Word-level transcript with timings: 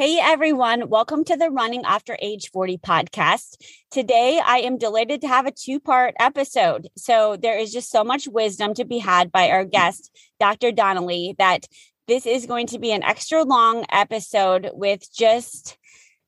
Hey 0.00 0.18
everyone, 0.18 0.88
welcome 0.88 1.24
to 1.24 1.36
the 1.36 1.50
Running 1.50 1.84
After 1.84 2.16
Age 2.22 2.48
40 2.54 2.78
podcast. 2.78 3.56
Today 3.90 4.40
I 4.42 4.60
am 4.60 4.78
delighted 4.78 5.20
to 5.20 5.28
have 5.28 5.44
a 5.44 5.50
two 5.50 5.78
part 5.78 6.14
episode. 6.18 6.88
So 6.96 7.36
there 7.36 7.58
is 7.58 7.70
just 7.70 7.90
so 7.90 8.02
much 8.02 8.26
wisdom 8.26 8.72
to 8.72 8.86
be 8.86 8.96
had 8.96 9.30
by 9.30 9.50
our 9.50 9.66
guest, 9.66 10.10
Dr. 10.40 10.72
Donnelly, 10.72 11.34
that 11.36 11.66
this 12.08 12.24
is 12.24 12.46
going 12.46 12.68
to 12.68 12.78
be 12.78 12.92
an 12.92 13.02
extra 13.02 13.44
long 13.44 13.84
episode 13.90 14.70
with 14.72 15.06
just 15.12 15.76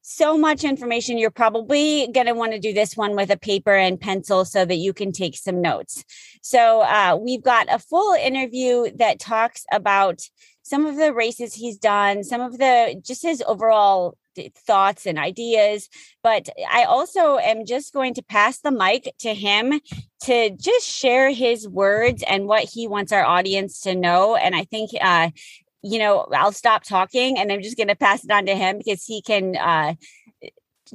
so 0.02 0.36
much 0.36 0.64
information. 0.64 1.16
You're 1.16 1.30
probably 1.30 2.08
going 2.12 2.26
to 2.26 2.34
want 2.34 2.52
to 2.52 2.58
do 2.58 2.74
this 2.74 2.94
one 2.94 3.16
with 3.16 3.30
a 3.30 3.38
paper 3.38 3.74
and 3.74 3.98
pencil 3.98 4.44
so 4.44 4.66
that 4.66 4.76
you 4.76 4.92
can 4.92 5.12
take 5.12 5.34
some 5.34 5.62
notes. 5.62 6.04
So 6.42 6.82
uh, 6.82 7.16
we've 7.18 7.42
got 7.42 7.72
a 7.72 7.78
full 7.78 8.12
interview 8.16 8.90
that 8.96 9.18
talks 9.18 9.64
about 9.72 10.20
some 10.72 10.86
of 10.86 10.96
the 10.96 11.12
races 11.12 11.52
he's 11.52 11.76
done, 11.76 12.24
some 12.24 12.40
of 12.40 12.56
the 12.56 12.98
just 13.04 13.20
his 13.20 13.42
overall 13.46 14.16
thoughts 14.66 15.04
and 15.04 15.18
ideas. 15.18 15.90
But 16.22 16.48
I 16.66 16.84
also 16.84 17.36
am 17.36 17.66
just 17.66 17.92
going 17.92 18.14
to 18.14 18.22
pass 18.22 18.60
the 18.60 18.70
mic 18.70 19.12
to 19.18 19.34
him 19.34 19.82
to 20.22 20.48
just 20.48 20.88
share 20.88 21.28
his 21.28 21.68
words 21.68 22.24
and 22.26 22.46
what 22.46 22.64
he 22.64 22.88
wants 22.88 23.12
our 23.12 23.22
audience 23.22 23.80
to 23.80 23.94
know. 23.94 24.34
And 24.34 24.56
I 24.56 24.64
think, 24.64 24.92
uh, 24.98 25.28
you 25.82 25.98
know, 25.98 26.26
I'll 26.32 26.52
stop 26.52 26.84
talking 26.84 27.38
and 27.38 27.52
I'm 27.52 27.60
just 27.60 27.76
going 27.76 27.88
to 27.88 27.94
pass 27.94 28.24
it 28.24 28.30
on 28.30 28.46
to 28.46 28.54
him 28.54 28.78
because 28.78 29.04
he 29.04 29.20
can 29.20 29.58
uh, 29.58 29.92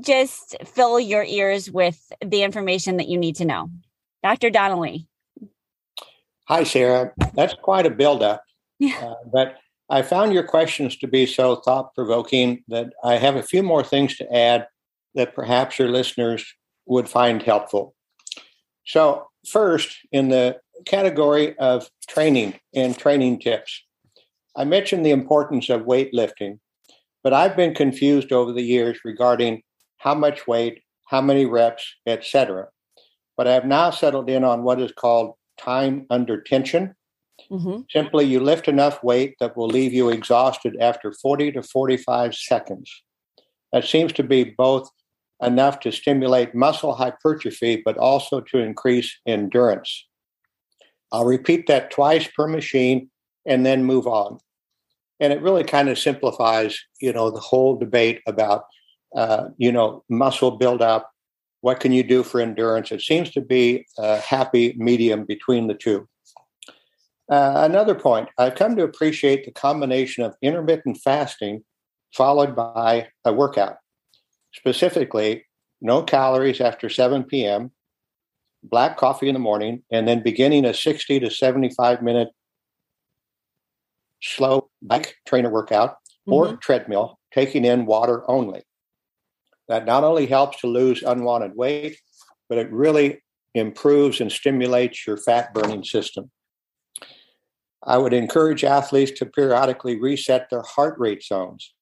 just 0.02 0.56
fill 0.66 1.00
your 1.00 1.24
ears 1.24 1.70
with 1.70 2.02
the 2.26 2.42
information 2.42 2.98
that 2.98 3.10
you 3.10 3.20
need 3.20 3.36
to 3.36 3.46
know. 3.46 3.70
Dr. 4.24 4.50
Donnelly. 4.50 5.06
Hi, 6.48 6.64
Sarah. 6.64 7.14
That's 7.36 7.54
quite 7.54 7.86
a 7.86 7.92
buildup. 7.92 8.42
Yeah. 8.80 8.96
Uh, 9.08 9.14
but 9.32 9.58
I 9.90 10.02
found 10.02 10.34
your 10.34 10.44
questions 10.44 10.98
to 10.98 11.08
be 11.08 11.26
so 11.26 11.58
thought 11.58 11.96
provoking 11.96 12.64
that 12.68 12.92
I 13.04 13.16
have 13.16 13.36
a 13.38 13.44
few 13.44 13.64
more 13.64 13.84
things 13.84 14.18
to 14.18 14.36
add 14.36 14.68
that 15.16 15.34
perhaps 15.34 15.80
your 15.80 15.88
listeners 15.88 16.46
would 16.86 17.08
find 17.08 17.42
helpful. 17.42 17.96
So, 18.86 19.28
first, 19.48 19.98
in 20.12 20.30
the 20.30 20.60
category 20.86 21.58
of 21.58 21.90
training 22.10 22.60
and 22.76 22.98
training 22.98 23.40
tips, 23.40 23.84
I 24.58 24.66
mentioned 24.66 25.06
the 25.06 25.12
importance 25.12 25.70
of 25.70 25.82
weightlifting, 25.82 26.60
but 27.24 27.34
I've 27.34 27.56
been 27.56 27.74
confused 27.74 28.32
over 28.32 28.52
the 28.52 28.64
years 28.64 29.00
regarding 29.06 29.64
how 29.98 30.16
much 30.16 30.48
weight, 30.48 30.82
how 31.06 31.22
many 31.22 31.46
reps, 31.46 31.96
etc. 32.06 32.68
But 33.38 33.48
I 33.48 33.54
have 33.54 33.66
now 33.66 33.92
settled 33.92 34.30
in 34.30 34.44
on 34.44 34.64
what 34.64 34.82
is 34.82 34.92
called 34.92 35.36
time 35.58 36.06
under 36.10 36.42
tension 36.42 36.96
Mm-hmm. 37.52 37.82
Simply, 37.90 38.26
you 38.26 38.40
lift 38.40 38.68
enough 38.68 39.04
weight 39.04 39.36
that 39.40 39.56
will 39.56 39.68
leave 39.68 39.94
you 39.94 40.10
exhausted 40.10 40.76
after 40.80 41.14
40 41.14 41.54
to 41.54 41.64
45 41.64 42.36
seconds. 42.36 43.04
That 43.72 43.86
seems 43.86 44.14
to 44.14 44.24
be 44.24 44.44
both 44.44 44.90
enough 45.42 45.80
to 45.82 45.92
stimulate 45.92 46.56
muscle 46.56 46.94
hypertrophy, 46.94 47.82
but 47.84 47.98
also 47.98 48.42
to 48.42 48.58
increase 48.58 49.18
endurance. 49.26 50.06
I'll 51.12 51.26
repeat 51.26 51.68
that 51.68 51.92
twice 51.92 52.28
per 52.28 52.48
machine 52.48 53.10
and 53.46 53.66
then 53.66 53.84
move 53.84 54.08
on. 54.08 54.40
And 55.20 55.34
it 55.34 55.42
really 55.42 55.64
kind 55.64 55.90
of 55.90 55.98
simplifies, 55.98 56.78
you 57.02 57.12
know, 57.14 57.32
the 57.32 57.40
whole 57.40 57.76
debate 57.78 58.22
about, 58.28 58.66
uh, 59.16 59.50
you 59.58 59.72
know, 59.72 60.04
muscle 60.10 60.52
buildup. 60.52 61.10
What 61.62 61.80
can 61.80 61.92
you 61.92 62.04
do 62.04 62.24
for 62.24 62.40
endurance? 62.40 62.92
It 62.92 63.02
seems 63.02 63.32
to 63.32 63.42
be 63.42 63.88
a 63.98 64.20
happy 64.20 64.76
medium 64.78 65.26
between 65.26 65.68
the 65.68 65.74
two. 65.74 66.08
Uh, 67.30 67.54
another 67.58 67.96
point, 67.96 68.30
I've 68.38 68.56
come 68.56 68.76
to 68.78 68.84
appreciate 68.84 69.46
the 69.46 69.52
combination 69.52 70.24
of 70.24 70.36
intermittent 70.42 70.98
fasting 71.04 71.64
followed 72.14 72.56
by 72.56 73.08
a 73.26 73.34
workout. 73.34 73.78
Specifically, 74.54 75.46
no 75.82 76.04
calories 76.04 76.62
after 76.62 76.90
7 76.90 77.24
p.m., 77.26 77.72
black 78.64 78.98
coffee 78.98 79.28
in 79.28 79.34
the 79.34 79.40
morning, 79.40 79.84
and 79.92 80.08
then 80.08 80.24
beginning 80.24 80.66
a 80.66 80.74
60 80.74 81.20
to 81.20 81.30
75 81.30 82.02
minute 82.02 82.30
slow 84.22 84.70
bike 84.82 85.16
trainer 85.28 85.50
workout 85.50 85.92
mm-hmm. 85.92 86.34
or 86.34 86.58
treadmill, 86.58 87.20
taking 87.34 87.66
in 87.66 87.86
water 87.86 88.30
only. 88.30 88.64
That 89.68 89.86
not 89.86 90.04
only 90.04 90.26
helps 90.26 90.62
to 90.62 90.68
lose 90.68 91.04
unwanted 91.04 91.56
weight, 91.56 92.00
but 92.50 92.58
it 92.58 92.72
really 92.72 93.22
improves 93.54 94.22
and 94.22 94.32
stimulates 94.32 95.06
your 95.06 95.18
fat 95.18 95.54
burning 95.54 95.84
system. 95.84 96.32
I 97.84 97.98
would 97.98 98.14
encourage 98.14 98.64
athletes 98.64 99.12
to 99.20 99.26
periodically 99.26 100.00
reset 100.00 100.50
their 100.50 100.64
heart 100.64 100.98
rate 100.98 101.24
zones. 101.24 101.74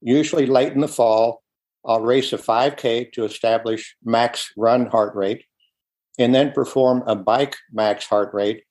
Usually 0.00 0.46
late 0.46 0.72
in 0.72 0.80
the 0.80 0.88
fall, 0.88 1.42
I'll 1.86 2.00
race 2.00 2.32
a 2.32 2.38
5K 2.38 3.12
to 3.12 3.24
establish 3.24 3.96
max 4.04 4.52
run 4.56 4.86
heart 4.86 5.14
rate 5.14 5.44
and 6.18 6.34
then 6.34 6.52
perform 6.52 7.02
a 7.06 7.14
bike 7.14 7.56
max 7.72 8.04
heart 8.06 8.34
rate 8.34 8.64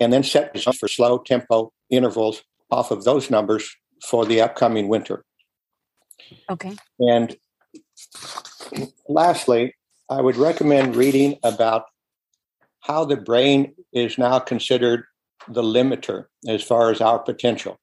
and 0.00 0.12
then 0.12 0.22
set 0.22 0.56
for 0.78 0.88
slow 0.88 1.18
tempo 1.18 1.72
intervals 1.90 2.42
off 2.70 2.90
of 2.90 3.04
those 3.04 3.30
numbers 3.30 3.68
for 4.06 4.24
the 4.24 4.40
upcoming 4.40 4.88
winter. 4.88 5.24
Okay. 6.50 6.76
And 7.00 7.36
lastly, 9.08 9.74
I 10.10 10.20
would 10.20 10.36
recommend 10.36 10.94
reading 10.94 11.38
about 11.42 11.84
how 12.88 13.04
the 13.04 13.16
brain 13.16 13.74
is 13.92 14.18
now 14.18 14.38
considered 14.38 15.04
the 15.46 15.62
limiter 15.62 16.24
as 16.48 16.62
far 16.62 16.90
as 16.90 17.00
our 17.00 17.18
potential. 17.18 17.78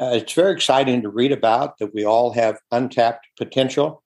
Uh, 0.00 0.12
it's 0.14 0.32
very 0.32 0.52
exciting 0.52 1.02
to 1.02 1.08
read 1.08 1.32
about 1.32 1.78
that 1.78 1.92
we 1.92 2.04
all 2.04 2.32
have 2.32 2.58
untapped 2.70 3.26
potential 3.36 4.02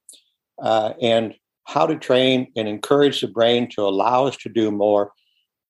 uh, 0.61 0.95
and 1.01 1.35
how 1.65 1.87
to 1.87 1.97
train 1.97 2.51
and 2.57 2.67
encourage 2.67 3.21
the 3.21 3.29
brain 3.29 3.69
to 3.69 3.83
allow 3.83 4.27
us 4.27 4.37
to 4.39 4.49
do 4.49 4.71
more. 4.71 5.13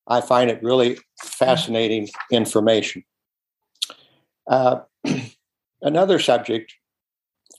I 0.06 0.20
find 0.20 0.48
it 0.48 0.62
really 0.62 0.98
fascinating 1.22 2.08
information. 2.30 3.04
Uh, 4.48 4.80
another 5.82 6.18
subject, 6.18 6.72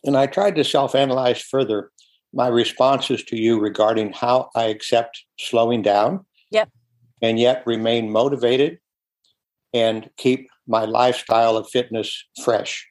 and 0.06 0.16
I 0.16 0.26
tried 0.26 0.56
to 0.56 0.64
self 0.64 0.96
analyze 0.96 1.42
further 1.42 1.92
my 2.34 2.48
responses 2.48 3.24
to 3.24 3.36
you 3.36 3.60
regarding 3.60 4.14
how 4.14 4.50
I 4.56 4.66
accept 4.66 5.24
slowing 5.38 5.82
down 5.82 6.26
Yep. 6.52 6.70
And 7.22 7.40
yet 7.40 7.64
remain 7.66 8.12
motivated 8.12 8.80
and 9.74 10.10
keep 10.18 10.50
my 10.68 10.86
lifestyle 10.86 11.58
of 11.58 11.70
fitness 11.70 12.26
fresh. 12.44 12.88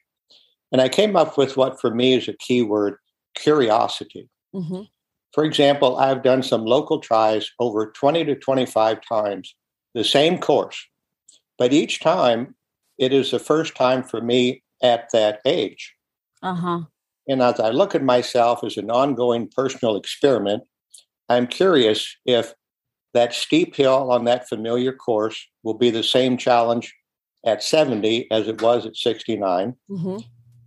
And 0.71 0.81
I 0.81 0.89
came 0.89 1.15
up 1.15 1.37
with 1.37 1.55
what 1.55 1.79
for 1.79 1.93
me 1.93 2.13
is 2.13 2.27
a 2.27 2.33
key 2.33 2.61
word 2.61 2.97
curiosity. 3.35 4.29
Mm-hmm. 4.53 4.83
For 5.33 5.43
example, 5.43 5.97
I've 5.97 6.23
done 6.23 6.43
some 6.43 6.65
local 6.65 6.99
tries 6.99 7.51
over 7.59 7.91
20 7.91 8.25
to 8.25 8.35
25 8.35 8.99
times, 9.07 9.55
the 9.93 10.03
same 10.03 10.39
course, 10.39 10.87
but 11.57 11.73
each 11.73 11.99
time 11.99 12.55
it 12.97 13.13
is 13.13 13.31
the 13.31 13.39
first 13.39 13.75
time 13.75 14.03
for 14.03 14.21
me 14.21 14.63
at 14.81 15.09
that 15.13 15.39
age. 15.45 15.93
Uh-huh. 16.41 16.81
And 17.27 17.41
as 17.41 17.59
I 17.59 17.69
look 17.69 17.93
at 17.93 18.03
myself 18.03 18.63
as 18.63 18.77
an 18.77 18.89
ongoing 18.89 19.49
personal 19.53 19.95
experiment, 19.95 20.63
I'm 21.29 21.45
curious 21.45 22.15
if 22.25 22.53
that 23.17 23.33
steep 23.33 23.75
hill 23.75 24.11
on 24.11 24.25
that 24.25 24.47
familiar 24.47 24.93
course 24.93 25.47
will 25.63 25.73
be 25.73 25.89
the 25.89 26.03
same 26.03 26.37
challenge 26.37 26.93
at 27.43 27.63
70 27.63 28.29
as 28.29 28.47
it 28.47 28.61
was 28.61 28.85
at 28.85 28.95
69. 28.95 29.75
Mm-hmm. 29.89 30.17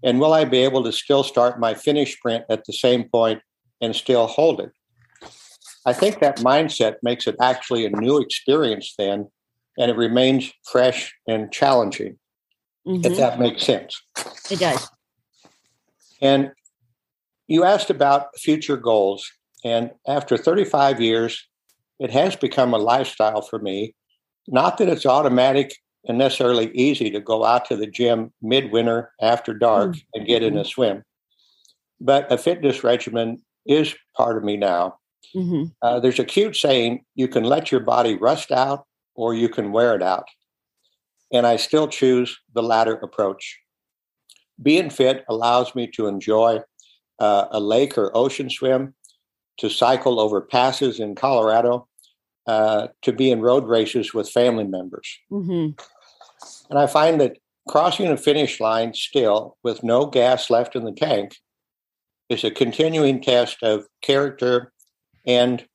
And 0.03 0.19
will 0.19 0.33
I 0.33 0.45
be 0.45 0.59
able 0.59 0.83
to 0.83 0.93
still 0.93 1.23
start 1.23 1.61
my 1.61 1.75
finish 1.75 2.17
sprint 2.17 2.45
at 2.51 2.65
the 2.65 2.73
same 2.73 3.05
point 3.05 3.41
and 3.81 3.95
still 3.95 4.27
hold 4.27 4.61
it? 4.61 4.73
I 5.87 5.93
think 5.93 6.19
that 6.19 6.39
mindset 6.39 6.97
makes 7.05 7.29
it 7.29 7.37
actually 7.41 7.87
a 7.87 7.91
new 7.91 8.19
experience 8.19 8.95
then, 8.99 9.29
and 9.79 9.91
it 9.91 9.97
remains 9.97 10.53
fresh 10.71 11.15
and 11.29 11.53
challenging, 11.53 12.19
mm-hmm. 12.87 13.07
if 13.07 13.17
that 13.17 13.39
makes 13.39 13.63
sense. 13.63 14.03
It 14.51 14.59
does. 14.59 14.91
And 16.21 16.51
you 17.47 17.63
asked 17.63 17.91
about 17.91 18.37
future 18.37 18.77
goals. 18.77 19.31
And 19.65 19.91
after 20.09 20.37
35 20.37 21.01
years, 21.01 21.47
it 22.01 22.11
has 22.11 22.35
become 22.35 22.75
a 22.75 22.79
lifestyle 22.79 23.43
for 23.43 23.59
me. 23.59 23.95
Not 24.49 24.79
that 24.79 24.89
it's 24.89 25.07
automatic 25.07 25.77
and 26.07 26.17
necessarily 26.19 26.71
easy 26.75 27.11
to 27.11 27.21
go 27.21 27.45
out 27.45 27.67
to 27.67 27.77
the 27.77 27.87
gym 27.87 28.33
midwinter 28.41 29.13
after 29.21 29.53
dark 29.53 29.91
mm-hmm. 29.91 30.01
and 30.15 30.27
get 30.27 30.43
in 30.43 30.57
a 30.57 30.65
swim, 30.65 31.05
but 32.01 32.31
a 32.33 32.39
fitness 32.39 32.83
regimen 32.83 33.43
is 33.67 33.95
part 34.17 34.39
of 34.39 34.43
me 34.43 34.57
now. 34.57 34.97
Mm-hmm. 35.37 35.65
Uh, 35.83 36.01
there's 36.01 36.19
a 36.19 36.25
cute 36.25 36.57
saying 36.57 37.05
you 37.15 37.29
can 37.29 37.45
let 37.45 37.71
your 37.71 37.83
body 37.83 38.17
rust 38.17 38.51
out 38.51 38.87
or 39.15 39.35
you 39.35 39.51
can 39.51 39.71
wear 39.71 39.95
it 39.95 40.03
out. 40.03 40.25
And 41.31 41.47
I 41.47 41.57
still 41.57 41.87
choose 41.87 42.37
the 42.55 42.63
latter 42.63 42.95
approach. 42.95 43.59
Being 44.61 44.89
fit 44.89 45.25
allows 45.29 45.75
me 45.75 45.87
to 45.89 46.07
enjoy 46.07 46.61
uh, 47.19 47.45
a 47.51 47.61
lake 47.61 47.99
or 47.99 48.17
ocean 48.17 48.49
swim, 48.49 48.95
to 49.59 49.69
cycle 49.69 50.19
over 50.19 50.41
passes 50.41 50.99
in 50.99 51.15
Colorado, 51.15 51.87
uh, 52.47 52.89
to 53.03 53.13
be 53.13 53.31
in 53.31 53.41
road 53.41 53.67
races 53.67 54.15
with 54.15 54.29
family 54.31 54.65
members. 54.65 55.19
Mm-hmm. 55.31 55.81
And 56.71 56.79
I 56.79 56.87
find 56.87 57.21
that 57.21 57.39
crossing 57.69 58.09
a 58.09 58.17
finish 58.17 58.61
line 58.61 58.95
still 58.95 59.57
with 59.63 59.83
no 59.83 60.07
gas 60.07 60.51
left 60.51 60.75
in 60.75 60.85
the 60.85 60.93
tank 60.93 61.37
is 62.29 62.45
a 62.45 62.51
continuing 62.51 63.21
test 63.21 63.63
of 63.63 63.87
character 64.03 64.73
and, 65.27 65.67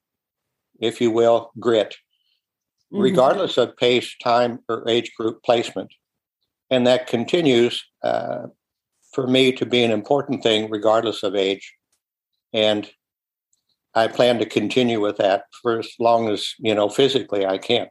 if 0.79 0.99
you 0.99 1.11
will, 1.11 1.51
grit, 1.59 1.95
mm-hmm. 2.91 3.01
regardless 3.01 3.57
of 3.57 3.77
pace, 3.77 4.15
time, 4.23 4.59
or 4.67 4.87
age 4.87 5.11
group 5.17 5.43
placement. 5.43 5.91
And 6.71 6.87
that 6.87 7.07
continues 7.07 7.83
uh, 8.03 8.47
for 9.13 9.27
me 9.27 9.51
to 9.51 9.65
be 9.65 9.83
an 9.83 9.91
important 9.91 10.41
thing, 10.41 10.69
regardless 10.69 11.23
of 11.23 11.35
age. 11.35 11.73
And 12.53 12.89
I 13.95 14.07
plan 14.07 14.39
to 14.39 14.45
continue 14.45 14.99
with 14.99 15.17
that 15.17 15.45
for 15.61 15.79
as 15.79 15.89
long 15.99 16.29
as, 16.29 16.53
you 16.59 16.75
know, 16.75 16.89
physically 16.89 17.45
I 17.45 17.57
can. 17.57 17.87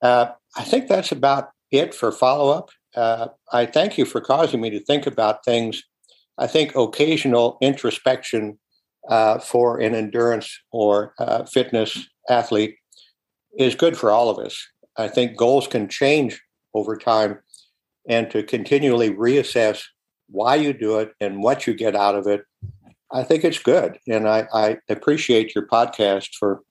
Uh, 0.00 0.26
I 0.56 0.64
think 0.64 0.88
that's 0.88 1.12
about 1.12 1.50
it 1.70 1.94
for 1.94 2.12
follow 2.12 2.50
up. 2.50 2.70
Uh, 2.94 3.28
I 3.52 3.66
thank 3.66 3.98
you 3.98 4.04
for 4.04 4.20
causing 4.20 4.60
me 4.60 4.70
to 4.70 4.80
think 4.80 5.06
about 5.06 5.44
things. 5.44 5.82
I 6.38 6.46
think 6.46 6.74
occasional 6.74 7.58
introspection 7.60 8.58
uh, 9.08 9.38
for 9.38 9.80
an 9.80 9.94
endurance 9.94 10.58
or 10.72 11.14
uh, 11.18 11.44
fitness 11.44 12.08
athlete 12.28 12.76
is 13.58 13.74
good 13.74 13.96
for 13.96 14.10
all 14.10 14.30
of 14.30 14.38
us. 14.38 14.56
I 14.96 15.08
think 15.08 15.36
goals 15.36 15.66
can 15.66 15.88
change 15.88 16.40
over 16.74 16.96
time, 16.96 17.40
and 18.08 18.30
to 18.30 18.42
continually 18.42 19.10
reassess 19.10 19.82
why 20.28 20.54
you 20.54 20.72
do 20.72 20.98
it 20.98 21.12
and 21.20 21.42
what 21.42 21.66
you 21.66 21.74
get 21.74 21.96
out 21.96 22.14
of 22.14 22.26
it, 22.26 22.42
I 23.12 23.22
think 23.24 23.44
it's 23.44 23.58
good. 23.58 23.98
And 24.08 24.28
I, 24.28 24.46
I 24.52 24.78
appreciate 24.88 25.54
your 25.54 25.66
podcast 25.66 26.30
for 26.38 26.62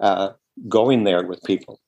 uh, 0.00 0.30
going 0.68 1.04
there 1.04 1.26
with 1.26 1.42
people. 1.44 1.80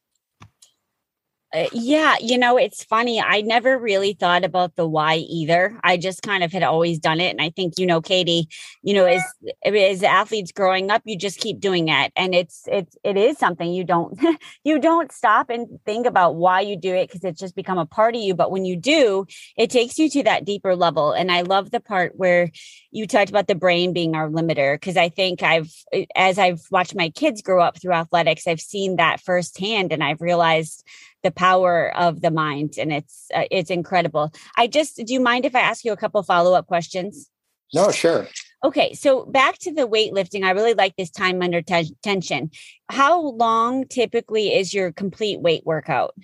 Uh, 1.53 1.67
yeah, 1.73 2.15
you 2.21 2.39
know, 2.39 2.57
it's 2.57 2.85
funny. 2.85 3.21
I 3.21 3.41
never 3.41 3.77
really 3.77 4.13
thought 4.13 4.45
about 4.45 4.77
the 4.77 4.87
why 4.87 5.17
either. 5.17 5.77
I 5.83 5.97
just 5.97 6.23
kind 6.23 6.45
of 6.45 6.53
had 6.53 6.63
always 6.63 7.01
done 7.01 7.19
it. 7.21 7.31
And 7.31 7.41
I 7.41 7.51
think, 7.51 7.75
you 7.77 7.87
know, 7.87 8.01
Katie, 8.01 8.49
you 8.83 8.95
know, 8.95 9.05
as 9.05 9.25
as 9.65 10.05
athletes 10.05 10.53
growing 10.53 10.93
up, 10.93 11.03
you 11.05 11.19
just 11.19 11.41
keep 11.41 11.59
doing 11.59 11.89
it. 11.89 12.13
And 12.15 12.37
it's 12.37 12.63
it's 12.69 12.97
it 13.03 13.17
is 13.17 13.37
something 13.37 13.73
you 13.73 13.83
don't 13.83 14.17
you 14.65 14.79
don't 14.79 15.11
stop 15.11 15.51
and 15.51 15.67
think 15.85 16.07
about 16.07 16.37
why 16.37 16.61
you 16.61 16.77
do 16.77 16.95
it 16.95 17.09
because 17.09 17.25
it's 17.25 17.41
just 17.41 17.57
become 17.57 17.79
a 17.79 17.87
part 17.87 18.15
of 18.15 18.23
you. 18.23 18.35
But 18.35 18.53
when 18.53 18.65
you 18.65 18.77
do, 18.77 19.27
it 19.57 19.71
takes 19.71 19.99
you 19.99 20.09
to 20.11 20.23
that 20.25 20.45
deeper 20.45 20.77
level. 20.77 21.11
And 21.11 21.33
I 21.33 21.41
love 21.41 21.73
the 21.73 21.81
part 21.81 22.13
where 22.15 22.51
you 22.93 23.09
talked 23.09 23.31
about 23.31 23.49
the 23.49 23.57
brain 23.57 23.93
being 23.93 24.15
our 24.15 24.29
limiter 24.29 24.75
because 24.77 24.97
I 24.97 25.09
think 25.09 25.43
I've 25.43 25.73
as 26.15 26.39
I've 26.39 26.61
watched 26.71 26.95
my 26.95 27.11
kids 27.11 27.43
grow 27.43 27.61
up 27.61 27.81
through 27.81 27.95
athletics, 27.95 28.47
I've 28.47 28.61
seen 28.61 28.97
that 28.97 29.21
firsthand 29.21 29.93
and 29.93 30.05
I've 30.05 30.21
realized 30.21 30.85
the 31.23 31.31
power 31.31 31.97
of 31.97 32.23
the 32.23 32.31
mind 32.31 32.75
and 32.79 32.93
it's 32.93 33.27
uh, 33.35 33.45
it's 33.51 33.71
incredible. 33.71 34.33
I 34.57 34.67
just 34.67 34.97
do 34.97 35.13
you 35.13 35.21
mind 35.21 35.45
if 35.45 35.55
i 35.55 35.61
ask 35.61 35.85
you 35.85 35.93
a 35.93 35.97
couple 35.97 36.23
follow-up 36.23 36.67
questions? 36.67 37.31
No 37.75 37.91
sure. 37.91 38.29
Okay 38.65 38.95
so 38.95 39.25
back 39.27 39.59
to 39.59 39.73
the 39.73 39.87
weightlifting 39.89 40.45
i 40.45 40.51
really 40.51 40.75
like 40.75 40.97
this 40.97 41.11
time 41.11 41.43
under 41.43 41.63
te- 41.63 41.97
tension. 42.03 42.51
How 42.89 43.21
long 43.21 43.87
typically 43.87 44.55
is 44.55 44.75
your 44.75 44.93
complete 44.93 45.41
weight 45.41 45.63
workout? 45.65 46.15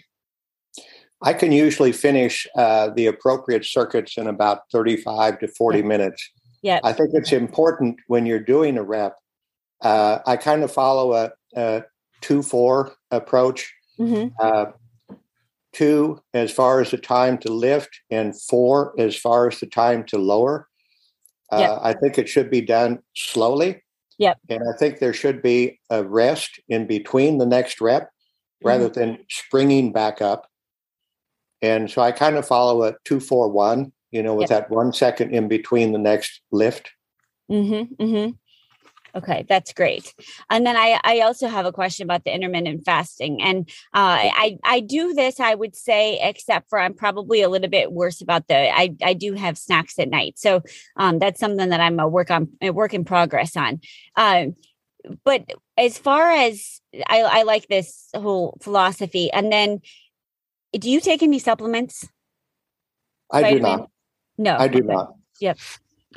I 1.22 1.32
can 1.32 1.50
usually 1.50 1.92
finish 1.92 2.46
uh, 2.56 2.90
the 2.90 3.06
appropriate 3.06 3.64
circuits 3.64 4.19
in 4.19 4.26
about 4.26 4.70
35 4.70 5.38
to 5.40 5.49
40 5.49 5.82
minutes. 5.82 6.31
Yeah 6.62 6.81
i 6.82 6.92
think 6.92 7.10
it's 7.14 7.32
important 7.32 8.00
when 8.06 8.26
you're 8.26 8.40
doing 8.40 8.76
a 8.78 8.82
rep 8.82 9.16
uh, 9.82 10.19
i 10.26 10.37
kind 10.37 10.64
of 10.64 10.72
follow 10.72 11.12
a, 11.12 11.32
a 11.54 11.84
two 12.20 12.42
four 12.42 12.92
approach. 13.10 13.72
Mm-hmm. 13.99 14.28
uh, 14.40 14.72
two 15.76 16.20
as 16.32 16.50
far 16.50 16.81
as 16.81 16.90
the 16.90 16.99
time 16.99 17.38
to 17.38 17.52
lift, 17.52 18.00
and 18.11 18.40
four 18.40 18.94
as 18.99 19.17
far 19.17 19.49
as 19.49 19.61
the 19.61 19.67
time 19.67 20.05
to 20.05 20.19
lower. 20.19 20.69
Uh, 21.52 21.58
yep. 21.58 21.78
I 21.82 21.93
think 21.93 22.19
it 22.19 22.28
should 22.28 22.50
be 22.50 22.61
done 22.61 22.99
slowly. 23.14 23.82
Yep. 24.19 24.38
And 24.49 24.62
I 24.62 24.76
think 24.78 24.99
there 24.99 25.12
should 25.12 25.43
be 25.43 25.78
a 25.90 26.02
rest 26.02 26.58
in 26.69 26.87
between 26.87 27.38
the 27.38 27.46
next 27.46 27.81
rep 27.81 28.11
rather 28.64 28.88
mm-hmm. 28.88 28.99
than 28.99 29.19
springing 29.28 29.93
back 29.93 30.23
up. 30.23 30.49
And 31.62 31.90
so 31.90 32.02
I 32.02 32.12
kind 32.12 32.37
of 32.37 32.46
follow 32.46 32.84
a 32.84 32.94
two, 33.05 33.20
four, 33.20 33.49
one, 33.49 33.93
you 34.11 34.23
know, 34.23 34.34
with 34.34 34.50
yep. 34.50 34.69
that 34.69 34.75
one 34.75 34.93
second 34.93 35.34
in 35.34 35.49
between 35.49 35.93
the 35.93 35.99
next 35.99 36.40
lift. 36.50 36.90
Mm-hmm, 37.50 38.02
mm-hmm. 38.02 38.31
Okay, 39.16 39.46
that's 39.48 39.72
great. 39.72 40.14
And 40.50 40.66
then 40.66 40.76
I, 40.76 41.00
I 41.02 41.20
also 41.20 41.48
have 41.48 41.64
a 41.64 41.72
question 41.72 42.04
about 42.04 42.24
the 42.24 42.34
intermittent 42.34 42.84
fasting. 42.84 43.40
And 43.40 43.66
uh, 43.94 44.18
I, 44.20 44.58
I 44.62 44.80
do 44.80 45.14
this, 45.14 45.40
I 45.40 45.54
would 45.54 45.74
say, 45.74 46.20
except 46.22 46.68
for 46.68 46.78
I'm 46.78 46.92
probably 46.92 47.40
a 47.40 47.48
little 47.48 47.70
bit 47.70 47.92
worse 47.92 48.20
about 48.20 48.46
the, 48.48 48.56
I, 48.56 48.94
I 49.02 49.14
do 49.14 49.32
have 49.32 49.56
snacks 49.56 49.98
at 49.98 50.10
night. 50.10 50.38
So 50.38 50.62
um, 50.96 51.18
that's 51.18 51.40
something 51.40 51.70
that 51.70 51.80
I'm 51.80 51.98
a 51.98 52.06
work 52.06 52.30
on, 52.30 52.50
a 52.60 52.70
work 52.70 52.92
in 52.92 53.06
progress 53.06 53.56
on. 53.56 53.80
Uh, 54.16 54.48
but 55.24 55.50
as 55.78 55.96
far 55.96 56.30
as 56.30 56.82
I, 57.06 57.23
I 57.23 57.42
like 57.44 57.68
this 57.68 58.11
whole 58.14 58.58
philosophy. 58.61 59.32
And 59.32 59.50
then 59.50 59.80
do 60.78 60.90
you 60.90 61.00
take 61.00 61.23
any 61.23 61.38
supplements? 61.38 62.06
I 63.32 63.40
Vitamin? 63.40 63.62
do 63.62 63.78
not. 63.78 63.90
No, 64.37 64.56
I 64.58 64.68
do 64.68 64.78
okay. 64.80 64.87
not. 64.87 65.14
Yep. 65.40 65.58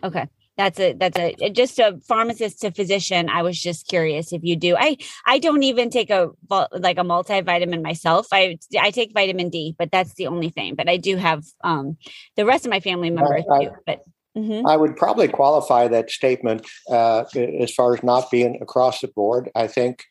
Okay 0.04 0.28
that's 0.60 0.80
a 0.80 0.94
that's 0.94 1.18
a 1.18 1.50
just 1.52 1.80
a 1.80 1.98
pharmacist 2.06 2.60
to 2.62 2.72
physician 2.72 3.30
i 3.30 3.42
was 3.42 3.58
just 3.58 3.88
curious 3.88 4.34
if 4.34 4.44
you 4.44 4.58
do. 4.58 4.76
I 4.78 4.98
i 5.26 5.40
don't 5.40 5.64
even 5.64 5.90
take 5.90 6.10
a 6.10 6.32
like 6.74 6.98
a 6.98 7.04
multivitamin 7.04 7.82
myself. 7.82 8.28
I 8.34 8.58
i 8.78 8.92
take 8.92 9.14
vitamin 9.14 9.50
d 9.50 9.76
but 9.80 9.90
that's 9.90 10.14
the 10.16 10.28
only 10.28 10.50
thing 10.50 10.76
but 10.76 10.90
i 10.90 10.98
do 10.98 11.16
have 11.16 11.46
um 11.64 11.98
the 12.36 12.46
rest 12.46 12.66
of 12.66 12.72
my 12.72 12.82
family 12.82 13.10
members 13.10 13.46
I, 13.50 13.64
do 13.64 13.72
but 13.86 14.04
mm-hmm. 14.38 14.68
i 14.68 14.76
would 14.76 14.98
probably 14.98 15.30
qualify 15.30 15.88
that 15.88 16.12
statement 16.12 16.68
uh, 16.90 17.24
as 17.36 17.74
far 17.74 17.94
as 17.94 18.04
not 18.04 18.30
being 18.30 18.60
across 18.62 19.00
the 19.00 19.08
board. 19.08 19.50
I 19.56 19.68
think 19.68 20.04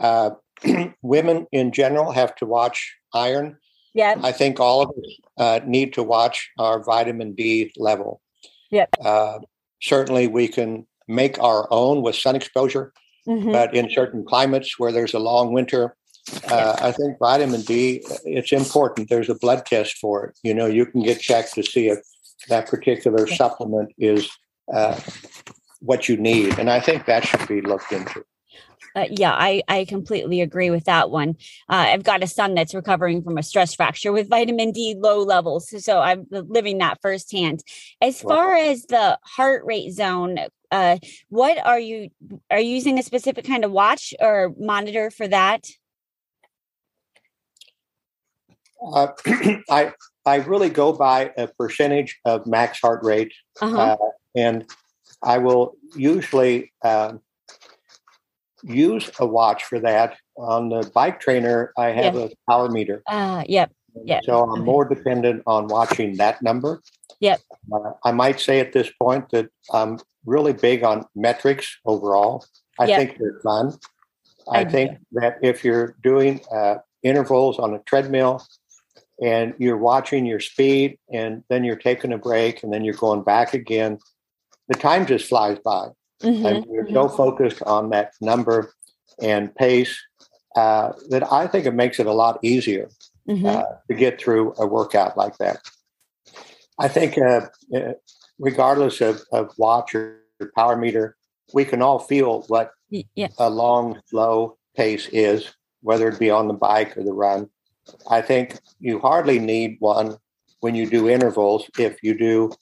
uh, 0.00 0.30
women 1.02 1.46
in 1.52 1.70
general 1.70 2.10
have 2.10 2.34
to 2.36 2.46
watch 2.46 2.96
iron. 3.14 3.56
Yeah 3.94 4.14
i 4.30 4.32
think 4.32 4.58
all 4.58 4.82
of 4.82 4.88
us 4.88 5.10
uh, 5.44 5.60
need 5.64 5.92
to 5.92 6.02
watch 6.02 6.50
our 6.58 6.82
vitamin 6.82 7.34
d 7.34 7.72
level. 7.76 8.20
Yep. 8.72 8.88
Uh, 9.04 9.38
certainly 9.82 10.28
we 10.28 10.48
can 10.48 10.86
make 11.08 11.38
our 11.42 11.66
own 11.70 12.02
with 12.02 12.16
sun 12.16 12.36
exposure, 12.36 12.92
mm-hmm. 13.28 13.52
but 13.52 13.74
in 13.74 13.90
certain 13.90 14.24
climates 14.24 14.78
where 14.78 14.92
there's 14.92 15.14
a 15.14 15.18
long 15.18 15.52
winter, 15.52 15.96
uh, 16.48 16.76
I 16.80 16.92
think 16.92 17.18
vitamin 17.18 17.62
D, 17.62 18.02
it's 18.24 18.52
important. 18.52 19.08
There's 19.08 19.28
a 19.28 19.34
blood 19.34 19.66
test 19.66 19.98
for 19.98 20.26
it. 20.26 20.38
You 20.42 20.54
know, 20.54 20.66
you 20.66 20.86
can 20.86 21.02
get 21.02 21.20
checked 21.20 21.54
to 21.54 21.62
see 21.62 21.88
if 21.88 21.98
that 22.48 22.68
particular 22.68 23.26
supplement 23.26 23.92
is 23.98 24.30
uh, 24.72 24.98
what 25.80 26.08
you 26.08 26.16
need. 26.16 26.58
And 26.58 26.70
I 26.70 26.80
think 26.80 27.06
that 27.06 27.26
should 27.26 27.46
be 27.48 27.60
looked 27.60 27.92
into. 27.92 28.24
Uh, 28.94 29.06
yeah, 29.10 29.32
I, 29.32 29.62
I 29.68 29.84
completely 29.84 30.40
agree 30.40 30.70
with 30.70 30.84
that 30.84 31.10
one. 31.10 31.30
Uh, 31.68 31.86
I've 31.88 32.02
got 32.02 32.22
a 32.22 32.26
son 32.26 32.54
that's 32.54 32.74
recovering 32.74 33.22
from 33.22 33.38
a 33.38 33.42
stress 33.42 33.74
fracture 33.74 34.12
with 34.12 34.28
vitamin 34.28 34.72
D 34.72 34.94
low 34.98 35.22
levels. 35.22 35.72
So 35.84 36.00
I'm 36.00 36.26
living 36.30 36.78
that 36.78 36.98
firsthand. 37.00 37.62
As 38.00 38.20
far 38.20 38.54
as 38.54 38.84
the 38.84 39.18
heart 39.24 39.64
rate 39.64 39.92
zone, 39.92 40.38
uh, 40.70 40.98
what 41.28 41.58
are 41.64 41.78
you 41.78 42.10
are 42.50 42.60
you 42.60 42.74
using 42.74 42.98
a 42.98 43.02
specific 43.02 43.44
kind 43.44 43.64
of 43.64 43.70
watch 43.70 44.14
or 44.20 44.54
monitor 44.58 45.10
for 45.10 45.28
that? 45.28 45.68
Uh, 48.84 49.08
I 49.70 49.92
I 50.24 50.36
really 50.36 50.70
go 50.70 50.92
by 50.92 51.32
a 51.36 51.46
percentage 51.46 52.18
of 52.24 52.46
max 52.46 52.80
heart 52.80 53.04
rate, 53.04 53.32
uh-huh. 53.60 53.76
uh, 53.76 53.96
and 54.34 54.64
I 55.22 55.38
will 55.38 55.74
usually 55.94 56.72
uh, 56.82 57.14
use 58.62 59.10
a 59.18 59.26
watch 59.26 59.64
for 59.64 59.80
that. 59.80 60.16
On 60.36 60.68
the 60.68 60.90
bike 60.94 61.20
trainer, 61.20 61.72
I 61.76 61.88
have 61.90 62.16
a 62.16 62.30
power 62.48 62.68
meter. 62.68 63.02
Uh, 63.06 63.44
yep. 63.46 63.72
Yep. 64.04 64.24
So 64.24 64.50
I'm 64.50 64.64
more 64.64 64.84
dependent 64.86 65.42
on 65.46 65.66
watching 65.66 66.16
that 66.16 66.42
number. 66.42 66.80
Yep. 67.20 67.40
Uh, 67.72 67.92
I 68.04 68.12
might 68.12 68.40
say 68.40 68.60
at 68.60 68.72
this 68.72 68.90
point 68.98 69.28
that 69.30 69.48
I'm 69.72 69.98
really 70.24 70.52
big 70.52 70.82
on 70.82 71.04
metrics 71.14 71.78
overall. 71.84 72.44
I 72.78 72.86
Yep. 72.86 72.98
think 72.98 73.18
they're 73.18 73.40
fun. 73.42 73.74
I, 74.50 74.60
I 74.60 74.64
think 74.64 74.98
that 75.12 75.38
if 75.42 75.64
you're 75.64 75.94
doing 76.02 76.40
uh, 76.50 76.76
intervals 77.02 77.58
on 77.58 77.74
a 77.74 77.78
treadmill 77.80 78.42
and 79.22 79.54
you're 79.58 79.76
watching 79.76 80.26
your 80.26 80.40
speed 80.40 80.98
and 81.12 81.44
then 81.48 81.62
you're 81.64 81.76
taking 81.76 82.12
a 82.12 82.18
break 82.18 82.62
and 82.62 82.72
then 82.72 82.84
you're 82.84 82.94
going 82.94 83.22
back 83.22 83.54
again, 83.54 83.98
the 84.68 84.74
time 84.74 85.06
just 85.06 85.28
flies 85.28 85.58
by. 85.64 85.88
Mhm, 86.22 86.44
and 86.46 86.64
mhm. 86.64 86.92
so 86.92 87.08
focused 87.08 87.62
on 87.62 87.90
that 87.90 88.12
number 88.20 88.72
and 89.20 89.54
pace 89.54 89.98
uh, 90.56 90.92
that 91.08 91.30
I 91.32 91.46
think 91.46 91.66
it 91.66 91.74
makes 91.74 91.98
it 91.98 92.06
a 92.06 92.12
lot 92.12 92.38
easier 92.42 92.88
Mhm. 93.28 93.46
uh, 93.46 93.64
to 93.88 93.94
get 93.94 94.20
through 94.20 94.54
a 94.58 94.66
workout 94.66 95.16
like 95.16 95.38
that. 95.38 95.58
I 96.78 96.88
think, 96.88 97.16
uh, 97.18 97.48
uh, 97.74 97.92
regardless 98.38 99.00
of, 99.00 99.22
of 99.32 99.52
watch 99.56 99.94
or 99.94 100.20
power 100.56 100.76
meter, 100.76 101.16
we 101.54 101.64
can 101.64 101.82
all 101.82 101.98
feel 101.98 102.42
what 102.48 102.72
yeah. 102.90 103.28
a 103.38 103.48
long, 103.48 104.00
slow 104.06 104.58
pace 104.76 105.08
is, 105.08 105.52
whether 105.82 106.08
it 106.08 106.18
be 106.18 106.30
on 106.30 106.48
the 106.48 106.54
bike 106.54 106.96
or 106.96 107.02
the 107.04 107.12
run. 107.12 107.48
I 108.08 108.22
think 108.22 108.58
you 108.80 108.98
hardly 108.98 109.38
need 109.38 109.76
one 109.80 110.16
when 110.60 110.74
you 110.74 110.86
do 110.88 111.08
intervals 111.08 111.68
if 111.78 112.02
you 112.02 112.16
do 112.16 112.52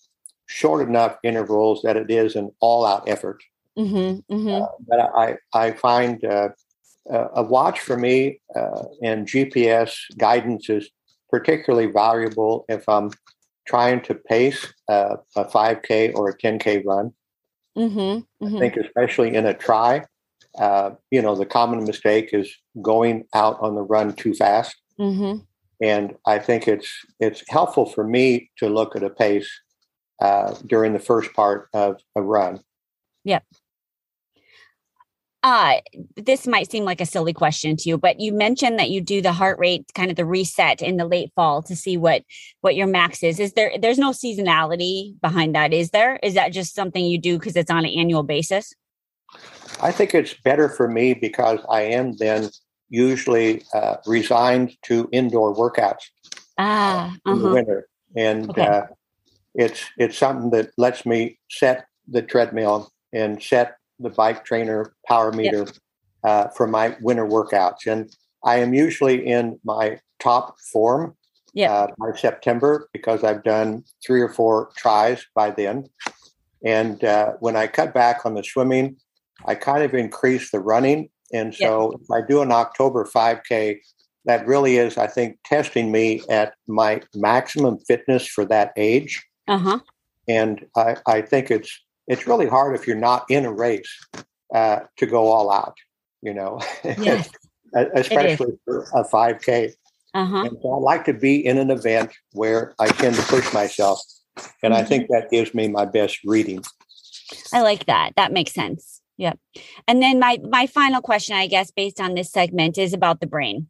short 0.50 0.86
enough 0.86 1.16
intervals 1.22 1.80
that 1.82 1.96
it 1.96 2.10
is 2.10 2.34
an 2.34 2.50
all 2.60 2.84
out 2.84 3.08
effort. 3.08 3.40
Mhm, 3.78 4.22
mhm. 4.30 4.68
But 4.88 5.00
I, 5.14 5.36
I 5.54 5.70
find 5.72 6.24
uh, 6.24 6.48
a 7.08 7.26
a 7.36 7.42
watch 7.42 7.78
for 7.80 7.96
me 7.96 8.40
uh, 8.56 8.82
and 9.02 9.26
GPS 9.26 9.92
guidance 10.18 10.68
is 10.68 10.90
particularly 11.30 11.86
valuable 11.86 12.64
if 12.68 12.88
I'm 12.88 13.10
trying 13.66 14.00
to 14.02 14.14
pace 14.14 14.66
uh, 14.88 15.16
a 15.36 15.44
5K 15.44 16.12
or 16.16 16.30
a 16.30 16.36
10K 16.36 16.82
run. 16.84 17.12
Mhm, 17.78 18.26
I 18.42 18.44
mhm. 18.44 18.58
think, 18.58 18.76
especially 18.76 19.34
in 19.36 19.46
a 19.46 19.54
try, 19.54 20.04
uh, 20.58 20.90
you 21.12 21.22
know, 21.22 21.36
the 21.36 21.46
common 21.46 21.84
mistake 21.84 22.30
is 22.32 22.52
going 22.82 23.26
out 23.34 23.56
on 23.60 23.76
the 23.76 23.82
run 23.82 24.14
too 24.14 24.34
fast. 24.34 24.74
Mhm. 24.98 25.46
And 25.80 26.16
I 26.26 26.40
think 26.40 26.66
it's 26.66 26.90
it's 27.20 27.44
helpful 27.48 27.86
for 27.86 28.04
me 28.04 28.50
to 28.58 28.68
look 28.68 28.96
at 28.96 29.04
a 29.04 29.10
pace 29.10 29.50
uh, 30.20 30.54
during 30.66 30.92
the 30.92 30.98
first 30.98 31.32
part 31.32 31.68
of 31.72 32.00
a 32.16 32.22
run. 32.22 32.60
Yep. 33.24 33.44
Uh, 35.42 35.76
this 36.16 36.46
might 36.46 36.70
seem 36.70 36.84
like 36.84 37.00
a 37.00 37.06
silly 37.06 37.32
question 37.32 37.74
to 37.74 37.88
you, 37.88 37.96
but 37.96 38.20
you 38.20 38.30
mentioned 38.30 38.78
that 38.78 38.90
you 38.90 39.00
do 39.00 39.22
the 39.22 39.32
heart 39.32 39.58
rate 39.58 39.90
kind 39.94 40.10
of 40.10 40.16
the 40.16 40.26
reset 40.26 40.82
in 40.82 40.98
the 40.98 41.06
late 41.06 41.32
fall 41.34 41.62
to 41.62 41.74
see 41.74 41.96
what 41.96 42.22
what 42.60 42.76
your 42.76 42.86
max 42.86 43.22
is. 43.22 43.40
Is 43.40 43.54
there 43.54 43.72
there's 43.80 43.98
no 43.98 44.10
seasonality 44.10 45.18
behind 45.22 45.54
that, 45.54 45.72
is 45.72 45.90
there? 45.90 46.16
Is 46.22 46.34
that 46.34 46.52
just 46.52 46.74
something 46.74 47.02
you 47.02 47.18
do 47.18 47.38
because 47.38 47.56
it's 47.56 47.70
on 47.70 47.86
an 47.86 47.92
annual 47.96 48.22
basis? 48.22 48.74
I 49.80 49.92
think 49.92 50.14
it's 50.14 50.34
better 50.34 50.68
for 50.68 50.88
me 50.88 51.14
because 51.14 51.60
I 51.70 51.82
am 51.82 52.16
then 52.16 52.50
usually 52.90 53.62
uh, 53.72 53.96
resigned 54.06 54.76
to 54.82 55.08
indoor 55.10 55.54
workouts 55.54 56.02
Ah, 56.58 57.14
in 57.24 57.38
the 57.38 57.46
uh-huh. 57.46 57.54
winter, 57.54 57.88
and 58.14 58.50
Okay. 58.50 58.66
uh, 58.66 58.82
it's 59.60 59.84
it's 59.98 60.16
something 60.16 60.50
that 60.50 60.70
lets 60.78 61.04
me 61.04 61.38
set 61.50 61.84
the 62.08 62.22
treadmill 62.22 62.90
and 63.12 63.42
set 63.42 63.76
the 63.98 64.10
bike 64.10 64.44
trainer 64.44 64.94
power 65.06 65.30
meter 65.32 65.66
uh, 66.24 66.48
for 66.56 66.66
my 66.66 66.96
winter 67.02 67.26
workouts. 67.26 67.86
And 67.86 68.10
I 68.44 68.56
am 68.56 68.72
usually 68.72 69.26
in 69.26 69.60
my 69.62 70.00
top 70.18 70.56
form 70.72 71.14
Yeah. 71.52 71.72
uh, 71.72 71.86
by 71.98 72.16
September 72.16 72.88
because 72.92 73.22
I've 73.22 73.42
done 73.42 73.84
three 74.04 74.22
or 74.22 74.32
four 74.32 74.70
tries 74.76 75.26
by 75.34 75.50
then. 75.50 75.84
And 76.64 77.02
uh, 77.04 77.34
when 77.40 77.56
I 77.56 77.66
cut 77.66 77.92
back 77.92 78.24
on 78.24 78.34
the 78.34 78.44
swimming, 78.44 78.96
I 79.46 79.54
kind 79.56 79.82
of 79.82 79.94
increase 79.94 80.50
the 80.50 80.60
running. 80.60 81.10
And 81.32 81.54
so 81.54 81.92
if 82.00 82.10
I 82.10 82.20
do 82.26 82.42
an 82.42 82.52
October 82.52 83.04
5K, 83.04 83.78
that 84.26 84.46
really 84.46 84.76
is, 84.76 84.98
I 84.98 85.06
think, 85.06 85.38
testing 85.44 85.90
me 85.90 86.22
at 86.28 86.54
my 86.66 87.02
maximum 87.14 87.78
fitness 87.88 88.26
for 88.26 88.44
that 88.46 88.72
age. 88.76 89.22
Uh-huh. 89.50 89.80
And 90.28 90.64
I, 90.76 90.96
I 91.06 91.22
think 91.22 91.50
it's 91.50 91.78
it's 92.06 92.26
really 92.26 92.46
hard 92.46 92.74
if 92.74 92.86
you're 92.86 92.96
not 92.96 93.26
in 93.28 93.44
a 93.44 93.52
race 93.52 93.92
uh, 94.54 94.80
to 94.96 95.06
go 95.06 95.26
all 95.26 95.50
out, 95.52 95.76
you 96.22 96.34
know, 96.34 96.60
Yes. 96.84 97.28
especially 97.94 98.58
for 98.64 98.82
a 98.94 99.04
5K. 99.04 99.72
Uh-huh. 100.14 100.36
And 100.44 100.56
so 100.62 100.72
I 100.72 100.78
like 100.78 101.04
to 101.04 101.12
be 101.12 101.44
in 101.44 101.58
an 101.58 101.70
event 101.70 102.12
where 102.32 102.74
I 102.80 102.88
tend 102.88 103.16
to 103.16 103.22
push 103.22 103.52
myself. 103.52 104.00
And 104.62 104.74
I 104.74 104.82
think 104.82 105.08
that 105.10 105.30
gives 105.30 105.54
me 105.54 105.68
my 105.68 105.84
best 105.84 106.18
reading. 106.24 106.64
I 107.52 107.62
like 107.62 107.86
that. 107.86 108.12
That 108.16 108.32
makes 108.32 108.52
sense. 108.52 109.00
Yep. 109.18 109.38
And 109.86 110.02
then 110.02 110.18
my 110.18 110.38
my 110.48 110.66
final 110.66 111.02
question, 111.02 111.36
I 111.36 111.46
guess, 111.46 111.70
based 111.70 112.00
on 112.00 112.14
this 112.14 112.32
segment, 112.32 112.78
is 112.78 112.94
about 112.94 113.20
the 113.20 113.26
brain. 113.26 113.68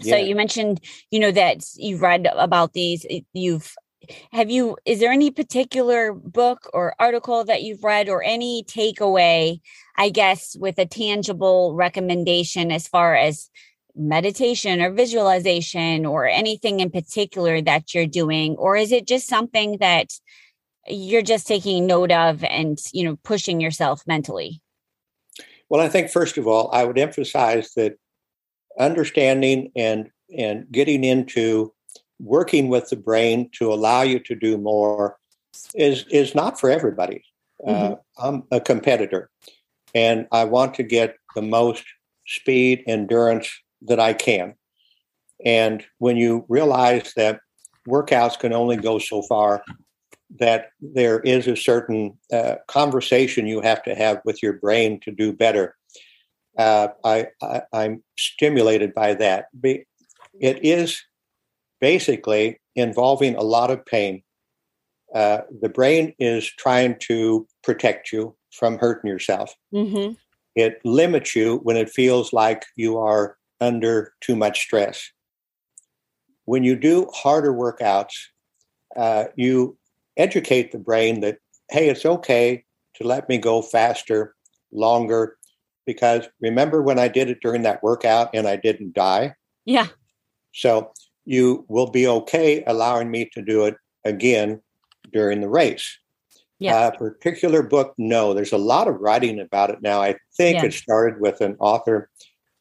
Yeah. 0.00 0.14
So 0.14 0.20
you 0.20 0.36
mentioned, 0.36 0.80
you 1.10 1.18
know, 1.18 1.32
that 1.32 1.64
you've 1.74 2.00
read 2.00 2.28
about 2.32 2.74
these. 2.74 3.04
You've 3.32 3.74
have 4.32 4.50
you? 4.50 4.76
Is 4.84 5.00
there 5.00 5.12
any 5.12 5.30
particular 5.30 6.12
book 6.12 6.68
or 6.72 6.94
article 6.98 7.44
that 7.44 7.62
you've 7.62 7.84
read, 7.84 8.08
or 8.08 8.22
any 8.22 8.64
takeaway? 8.64 9.60
I 9.96 10.10
guess 10.10 10.56
with 10.58 10.78
a 10.78 10.86
tangible 10.86 11.74
recommendation 11.74 12.70
as 12.70 12.86
far 12.86 13.16
as 13.16 13.50
meditation 13.94 14.80
or 14.80 14.92
visualization 14.92 16.06
or 16.06 16.26
anything 16.26 16.80
in 16.80 16.90
particular 16.90 17.60
that 17.62 17.94
you're 17.94 18.06
doing, 18.06 18.56
or 18.56 18.76
is 18.76 18.92
it 18.92 19.06
just 19.06 19.28
something 19.28 19.78
that 19.78 20.12
you're 20.86 21.22
just 21.22 21.46
taking 21.46 21.86
note 21.86 22.12
of 22.12 22.44
and 22.44 22.78
you 22.92 23.04
know 23.04 23.16
pushing 23.24 23.60
yourself 23.60 24.02
mentally? 24.06 24.60
Well, 25.68 25.80
I 25.80 25.88
think 25.88 26.10
first 26.10 26.38
of 26.38 26.46
all, 26.46 26.70
I 26.72 26.84
would 26.84 26.98
emphasize 26.98 27.72
that 27.74 27.96
understanding 28.78 29.72
and 29.76 30.10
and 30.36 30.70
getting 30.70 31.04
into 31.04 31.72
working 32.18 32.68
with 32.68 32.90
the 32.90 32.96
brain 32.96 33.50
to 33.58 33.72
allow 33.72 34.02
you 34.02 34.18
to 34.20 34.34
do 34.34 34.58
more 34.58 35.16
is 35.74 36.04
is 36.10 36.34
not 36.34 36.58
for 36.58 36.70
everybody. 36.70 37.24
Uh, 37.66 37.96
I'm 38.18 38.44
a 38.52 38.60
competitor, 38.60 39.30
and 39.94 40.26
I 40.30 40.44
want 40.44 40.74
to 40.74 40.82
get 40.82 41.16
the 41.34 41.42
most 41.42 41.84
speed 42.26 42.84
endurance 42.86 43.50
that 43.82 43.98
I 43.98 44.12
can. 44.12 44.54
And 45.44 45.84
when 45.98 46.16
you 46.16 46.44
realize 46.48 47.12
that 47.14 47.40
workouts 47.88 48.38
can 48.38 48.52
only 48.52 48.76
go 48.76 48.98
so 48.98 49.22
far, 49.22 49.64
that 50.38 50.70
there 50.80 51.20
is 51.20 51.46
a 51.46 51.56
certain 51.56 52.18
uh, 52.32 52.56
conversation 52.66 53.46
you 53.46 53.60
have 53.60 53.82
to 53.84 53.94
have 53.94 54.20
with 54.24 54.42
your 54.42 54.54
brain 54.54 55.00
to 55.00 55.10
do 55.10 55.32
better. 55.32 55.74
Uh, 56.56 56.88
I, 57.04 57.28
I, 57.42 57.62
I'm 57.72 58.02
stimulated 58.18 58.94
by 58.94 59.14
that. 59.14 59.46
It 59.62 59.86
is 60.40 61.02
basically 61.80 62.60
involving 62.74 63.34
a 63.34 63.42
lot 63.42 63.70
of 63.70 63.84
pain. 63.86 64.22
Uh, 65.14 65.40
the 65.60 65.68
brain 65.68 66.14
is 66.18 66.46
trying 66.46 66.96
to 67.00 67.46
protect 67.62 68.12
you 68.12 68.36
from 68.52 68.78
hurting 68.78 69.08
yourself. 69.08 69.54
Mm-hmm. 69.72 70.14
It 70.54 70.80
limits 70.84 71.34
you 71.34 71.60
when 71.62 71.76
it 71.76 71.90
feels 71.90 72.32
like 72.32 72.64
you 72.76 72.98
are 72.98 73.36
under 73.60 74.12
too 74.20 74.36
much 74.36 74.60
stress. 74.60 75.10
When 76.44 76.64
you 76.64 76.76
do 76.76 77.08
harder 77.14 77.52
workouts, 77.52 78.14
uh, 78.96 79.26
you 79.36 79.76
educate 80.16 80.72
the 80.72 80.78
brain 80.78 81.20
that, 81.20 81.38
hey, 81.70 81.88
it's 81.88 82.04
okay 82.04 82.64
to 82.94 83.06
let 83.06 83.28
me 83.28 83.38
go 83.38 83.62
faster, 83.62 84.34
longer, 84.72 85.36
because 85.86 86.28
remember 86.40 86.82
when 86.82 86.98
I 86.98 87.08
did 87.08 87.30
it 87.30 87.38
during 87.40 87.62
that 87.62 87.82
workout 87.82 88.30
and 88.34 88.46
I 88.46 88.56
didn't 88.56 88.94
die? 88.94 89.34
Yeah. 89.64 89.86
So 90.52 90.92
you 91.28 91.66
will 91.68 91.90
be 91.90 92.06
okay 92.08 92.64
allowing 92.66 93.10
me 93.10 93.28
to 93.34 93.42
do 93.42 93.66
it 93.66 93.76
again 94.04 94.62
during 95.12 95.42
the 95.42 95.48
race. 95.48 95.98
Yeah. 96.58 96.88
A 96.88 96.96
particular 96.96 97.62
book, 97.62 97.94
no. 97.98 98.32
There's 98.32 98.52
a 98.52 98.58
lot 98.58 98.88
of 98.88 98.98
writing 98.98 99.38
about 99.38 99.68
it 99.68 99.82
now. 99.82 100.00
I 100.00 100.16
think 100.36 100.56
Yeah. 100.56 100.64
it 100.64 100.72
started 100.72 101.20
with 101.20 101.42
an 101.42 101.56
author, 101.60 102.08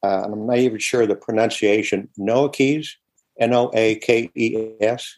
uh, 0.04 0.24
and 0.24 0.34
I'm 0.34 0.46
not 0.46 0.58
even 0.58 0.80
sure 0.80 1.08
the 1.08 1.16
pronunciation, 1.16 2.10
Noah 2.18 2.52
Keys, 2.52 2.98
N 3.40 3.54
O 3.54 3.72
A 3.74 3.96
K 3.96 4.30
E 4.36 4.74
S. 4.82 5.18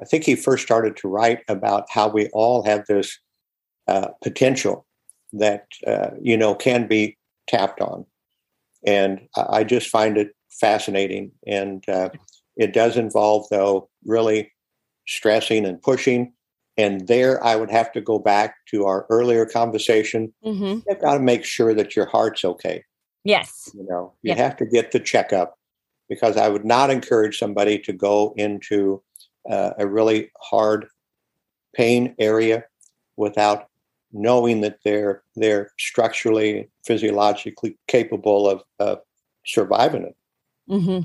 I 0.00 0.06
think 0.06 0.24
he 0.24 0.34
first 0.34 0.64
started 0.64 0.96
to 0.96 1.08
write 1.08 1.40
about 1.48 1.90
how 1.90 2.08
we 2.08 2.28
all 2.28 2.62
have 2.64 2.86
this 2.86 3.18
uh, 3.86 4.08
potential 4.22 4.86
that, 5.34 5.66
uh, 5.86 6.10
you 6.22 6.36
know, 6.38 6.54
can 6.54 6.88
be 6.88 7.18
tapped 7.46 7.80
on. 7.82 8.06
And 8.86 9.28
I 9.36 9.58
I 9.58 9.64
just 9.64 9.88
find 9.88 10.16
it 10.16 10.34
fascinating. 10.48 11.32
And 11.46 11.86
uh, 11.88 12.08
it 12.58 12.74
does 12.74 12.96
involve, 12.96 13.46
though, 13.50 13.88
really 14.04 14.52
stressing 15.06 15.64
and 15.64 15.80
pushing. 15.80 16.34
And 16.76 17.08
there, 17.08 17.42
I 17.42 17.56
would 17.56 17.70
have 17.70 17.90
to 17.92 18.00
go 18.00 18.18
back 18.18 18.56
to 18.70 18.84
our 18.84 19.06
earlier 19.10 19.46
conversation. 19.46 20.32
Mm-hmm. 20.44 20.80
You've 20.86 21.00
got 21.00 21.14
to 21.14 21.20
make 21.20 21.44
sure 21.44 21.72
that 21.74 21.96
your 21.96 22.06
heart's 22.06 22.44
okay. 22.44 22.84
Yes. 23.24 23.70
You 23.74 23.86
know, 23.88 24.12
you 24.22 24.34
have 24.34 24.56
to 24.58 24.66
get 24.66 24.92
the 24.92 25.00
checkup 25.00 25.58
because 26.08 26.36
I 26.36 26.48
would 26.48 26.64
not 26.64 26.90
encourage 26.90 27.38
somebody 27.38 27.78
to 27.80 27.92
go 27.92 28.32
into 28.36 29.02
uh, 29.48 29.72
a 29.78 29.86
really 29.86 30.30
hard 30.40 30.86
pain 31.74 32.14
area 32.18 32.64
without 33.16 33.68
knowing 34.12 34.62
that 34.62 34.78
they're 34.84 35.22
they're 35.36 35.70
structurally 35.78 36.68
physiologically 36.84 37.76
capable 37.88 38.48
of, 38.48 38.62
of 38.78 39.00
surviving 39.44 40.04
it. 40.04 40.16
Mm-hmm. 40.70 41.00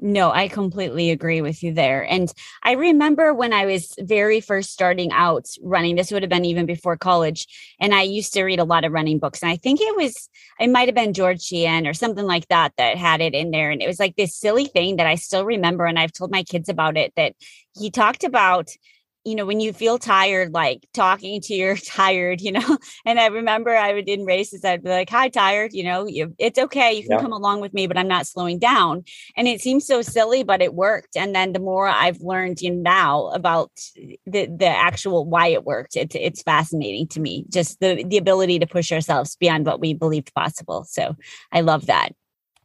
No, 0.00 0.30
I 0.30 0.46
completely 0.46 1.10
agree 1.10 1.40
with 1.40 1.62
you 1.62 1.74
there. 1.74 2.04
And 2.04 2.32
I 2.62 2.72
remember 2.72 3.34
when 3.34 3.52
I 3.52 3.66
was 3.66 3.94
very 3.98 4.40
first 4.40 4.70
starting 4.72 5.10
out 5.10 5.46
running, 5.60 5.96
this 5.96 6.12
would 6.12 6.22
have 6.22 6.30
been 6.30 6.44
even 6.44 6.66
before 6.66 6.96
college. 6.96 7.46
And 7.80 7.92
I 7.92 8.02
used 8.02 8.32
to 8.34 8.44
read 8.44 8.60
a 8.60 8.64
lot 8.64 8.84
of 8.84 8.92
running 8.92 9.18
books. 9.18 9.42
And 9.42 9.50
I 9.50 9.56
think 9.56 9.80
it 9.80 9.96
was, 9.96 10.28
it 10.60 10.70
might 10.70 10.86
have 10.86 10.94
been 10.94 11.14
George 11.14 11.42
Sheehan 11.42 11.86
or 11.86 11.94
something 11.94 12.26
like 12.26 12.46
that 12.46 12.74
that 12.78 12.96
had 12.96 13.20
it 13.20 13.34
in 13.34 13.50
there. 13.50 13.70
And 13.70 13.82
it 13.82 13.88
was 13.88 13.98
like 13.98 14.14
this 14.14 14.36
silly 14.36 14.66
thing 14.66 14.96
that 14.96 15.06
I 15.06 15.16
still 15.16 15.44
remember. 15.44 15.84
And 15.84 15.98
I've 15.98 16.12
told 16.12 16.30
my 16.30 16.44
kids 16.44 16.68
about 16.68 16.96
it 16.96 17.12
that 17.16 17.34
he 17.76 17.90
talked 17.90 18.22
about 18.22 18.70
you 19.28 19.34
know, 19.34 19.44
when 19.44 19.60
you 19.60 19.72
feel 19.72 19.98
tired, 19.98 20.54
like 20.54 20.88
talking 20.94 21.40
to 21.42 21.54
your 21.54 21.76
tired, 21.84 22.40
you 22.40 22.52
know, 22.52 22.78
and 23.04 23.20
I 23.20 23.26
remember 23.26 23.76
I 23.76 23.92
would 23.92 24.08
in 24.08 24.24
races, 24.24 24.64
I'd 24.64 24.82
be 24.82 24.88
like, 24.88 25.10
hi, 25.10 25.28
tired, 25.28 25.72
you 25.74 25.84
know, 25.84 26.06
you, 26.06 26.34
it's 26.38 26.58
okay. 26.58 26.94
You 26.94 27.02
can 27.02 27.12
yeah. 27.12 27.20
come 27.20 27.32
along 27.32 27.60
with 27.60 27.74
me, 27.74 27.86
but 27.86 27.98
I'm 27.98 28.08
not 28.08 28.26
slowing 28.26 28.58
down. 28.58 29.04
And 29.36 29.46
it 29.46 29.60
seems 29.60 29.86
so 29.86 30.00
silly, 30.00 30.42
but 30.42 30.62
it 30.62 30.74
worked. 30.74 31.16
And 31.16 31.34
then 31.34 31.52
the 31.52 31.60
more 31.60 31.86
I've 31.86 32.20
learned 32.20 32.60
you 32.62 32.70
know, 32.70 32.82
now 32.82 33.26
about 33.28 33.70
the, 34.26 34.46
the 34.46 34.66
actual 34.66 35.26
why 35.26 35.48
it 35.48 35.64
worked, 35.64 35.96
it's, 35.96 36.14
it's 36.14 36.42
fascinating 36.42 37.06
to 37.08 37.20
me, 37.20 37.44
just 37.50 37.80
the, 37.80 38.02
the 38.04 38.16
ability 38.16 38.58
to 38.60 38.66
push 38.66 38.90
ourselves 38.92 39.36
beyond 39.36 39.66
what 39.66 39.80
we 39.80 39.92
believed 39.92 40.34
possible. 40.34 40.84
So 40.84 41.16
I 41.52 41.60
love 41.60 41.86
that. 41.86 42.10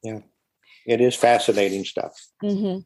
Yeah. 0.02 0.20
It 0.86 1.00
is 1.00 1.16
fascinating 1.16 1.86
stuff. 1.86 2.14
Mm-hmm 2.42 2.80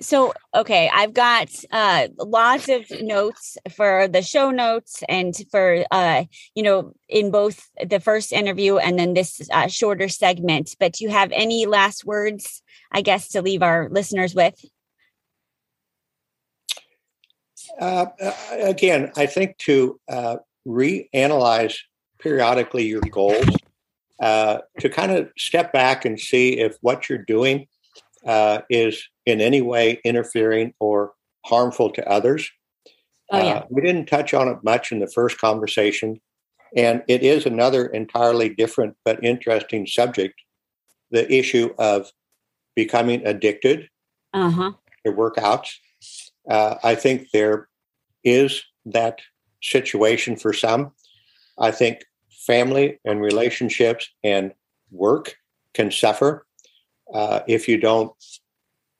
so 0.00 0.34
okay 0.54 0.90
i've 0.92 1.14
got 1.14 1.48
uh 1.72 2.06
lots 2.18 2.68
of 2.68 2.84
notes 3.02 3.56
for 3.74 4.06
the 4.08 4.20
show 4.20 4.50
notes 4.50 5.02
and 5.08 5.34
for 5.50 5.84
uh 5.90 6.24
you 6.54 6.62
know 6.62 6.92
in 7.08 7.30
both 7.30 7.68
the 7.88 7.98
first 8.00 8.32
interview 8.32 8.76
and 8.76 8.98
then 8.98 9.14
this 9.14 9.40
uh, 9.52 9.68
shorter 9.68 10.08
segment. 10.08 10.74
But 10.78 10.94
do 10.94 11.04
you 11.04 11.10
have 11.10 11.30
any 11.32 11.66
last 11.66 12.04
words 12.04 12.62
i 12.92 13.00
guess 13.00 13.28
to 13.28 13.42
leave 13.42 13.62
our 13.62 13.88
listeners 13.90 14.34
with? 14.34 14.54
Uh, 17.80 18.06
again 18.50 19.12
i 19.16 19.26
think 19.26 19.56
to 19.58 19.98
uh, 20.08 20.36
reanalyze 20.66 21.76
periodically 22.18 22.86
your 22.86 23.02
goals 23.10 23.46
uh, 24.20 24.58
to 24.80 24.88
kind 24.88 25.12
of 25.12 25.30
step 25.36 25.72
back 25.72 26.04
and 26.04 26.18
see 26.18 26.58
if 26.58 26.76
what 26.80 27.08
you're 27.08 27.18
doing 27.18 27.66
uh, 28.26 28.62
is 28.68 29.08
in 29.24 29.40
any 29.40 29.62
way 29.62 30.00
interfering 30.04 30.74
or 30.80 31.12
harmful 31.44 31.90
to 31.90 32.08
others. 32.08 32.50
Oh, 33.30 33.38
yeah. 33.38 33.54
Uh, 33.54 33.64
we 33.70 33.82
didn't 33.82 34.06
touch 34.06 34.34
on 34.34 34.48
it 34.48 34.58
much 34.62 34.92
in 34.92 35.00
the 35.00 35.08
first 35.08 35.38
conversation, 35.38 36.20
and 36.76 37.02
it 37.08 37.22
is 37.22 37.46
another 37.46 37.86
entirely 37.86 38.48
different 38.48 38.96
but 39.04 39.22
interesting 39.24 39.86
subject 39.86 40.34
the 41.10 41.32
issue 41.32 41.72
of 41.78 42.10
becoming 42.74 43.24
addicted 43.26 43.88
uh-huh. 44.32 44.72
to 45.04 45.12
workouts. 45.12 45.76
Uh, 46.48 46.76
I 46.82 46.94
think 46.94 47.30
there 47.32 47.68
is 48.24 48.62
that 48.86 49.20
situation 49.62 50.36
for 50.36 50.52
some. 50.52 50.92
I 51.58 51.70
think 51.70 52.04
family 52.30 53.00
and 53.04 53.20
relationships 53.20 54.08
and 54.22 54.52
work 54.90 55.36
can 55.74 55.90
suffer 55.90 56.45
uh, 57.16 57.40
if 57.48 57.66
you 57.66 57.78
don't 57.78 58.12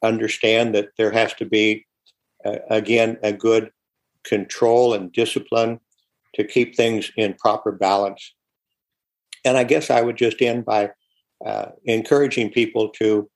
understand 0.02 0.74
that 0.74 0.88
there 0.96 1.10
has 1.10 1.34
to 1.34 1.44
be, 1.44 1.86
uh, 2.46 2.58
again, 2.70 3.18
a 3.22 3.32
good 3.32 3.70
control 4.24 4.94
and 4.94 5.12
discipline 5.12 5.78
to 6.34 6.44
keep 6.44 6.74
things 6.74 7.12
in 7.16 7.34
proper 7.34 7.72
balance. 7.72 8.34
And 9.44 9.58
I 9.58 9.64
guess 9.64 9.90
I 9.90 10.00
would 10.00 10.16
just 10.16 10.40
end 10.40 10.64
by 10.64 10.92
uh, 11.44 11.66
encouraging 11.84 12.50
people 12.50 12.88
to 13.00 13.28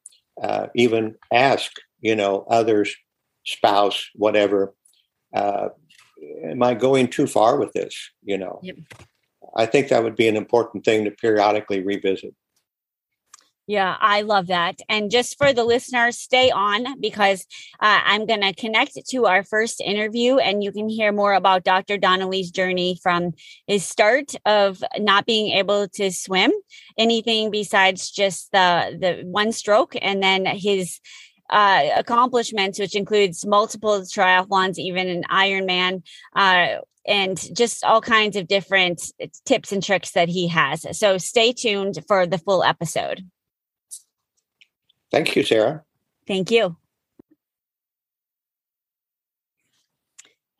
uh, 0.42 0.68
even 0.74 1.14
ask, 1.30 1.70
you 2.00 2.16
know, 2.16 2.46
others, 2.48 2.96
spouse, 3.44 4.08
whatever, 4.14 4.74
uh, 5.34 5.68
am 6.44 6.62
I 6.62 6.72
going 6.72 7.08
too 7.08 7.26
far 7.26 7.58
with 7.58 7.72
this? 7.74 7.94
You 8.22 8.38
know, 8.38 8.60
yep. 8.62 8.76
I 9.56 9.66
think 9.66 9.88
that 9.88 10.02
would 10.02 10.16
be 10.16 10.28
an 10.28 10.36
important 10.36 10.86
thing 10.86 11.04
to 11.04 11.10
periodically 11.10 11.82
revisit. 11.82 12.34
Yeah, 13.70 13.96
I 14.00 14.22
love 14.22 14.48
that. 14.48 14.80
And 14.88 15.12
just 15.12 15.38
for 15.38 15.52
the 15.52 15.62
listeners, 15.62 16.18
stay 16.18 16.50
on 16.50 16.98
because 17.00 17.46
uh, 17.78 18.00
I'm 18.04 18.26
going 18.26 18.40
to 18.40 18.52
connect 18.52 18.98
to 19.10 19.26
our 19.26 19.44
first 19.44 19.80
interview 19.80 20.38
and 20.38 20.64
you 20.64 20.72
can 20.72 20.88
hear 20.88 21.12
more 21.12 21.34
about 21.34 21.62
Dr. 21.62 21.96
Donnelly's 21.96 22.50
journey 22.50 22.98
from 23.00 23.30
his 23.68 23.86
start 23.86 24.34
of 24.44 24.82
not 24.98 25.24
being 25.24 25.52
able 25.52 25.86
to 25.86 26.10
swim, 26.10 26.50
anything 26.98 27.52
besides 27.52 28.10
just 28.10 28.50
the, 28.50 28.98
the 29.00 29.22
one 29.24 29.52
stroke, 29.52 29.94
and 30.02 30.20
then 30.20 30.46
his 30.46 30.98
uh, 31.48 31.90
accomplishments, 31.94 32.80
which 32.80 32.96
includes 32.96 33.46
multiple 33.46 34.00
triathlons, 34.00 34.78
even 34.78 35.06
an 35.06 35.22
Ironman, 35.30 36.02
uh, 36.34 36.78
and 37.06 37.56
just 37.56 37.84
all 37.84 38.00
kinds 38.00 38.34
of 38.34 38.48
different 38.48 39.00
tips 39.44 39.70
and 39.70 39.80
tricks 39.80 40.10
that 40.10 40.28
he 40.28 40.48
has. 40.48 40.98
So 40.98 41.18
stay 41.18 41.52
tuned 41.52 42.00
for 42.08 42.26
the 42.26 42.38
full 42.38 42.64
episode. 42.64 43.22
Thank 45.10 45.34
you, 45.34 45.42
Sarah. 45.42 45.84
Thank 46.26 46.50
you. 46.50 46.76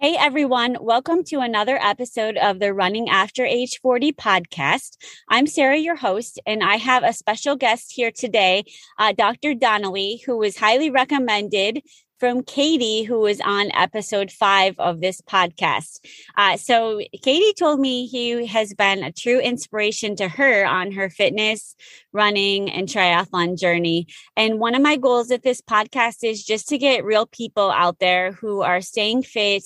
Hey 0.01 0.17
everyone, 0.19 0.79
welcome 0.81 1.25
to 1.25 1.41
another 1.41 1.77
episode 1.77 2.39
of 2.39 2.59
the 2.59 2.73
Running 2.73 3.11
After 3.11 3.45
Age 3.45 3.81
40 3.83 4.13
podcast. 4.15 4.97
I'm 5.29 5.47
Sarah, 5.47 5.77
your 5.77 5.95
host, 5.95 6.41
and 6.47 6.65
I 6.65 6.77
have 6.77 7.05
a 7.05 7.13
special 7.13 7.55
guest 7.55 7.93
here 7.93 8.11
today, 8.11 8.65
uh, 8.99 9.13
Dr. 9.13 9.55
Donnelly, 9.55 10.23
who 10.25 10.39
was 10.39 10.57
highly 10.57 10.89
recommended 10.91 11.83
from 12.21 12.43
Katie, 12.43 13.03
who 13.03 13.19
was 13.19 13.41
on 13.41 13.73
episode 13.73 14.31
five 14.31 14.75
of 14.79 15.01
this 15.01 15.23
podcast. 15.23 16.01
Uh, 16.37 16.59
so, 16.59 17.01
Katie 17.23 17.55
told 17.55 17.81
me 17.81 18.07
he 18.07 18.47
has 18.47 18.75
been 18.75 19.03
a 19.03 19.11
true 19.11 19.41
inspiration 19.41 20.15
to 20.17 20.29
her 20.29 20.67
on 20.67 20.93
her 20.93 21.09
fitness, 21.09 21.75
running, 22.13 22.71
and 22.71 22.87
triathlon 22.87 23.59
journey. 23.59 24.07
And 24.37 24.61
one 24.61 24.75
of 24.75 24.83
my 24.83 24.97
goals 24.97 25.31
with 25.31 25.43
this 25.43 25.63
podcast 25.63 26.19
is 26.23 26.45
just 26.45 26.69
to 26.69 26.79
get 26.79 27.05
real 27.05 27.27
people 27.27 27.71
out 27.71 27.99
there 27.99 28.33
who 28.33 28.61
are 28.61 28.83
staying 28.83 29.23
fit 29.23 29.65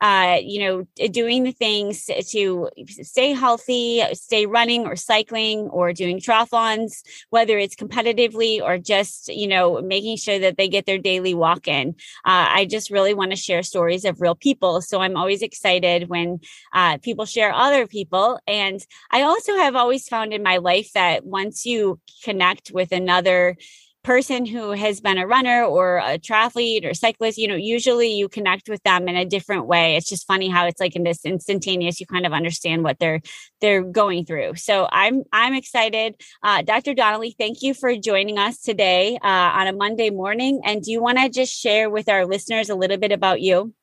uh, 0.00 0.38
you 0.40 0.60
know, 0.60 1.08
doing 1.08 1.42
the 1.42 1.52
things 1.52 2.08
to 2.30 2.68
stay 2.88 3.32
healthy, 3.32 4.02
stay 4.12 4.46
running 4.46 4.86
or 4.86 4.94
cycling 4.94 5.68
or 5.70 5.92
doing 5.92 6.20
triathlons, 6.20 7.02
whether 7.30 7.58
it's 7.58 7.74
competitively 7.74 8.62
or 8.62 8.78
just, 8.78 9.28
you 9.28 9.46
know, 9.48 9.80
making 9.82 10.16
sure 10.16 10.38
that 10.38 10.56
they 10.56 10.68
get 10.68 10.86
their 10.86 10.98
daily 10.98 11.34
walk 11.34 11.66
in. 11.66 11.90
Uh, 12.24 12.46
I 12.48 12.64
just 12.64 12.90
really 12.90 13.14
want 13.14 13.32
to 13.32 13.36
share 13.36 13.62
stories 13.62 14.04
of 14.04 14.20
real 14.20 14.34
people. 14.36 14.80
So 14.80 15.00
I'm 15.00 15.16
always 15.16 15.42
excited 15.42 16.08
when 16.08 16.40
uh, 16.72 16.98
people 16.98 17.26
share 17.26 17.52
other 17.52 17.86
people. 17.86 18.38
And 18.46 18.80
I 19.10 19.22
also 19.22 19.56
have 19.56 19.74
always 19.74 20.06
found 20.08 20.32
in 20.32 20.42
my 20.42 20.58
life 20.58 20.92
that 20.94 21.24
once 21.24 21.66
you 21.66 22.00
connect 22.22 22.70
with 22.70 22.92
another, 22.92 23.56
person 24.04 24.46
who 24.46 24.70
has 24.70 25.00
been 25.00 25.18
a 25.18 25.26
runner 25.26 25.64
or 25.64 25.98
a 25.98 26.18
triathlete 26.18 26.84
or 26.84 26.94
cyclist, 26.94 27.36
you 27.36 27.48
know, 27.48 27.56
usually 27.56 28.12
you 28.12 28.28
connect 28.28 28.68
with 28.68 28.82
them 28.82 29.08
in 29.08 29.16
a 29.16 29.24
different 29.24 29.66
way. 29.66 29.96
It's 29.96 30.08
just 30.08 30.26
funny 30.26 30.48
how 30.48 30.66
it's 30.66 30.80
like 30.80 30.96
in 30.96 31.02
this 31.02 31.24
instantaneous, 31.24 32.00
you 32.00 32.06
kind 32.06 32.24
of 32.24 32.32
understand 32.32 32.84
what 32.84 32.98
they're 32.98 33.20
they're 33.60 33.82
going 33.82 34.24
through. 34.24 34.54
So 34.54 34.88
I'm 34.90 35.24
I'm 35.32 35.54
excited. 35.54 36.20
Uh, 36.42 36.62
Dr. 36.62 36.94
Donnelly, 36.94 37.34
thank 37.38 37.62
you 37.62 37.74
for 37.74 37.94
joining 37.96 38.38
us 38.38 38.60
today 38.60 39.18
uh, 39.22 39.28
on 39.28 39.66
a 39.66 39.72
Monday 39.72 40.10
morning. 40.10 40.60
And 40.64 40.82
do 40.82 40.90
you 40.90 41.02
want 41.02 41.18
to 41.18 41.28
just 41.28 41.58
share 41.58 41.90
with 41.90 42.08
our 42.08 42.24
listeners 42.24 42.70
a 42.70 42.74
little 42.74 42.98
bit 42.98 43.12
about 43.12 43.40
you? 43.40 43.74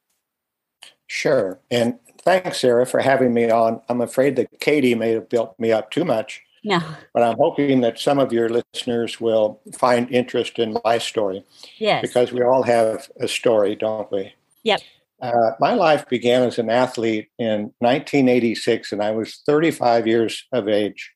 Sure. 1.08 1.60
And 1.70 2.00
thanks, 2.22 2.62
Sarah, 2.62 2.86
for 2.86 3.00
having 3.00 3.34
me 3.34 3.50
on. 3.50 3.82
I'm 3.90 4.02
afraid 4.02 4.36
that 4.38 4.60
Katie 4.60 4.96
may 4.96 5.12
have 5.12 5.30
built 5.30 5.60
me 5.60 5.72
up 5.72 5.92
too 5.92 6.04
much. 6.04 6.42
No. 6.66 6.82
But 7.14 7.22
I'm 7.22 7.38
hoping 7.38 7.82
that 7.82 8.00
some 8.00 8.18
of 8.18 8.34
your 8.34 8.50
listeners 8.50 9.22
will 9.22 9.62
find 9.78 10.12
interest 10.12 10.58
in 10.58 10.78
my 10.84 10.98
story. 10.98 11.46
Yes. 11.78 12.02
Because 12.02 12.32
we 12.32 12.42
all 12.42 12.64
have 12.64 13.08
a 13.20 13.28
story, 13.28 13.76
don't 13.76 14.12
we? 14.12 14.34
Yep. 14.64 14.82
Uh, 15.22 15.52
my 15.60 15.76
life 15.76 16.10
began 16.10 16.42
as 16.42 16.58
an 16.58 16.72
athlete 16.72 17.30
in 17.38 17.72
1986, 17.80 18.92
and 18.92 19.04
I 19.04 19.12
was 19.12 19.42
35 19.46 20.08
years 20.08 20.46
of 20.52 20.68
age. 20.68 21.14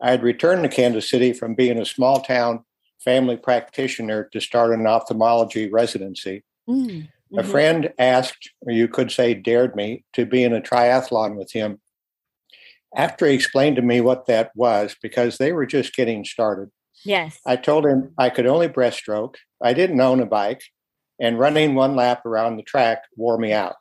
I 0.00 0.10
had 0.10 0.22
returned 0.22 0.62
to 0.62 0.70
Kansas 0.70 1.08
City 1.08 1.34
from 1.34 1.54
being 1.54 1.78
a 1.78 1.84
small 1.84 2.22
town 2.22 2.64
family 3.04 3.36
practitioner 3.36 4.24
to 4.32 4.40
start 4.40 4.72
an 4.72 4.86
ophthalmology 4.86 5.68
residency. 5.68 6.44
Mm, 6.68 6.86
mm-hmm. 6.86 7.38
A 7.38 7.44
friend 7.44 7.92
asked, 7.98 8.50
or 8.62 8.72
you 8.72 8.88
could 8.88 9.12
say 9.12 9.34
dared 9.34 9.76
me, 9.76 10.04
to 10.14 10.24
be 10.24 10.44
in 10.44 10.54
a 10.54 10.62
triathlon 10.62 11.36
with 11.36 11.52
him 11.52 11.78
after 12.96 13.26
he 13.26 13.34
explained 13.34 13.76
to 13.76 13.82
me 13.82 14.00
what 14.00 14.26
that 14.26 14.50
was, 14.54 14.96
because 15.02 15.36
they 15.38 15.52
were 15.52 15.66
just 15.66 15.94
getting 15.94 16.24
started, 16.24 16.70
Yes. 17.04 17.38
I 17.46 17.54
told 17.56 17.86
him 17.86 18.12
I 18.18 18.28
could 18.28 18.46
only 18.46 18.68
breaststroke. 18.68 19.36
I 19.62 19.72
didn't 19.72 20.00
own 20.00 20.18
a 20.20 20.26
bike, 20.26 20.62
and 21.20 21.38
running 21.38 21.74
one 21.76 21.94
lap 21.94 22.26
around 22.26 22.56
the 22.56 22.62
track 22.64 23.02
wore 23.16 23.38
me 23.38 23.52
out. 23.52 23.76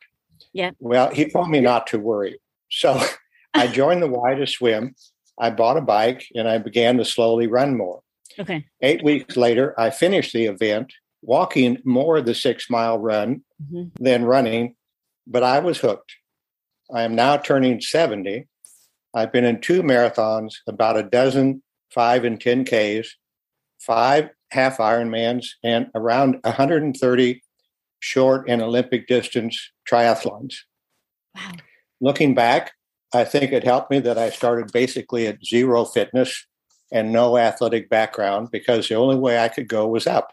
Yeah. 0.54 0.72
Well, 0.80 1.10
he 1.12 1.30
told 1.30 1.50
me 1.50 1.60
not 1.60 1.88
to 1.88 2.00
worry. 2.00 2.40
So 2.70 3.02
I 3.56 3.68
joined 3.80 4.04
the 4.04 4.08
Y 4.08 4.36
to 4.36 4.46
swim. 4.46 4.94
I 5.40 5.50
bought 5.50 5.78
a 5.78 5.82
bike 5.82 6.28
and 6.36 6.48
I 6.48 6.58
began 6.60 6.98
to 6.98 7.06
slowly 7.06 7.48
run 7.48 7.76
more. 7.78 8.02
Okay. 8.40 8.66
Eight 8.82 9.04
weeks 9.04 9.36
later, 9.36 9.74
I 9.80 9.90
finished 9.90 10.34
the 10.34 10.46
event, 10.46 10.94
walking 11.24 11.80
more 11.84 12.18
of 12.18 12.26
the 12.26 12.36
six 12.36 12.70
mile 12.70 13.00
run 13.00 13.44
Mhm. 13.64 13.92
than 14.00 14.26
running, 14.26 14.76
but 15.26 15.42
I 15.44 15.58
was 15.60 15.80
hooked. 15.80 16.14
I 16.94 17.02
am 17.04 17.16
now 17.16 17.38
turning 17.38 17.82
70. 17.82 18.48
I've 19.18 19.32
been 19.32 19.46
in 19.46 19.62
two 19.62 19.82
marathons, 19.82 20.58
about 20.68 20.96
a 20.96 21.02
dozen 21.02 21.64
five 21.92 22.24
and 22.24 22.40
10 22.40 22.66
Ks, 22.66 23.16
five 23.80 24.30
half 24.52 24.78
Ironmans, 24.78 25.48
and 25.64 25.88
around 25.96 26.38
130 26.44 27.44
short 28.00 28.48
and 28.48 28.62
Olympic 28.62 29.08
distance 29.08 29.72
triathlons. 29.90 30.54
Wow. 31.36 31.54
Looking 32.00 32.36
back, 32.36 32.74
I 33.12 33.24
think 33.24 33.52
it 33.52 33.64
helped 33.64 33.90
me 33.90 33.98
that 34.02 34.20
I 34.20 34.30
started 34.30 34.72
basically 34.72 35.26
at 35.26 35.44
zero 35.44 35.84
fitness 35.84 36.46
and 36.92 37.12
no 37.12 37.38
athletic 37.38 37.90
background 37.90 38.50
because 38.52 38.88
the 38.88 38.96
only 38.96 39.16
way 39.16 39.40
I 39.40 39.48
could 39.48 39.68
go 39.68 39.88
was 39.88 40.06
up. 40.06 40.32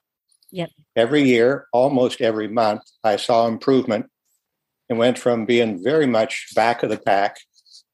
Yep. 0.51 0.69
Every 0.95 1.23
year, 1.23 1.69
almost 1.73 2.21
every 2.21 2.49
month, 2.49 2.83
I 3.03 3.17
saw 3.17 3.47
improvement 3.47 4.11
and 4.91 4.99
went 4.99 5.19
from 5.19 5.47
being 5.47 5.83
very 5.83 6.07
much 6.07 6.49
back 6.55 6.83
of 6.83 6.91
the 6.91 6.99
pack 6.99 7.39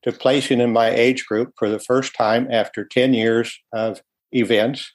to 0.02 0.12
placing 0.12 0.60
in 0.60 0.72
my 0.72 0.88
age 0.88 1.26
group 1.26 1.52
for 1.58 1.68
the 1.68 1.80
first 1.80 2.14
time 2.14 2.48
after 2.50 2.84
10 2.84 3.14
years 3.14 3.58
of 3.72 4.00
events, 4.32 4.92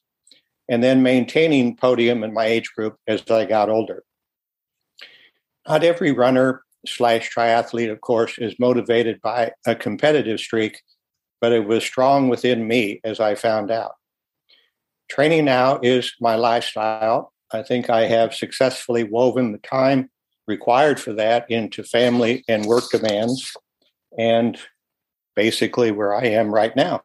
and 0.68 0.84
then 0.84 1.04
maintaining 1.04 1.76
podium 1.76 2.24
in 2.24 2.34
my 2.34 2.46
age 2.46 2.72
group 2.76 2.98
as 3.08 3.22
I 3.30 3.46
got 3.46 3.70
older. 3.70 4.04
Not 5.68 5.84
every 5.84 6.12
runner 6.12 6.64
slash 6.88 7.32
triathlete, 7.32 7.92
of 7.92 8.02
course, 8.02 8.38
is 8.38 8.60
motivated 8.60 9.22
by 9.22 9.52
a 9.66 9.76
competitive 9.76 10.40
streak, 10.40 10.82
but 11.42 11.52
it 11.52 11.68
was 11.68 11.84
strong 11.84 12.30
within 12.30 12.68
me 12.68 13.00
as 13.04 13.20
I 13.20 13.36
found 13.36 13.72
out. 13.72 13.94
Training 15.10 15.46
now 15.46 15.80
is 15.82 16.14
my 16.20 16.36
lifestyle. 16.36 17.32
I 17.52 17.62
think 17.62 17.90
I 17.90 18.06
have 18.06 18.34
successfully 18.34 19.04
woven 19.04 19.52
the 19.52 19.60
time 19.60 20.10
required 20.48 21.00
for 21.00 21.14
that 21.14 21.50
into 21.50 21.84
family 21.84 22.44
and 22.48 22.66
work 22.66 22.90
demands, 22.92 23.54
and 24.18 24.60
basically 25.36 25.92
where 25.92 26.14
I 26.14 26.26
am 26.28 26.54
right 26.54 26.76
now. 26.76 27.04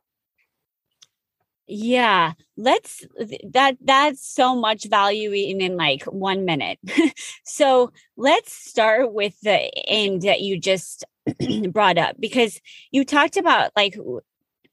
Yeah, 1.72 2.32
let's 2.56 3.06
that 3.50 3.76
that's 3.80 4.26
so 4.26 4.56
much 4.56 4.88
value 4.88 5.32
in 5.32 5.60
in 5.60 5.76
like 5.76 6.02
1 6.02 6.44
minute. 6.44 6.80
so, 7.44 7.92
let's 8.16 8.52
start 8.52 9.12
with 9.12 9.40
the 9.42 9.70
end 9.88 10.22
that 10.22 10.40
you 10.40 10.58
just 10.58 11.04
brought 11.72 11.96
up 11.96 12.16
because 12.18 12.60
you 12.90 13.04
talked 13.04 13.36
about 13.36 13.70
like 13.76 13.96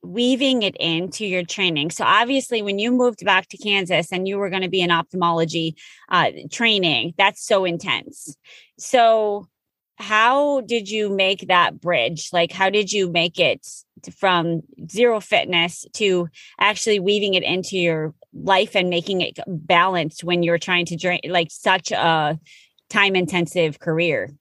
weaving 0.02 0.64
it 0.64 0.76
into 0.78 1.26
your 1.26 1.44
training. 1.44 1.92
So 1.92 2.04
obviously 2.04 2.62
when 2.62 2.80
you 2.80 2.92
moved 2.92 3.26
back 3.26 3.48
to 3.50 3.58
Kansas 3.58 4.12
and 4.12 4.28
you 4.28 4.38
were 4.38 4.50
going 4.50 4.62
to 4.62 4.70
be 4.70 4.82
in 4.82 4.92
ophthalmology 4.92 5.76
uh 6.10 6.32
training, 6.52 7.14
that's 7.18 7.46
so 7.46 7.66
intense. 7.66 8.38
So 8.80 9.48
how 9.98 10.62
did 10.62 10.90
you 10.90 11.10
make 11.10 11.48
that 11.48 11.82
bridge? 11.82 12.30
Like 12.32 12.52
how 12.52 12.70
did 12.70 12.92
you 12.92 13.10
make 13.10 13.40
it 13.40 13.68
from 14.16 14.62
zero 14.90 15.20
fitness 15.20 15.86
to 15.94 16.30
actually 16.60 17.00
weaving 17.00 17.34
it 17.34 17.44
into 17.44 17.78
your 17.78 18.14
life 18.34 18.76
and 18.76 18.90
making 18.90 19.22
it 19.22 19.40
balanced 19.48 20.24
when 20.24 20.44
you're 20.44 20.60
trying 20.60 20.86
to 20.86 20.96
drain 20.96 21.20
like 21.28 21.50
such 21.50 21.92
a 21.92 22.40
time 22.90 23.16
intensive 23.16 23.80
career? 23.80 24.32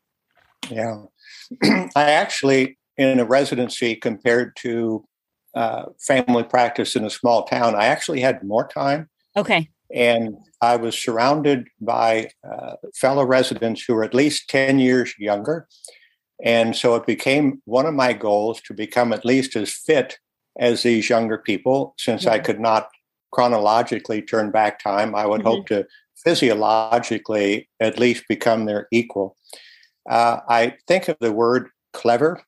Yeah. 0.70 1.04
I 1.64 2.10
actually 2.10 2.76
in 2.96 3.20
a 3.20 3.24
residency 3.24 3.94
compared 3.94 4.56
to 4.56 5.06
uh, 5.54 5.86
family 5.98 6.42
practice 6.42 6.96
in 6.96 7.04
a 7.04 7.10
small 7.10 7.44
town 7.44 7.74
i 7.74 7.86
actually 7.86 8.20
had 8.20 8.42
more 8.42 8.66
time 8.68 9.08
okay 9.36 9.70
and 9.94 10.36
i 10.60 10.76
was 10.76 10.96
surrounded 10.96 11.68
by 11.80 12.28
uh, 12.48 12.74
fellow 12.94 13.24
residents 13.24 13.82
who 13.82 13.94
were 13.94 14.04
at 14.04 14.14
least 14.14 14.48
10 14.48 14.78
years 14.78 15.14
younger 15.18 15.66
and 16.44 16.76
so 16.76 16.94
it 16.96 17.06
became 17.06 17.62
one 17.64 17.86
of 17.86 17.94
my 17.94 18.12
goals 18.12 18.60
to 18.62 18.74
become 18.74 19.12
at 19.12 19.24
least 19.24 19.56
as 19.56 19.72
fit 19.72 20.18
as 20.58 20.82
these 20.82 21.08
younger 21.08 21.38
people. 21.38 21.94
Since 21.98 22.24
yeah. 22.24 22.32
I 22.32 22.38
could 22.38 22.60
not 22.60 22.88
chronologically 23.32 24.22
turn 24.22 24.50
back 24.50 24.82
time, 24.82 25.14
I 25.14 25.26
would 25.26 25.40
mm-hmm. 25.40 25.48
hope 25.48 25.66
to 25.68 25.86
physiologically 26.16 27.68
at 27.80 27.98
least 27.98 28.24
become 28.28 28.64
their 28.64 28.88
equal. 28.90 29.36
Uh, 30.08 30.38
I 30.48 30.76
think 30.86 31.08
of 31.08 31.16
the 31.20 31.32
word 31.32 31.68
clever 31.92 32.40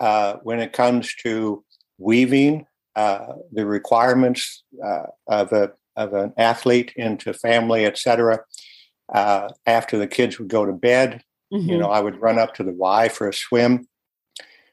uh, 0.00 0.34
when 0.42 0.60
it 0.60 0.72
comes 0.72 1.14
to 1.22 1.64
weaving 1.98 2.66
uh, 2.96 3.34
the 3.52 3.66
requirements 3.66 4.62
uh, 4.84 5.06
of 5.26 5.52
a 5.52 5.72
of 5.96 6.12
an 6.12 6.32
athlete 6.36 6.92
into 6.96 7.32
family, 7.32 7.86
etc. 7.86 8.40
Uh, 9.12 9.48
after 9.66 9.98
the 9.98 10.06
kids 10.06 10.38
would 10.38 10.48
go 10.48 10.64
to 10.64 10.72
bed, 10.72 11.22
Mm-hmm. 11.54 11.70
You 11.70 11.78
know, 11.78 11.90
I 11.90 12.00
would 12.00 12.20
run 12.20 12.38
up 12.38 12.54
to 12.54 12.64
the 12.64 12.72
Y 12.72 13.08
for 13.08 13.28
a 13.28 13.34
swim. 13.34 13.86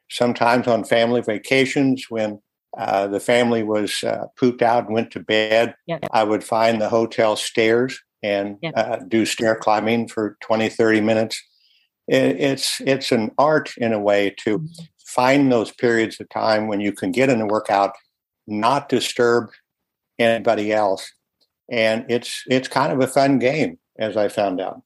Sometimes 0.10 0.68
on 0.68 0.84
family 0.84 1.22
vacations, 1.22 2.08
when 2.10 2.42
uh, 2.78 3.08
the 3.08 3.20
family 3.20 3.64
was 3.64 4.04
uh, 4.04 4.26
pooped 4.38 4.62
out 4.62 4.86
and 4.86 4.94
went 4.94 5.12
to 5.12 5.20
bed, 5.20 5.76
yep. 5.86 6.06
I 6.12 6.24
would 6.24 6.44
find 6.44 6.82
the 6.82 6.90
hotel 6.90 7.36
stairs 7.36 8.00
and 8.24 8.58
yep. 8.62 8.74
uh, 8.76 8.98
do 9.08 9.26
stair 9.26 9.56
climbing 9.56 10.08
for 10.08 10.38
20, 10.42 10.70
30 10.70 11.02
minutes. 11.02 11.42
It, 12.08 12.40
it's 12.40 12.82
it's 12.82 13.12
an 13.12 13.32
art 13.38 13.72
in 13.78 13.94
a 13.94 14.00
way 14.00 14.36
to 14.44 14.60
mm-hmm. 14.60 14.84
find 15.06 15.52
those 15.52 15.72
periods 15.72 16.20
of 16.20 16.30
time 16.30 16.68
when 16.68 16.82
you 16.82 16.92
can 16.92 17.12
get 17.12 17.30
in 17.30 17.42
a 17.42 17.48
workout, 17.48 17.94
not 18.48 18.90
disturb 18.90 19.52
anybody 20.22 20.72
else, 20.72 21.12
and 21.70 22.06
it's 22.10 22.44
it's 22.48 22.68
kind 22.68 22.92
of 22.94 23.00
a 23.02 23.08
fun 23.08 23.40
game, 23.40 23.78
as 24.00 24.18
I 24.18 24.28
found 24.30 24.62
out. 24.62 24.82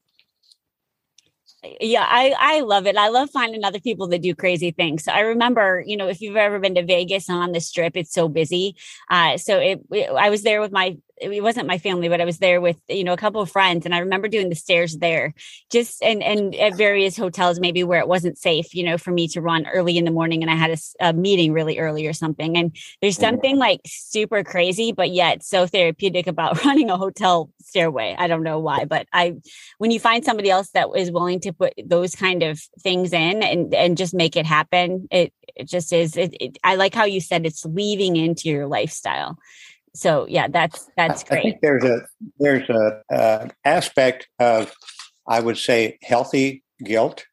Yeah 1.80 2.06
i 2.08 2.34
i 2.38 2.60
love 2.60 2.86
it. 2.86 2.96
I 2.96 3.08
love 3.08 3.30
finding 3.30 3.64
other 3.64 3.80
people 3.80 4.06
that 4.08 4.22
do 4.22 4.34
crazy 4.34 4.70
things. 4.70 5.04
So 5.04 5.12
i 5.12 5.20
remember 5.20 5.82
you 5.86 5.96
know 5.96 6.08
if 6.08 6.20
you've 6.20 6.36
ever 6.36 6.58
been 6.58 6.74
to 6.76 6.84
vegas 6.84 7.28
on 7.28 7.52
the 7.52 7.60
strip 7.60 7.96
it's 7.96 8.12
so 8.12 8.28
busy. 8.28 8.76
Uh 9.10 9.36
so 9.36 9.58
it, 9.58 9.80
it 9.90 10.10
i 10.10 10.30
was 10.30 10.42
there 10.42 10.60
with 10.60 10.72
my 10.72 10.96
it 11.18 11.42
wasn't 11.42 11.66
my 11.66 11.78
family, 11.78 12.08
but 12.08 12.20
I 12.20 12.24
was 12.24 12.38
there 12.38 12.60
with 12.60 12.76
you 12.88 13.04
know 13.04 13.12
a 13.12 13.16
couple 13.16 13.40
of 13.40 13.50
friends, 13.50 13.86
and 13.86 13.94
I 13.94 13.98
remember 13.98 14.28
doing 14.28 14.48
the 14.48 14.54
stairs 14.54 14.96
there, 14.98 15.34
just 15.70 16.02
and 16.02 16.22
and 16.22 16.54
at 16.54 16.76
various 16.76 17.16
hotels 17.16 17.58
maybe 17.58 17.84
where 17.84 18.00
it 18.00 18.08
wasn't 18.08 18.38
safe, 18.38 18.74
you 18.74 18.84
know, 18.84 18.98
for 18.98 19.10
me 19.10 19.28
to 19.28 19.40
run 19.40 19.66
early 19.66 19.96
in 19.96 20.04
the 20.04 20.10
morning, 20.10 20.42
and 20.42 20.50
I 20.50 20.54
had 20.54 20.70
a, 20.70 21.08
a 21.08 21.12
meeting 21.12 21.52
really 21.52 21.78
early 21.78 22.06
or 22.06 22.12
something. 22.12 22.56
And 22.56 22.76
there's 23.00 23.18
oh, 23.18 23.22
something 23.22 23.56
like 23.56 23.80
super 23.86 24.44
crazy, 24.44 24.92
but 24.92 25.10
yet 25.10 25.42
so 25.42 25.66
therapeutic 25.66 26.26
about 26.26 26.64
running 26.64 26.90
a 26.90 26.98
hotel 26.98 27.50
stairway. 27.62 28.14
I 28.18 28.26
don't 28.26 28.42
know 28.42 28.58
why, 28.58 28.84
but 28.84 29.06
I 29.12 29.36
when 29.78 29.90
you 29.90 30.00
find 30.00 30.24
somebody 30.24 30.50
else 30.50 30.70
that 30.70 30.88
is 30.96 31.10
willing 31.10 31.40
to 31.40 31.52
put 31.52 31.74
those 31.84 32.14
kind 32.14 32.42
of 32.42 32.60
things 32.80 33.12
in 33.12 33.42
and 33.42 33.74
and 33.74 33.96
just 33.96 34.14
make 34.14 34.36
it 34.36 34.46
happen, 34.46 35.08
it 35.10 35.32
it 35.54 35.68
just 35.68 35.92
is. 35.92 36.16
It, 36.16 36.36
it, 36.40 36.58
I 36.62 36.74
like 36.74 36.94
how 36.94 37.04
you 37.04 37.20
said 37.20 37.46
it's 37.46 37.64
weaving 37.64 38.16
into 38.16 38.48
your 38.48 38.66
lifestyle 38.66 39.38
so 39.96 40.26
yeah 40.28 40.46
that's 40.48 40.90
that's 40.96 41.24
great 41.24 41.38
i 41.38 41.42
think 41.42 41.58
there's 41.62 41.84
a 41.84 42.00
there's 42.38 42.68
a 42.68 43.02
uh, 43.14 43.48
aspect 43.64 44.28
of 44.38 44.72
i 45.28 45.40
would 45.40 45.58
say 45.58 45.98
healthy 46.02 46.62
guilt. 46.84 47.24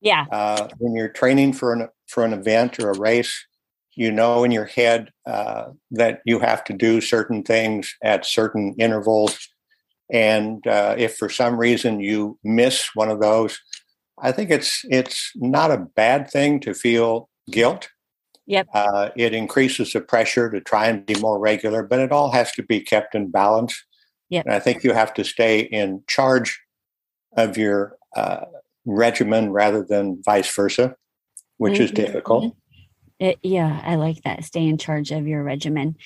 Yeah. 0.00 0.26
Uh, 0.30 0.68
when 0.78 0.94
you're 0.94 1.08
training 1.08 1.52
for 1.52 1.72
an 1.72 1.88
for 2.08 2.24
an 2.24 2.32
event 2.32 2.78
or 2.78 2.90
a 2.90 2.98
race 2.98 3.46
you 3.94 4.10
know 4.10 4.42
in 4.44 4.50
your 4.50 4.64
head 4.64 5.10
uh, 5.26 5.66
that 5.90 6.20
you 6.24 6.38
have 6.40 6.64
to 6.64 6.72
do 6.72 7.00
certain 7.00 7.42
things 7.42 7.94
at 8.02 8.26
certain 8.26 8.74
intervals. 8.78 9.38
And 10.12 10.66
uh, 10.66 10.94
if 10.98 11.16
for 11.16 11.28
some 11.28 11.56
reason 11.56 12.00
you 12.00 12.38
miss 12.44 12.90
one 12.94 13.08
of 13.08 13.20
those 13.20 13.58
i 14.20 14.30
think 14.30 14.50
it's 14.50 14.82
it's 14.90 15.32
not 15.36 15.70
a 15.70 15.86
bad 15.96 16.30
thing 16.30 16.60
to 16.60 16.74
feel 16.74 17.30
guilt 17.50 17.88
Yep. 18.46 18.68
Uh, 18.74 19.10
it 19.16 19.34
increases 19.34 19.92
the 19.92 20.00
pressure 20.00 20.50
to 20.50 20.60
try 20.60 20.86
and 20.86 21.06
be 21.06 21.14
more 21.20 21.38
regular, 21.38 21.82
but 21.82 22.00
it 22.00 22.12
all 22.12 22.32
has 22.32 22.52
to 22.52 22.62
be 22.62 22.80
kept 22.80 23.14
in 23.14 23.30
balance. 23.30 23.84
Yep. 24.30 24.46
And 24.46 24.54
I 24.54 24.58
think 24.58 24.82
you 24.82 24.92
have 24.92 25.14
to 25.14 25.24
stay 25.24 25.60
in 25.60 26.02
charge 26.08 26.60
of 27.36 27.56
your 27.56 27.96
uh, 28.16 28.46
regimen 28.84 29.52
rather 29.52 29.84
than 29.84 30.22
vice 30.24 30.52
versa, 30.54 30.96
which 31.58 31.74
mm-hmm. 31.74 31.82
is 31.82 31.90
difficult. 31.92 32.56
It, 33.20 33.38
yeah, 33.42 33.80
I 33.84 33.94
like 33.94 34.22
that. 34.22 34.42
Stay 34.44 34.66
in 34.66 34.78
charge 34.78 35.12
of 35.12 35.28
your 35.28 35.44
regimen. 35.44 35.96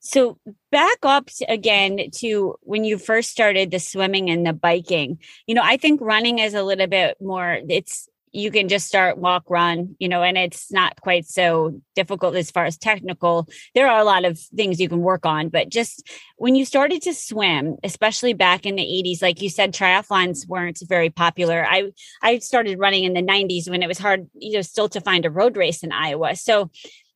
So 0.00 0.38
back 0.72 0.98
up 1.04 1.30
again 1.48 2.10
to 2.16 2.56
when 2.62 2.84
you 2.84 2.98
first 2.98 3.30
started 3.30 3.70
the 3.70 3.78
swimming 3.78 4.30
and 4.30 4.44
the 4.44 4.52
biking. 4.52 5.18
You 5.46 5.54
know, 5.54 5.62
I 5.64 5.76
think 5.76 6.00
running 6.00 6.40
is 6.40 6.54
a 6.54 6.64
little 6.64 6.88
bit 6.88 7.18
more. 7.20 7.60
It's 7.68 8.08
you 8.36 8.50
can 8.50 8.68
just 8.68 8.86
start 8.86 9.16
walk 9.18 9.44
run 9.48 9.96
you 9.98 10.08
know 10.08 10.22
and 10.22 10.36
it's 10.36 10.70
not 10.70 11.00
quite 11.00 11.26
so 11.26 11.80
difficult 11.94 12.34
as 12.36 12.50
far 12.50 12.66
as 12.66 12.76
technical. 12.76 13.48
There 13.74 13.88
are 13.88 13.98
a 13.98 14.04
lot 14.04 14.24
of 14.24 14.38
things 14.38 14.78
you 14.78 14.88
can 14.88 15.00
work 15.00 15.24
on 15.24 15.48
but 15.48 15.68
just 15.68 16.06
when 16.36 16.54
you 16.54 16.64
started 16.64 17.02
to 17.02 17.14
swim 17.14 17.76
especially 17.82 18.34
back 18.34 18.66
in 18.66 18.76
the 18.76 18.82
80s 18.82 19.22
like 19.22 19.40
you 19.40 19.48
said 19.48 19.72
triathlons 19.72 20.46
weren't 20.46 20.78
very 20.86 21.10
popular. 21.10 21.66
I 21.68 21.90
i 22.22 22.38
started 22.38 22.78
running 22.78 23.04
in 23.04 23.14
the 23.14 23.22
90s 23.22 23.68
when 23.68 23.82
it 23.82 23.88
was 23.88 23.98
hard 23.98 24.28
you 24.34 24.54
know 24.54 24.62
still 24.62 24.88
to 24.90 25.00
find 25.00 25.24
a 25.24 25.30
road 25.30 25.56
race 25.56 25.82
in 25.82 25.92
iowa. 25.92 26.36
So 26.36 26.70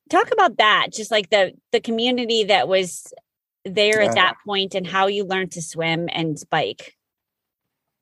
talk 0.08 0.32
about 0.32 0.56
that 0.56 0.88
just 0.92 1.10
like 1.10 1.30
the 1.30 1.52
the 1.72 1.80
community 1.80 2.44
that 2.44 2.66
was 2.66 3.12
there 3.64 4.00
yeah. 4.00 4.08
at 4.08 4.14
that 4.14 4.36
point 4.44 4.74
and 4.74 4.86
how 4.86 5.06
you 5.06 5.24
learned 5.24 5.52
to 5.52 5.62
swim 5.62 6.08
and 6.10 6.42
bike 6.50 6.96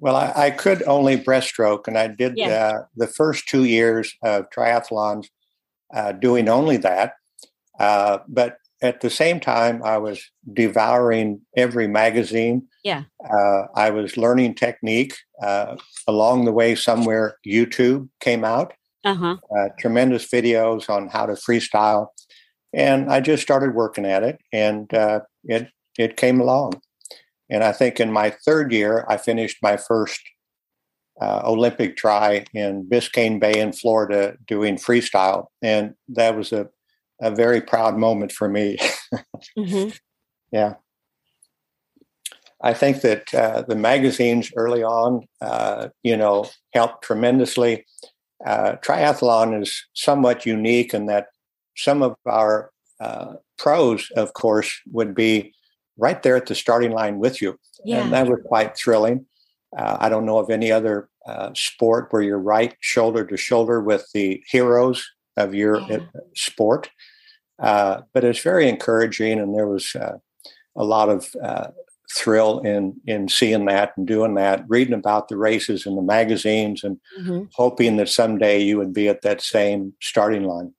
well, 0.00 0.16
I, 0.16 0.32
I, 0.34 0.50
could 0.50 0.82
only 0.84 1.16
breaststroke, 1.16 1.88
and 1.88 1.98
I 1.98 2.06
did 2.06 2.38
uh, 2.40 2.82
the 2.96 3.06
first 3.06 3.48
two 3.48 3.64
years 3.64 4.14
of 4.22 4.48
triathlons 4.50 5.26
uh, 5.92 6.12
doing 6.12 6.48
only 6.48 6.76
that. 6.78 7.14
Uh, 7.80 8.18
but 8.28 8.58
at 8.80 9.00
the 9.00 9.10
same 9.10 9.40
time, 9.40 9.82
I 9.82 9.98
was 9.98 10.22
devouring 10.52 11.40
every 11.56 11.88
magazine. 11.88 12.68
Yeah, 12.84 13.04
uh, 13.28 13.62
I 13.74 13.90
was 13.90 14.16
learning 14.16 14.54
technique. 14.54 15.16
Uh, 15.42 15.76
along 16.06 16.44
the 16.44 16.52
way, 16.52 16.74
somewhere 16.74 17.36
YouTube 17.46 18.08
came 18.20 18.44
out. 18.44 18.74
Uh-huh. 19.04 19.36
Uh, 19.56 19.68
tremendous 19.78 20.28
videos 20.28 20.88
on 20.88 21.08
how 21.08 21.26
to 21.26 21.32
freestyle, 21.32 22.08
and 22.72 23.10
I 23.10 23.20
just 23.20 23.42
started 23.42 23.74
working 23.74 24.04
at 24.04 24.22
it, 24.22 24.38
and 24.52 24.88
it 25.44 25.68
it 25.98 26.16
came 26.16 26.40
along. 26.40 26.80
And 27.50 27.64
I 27.64 27.72
think 27.72 28.00
in 28.00 28.12
my 28.12 28.30
third 28.30 28.72
year, 28.72 29.06
I 29.08 29.16
finished 29.16 29.58
my 29.62 29.76
first 29.76 30.20
uh, 31.20 31.42
Olympic 31.44 31.96
try 31.96 32.44
in 32.54 32.84
Biscayne 32.84 33.40
Bay 33.40 33.58
in 33.58 33.72
Florida 33.72 34.36
doing 34.46 34.76
freestyle. 34.76 35.46
And 35.62 35.94
that 36.08 36.36
was 36.36 36.52
a, 36.52 36.68
a 37.20 37.30
very 37.30 37.60
proud 37.60 37.96
moment 37.96 38.32
for 38.32 38.48
me. 38.48 38.78
mm-hmm. 39.58 39.90
Yeah. 40.50 40.76
I 42.62 42.72
think 42.72 43.02
that 43.02 43.34
uh, 43.34 43.62
the 43.68 43.76
magazines 43.76 44.50
early 44.56 44.82
on, 44.82 45.28
uh, 45.42 45.88
you 46.02 46.16
know, 46.16 46.48
helped 46.72 47.04
tremendously. 47.04 47.84
Uh, 48.44 48.76
triathlon 48.82 49.62
is 49.62 49.84
somewhat 49.92 50.46
unique 50.46 50.94
in 50.94 51.04
that 51.04 51.26
some 51.76 52.02
of 52.02 52.16
our 52.24 52.70
uh, 52.98 53.34
pros, 53.58 54.10
of 54.16 54.32
course, 54.32 54.80
would 54.90 55.14
be 55.14 55.52
right 55.98 56.22
there 56.22 56.36
at 56.36 56.46
the 56.46 56.54
starting 56.54 56.92
line 56.92 57.18
with 57.18 57.42
you. 57.42 57.58
Yeah. 57.84 58.02
And 58.02 58.12
that 58.12 58.28
was 58.28 58.40
quite 58.46 58.76
thrilling. 58.76 59.26
Uh, 59.76 59.98
I 60.00 60.08
don't 60.08 60.24
know 60.24 60.38
of 60.38 60.50
any 60.50 60.72
other 60.72 61.08
uh, 61.26 61.50
sport 61.54 62.08
where 62.10 62.22
you're 62.22 62.38
right 62.38 62.74
shoulder 62.80 63.26
to 63.26 63.36
shoulder 63.36 63.82
with 63.82 64.06
the 64.14 64.42
heroes 64.48 65.06
of 65.36 65.54
your 65.54 65.80
yeah. 65.82 65.96
Uh, 65.96 66.20
sport. 66.34 66.90
Uh, 67.58 68.02
but 68.14 68.24
it's 68.24 68.40
very 68.40 68.68
encouraging, 68.68 69.40
and 69.40 69.54
there 69.54 69.66
was 69.66 69.94
uh, 69.96 70.16
a 70.76 70.84
lot 70.84 71.08
of 71.08 71.28
uh, 71.42 71.68
thrill 72.10 72.60
in 72.60 72.94
in 73.06 73.28
seeing 73.28 73.66
that 73.66 73.92
and 73.96 74.06
doing 74.06 74.34
that, 74.34 74.64
reading 74.68 74.94
about 74.94 75.28
the 75.28 75.36
races 75.36 75.84
in 75.84 75.96
the 75.96 76.02
magazines, 76.02 76.84
and 76.84 76.98
mm-hmm. 77.18 77.44
hoping 77.54 77.96
that 77.96 78.08
someday 78.08 78.60
you 78.60 78.78
would 78.78 78.92
be 78.92 79.08
at 79.08 79.22
that 79.22 79.40
same 79.40 79.92
starting 80.00 80.44
line. 80.44 80.72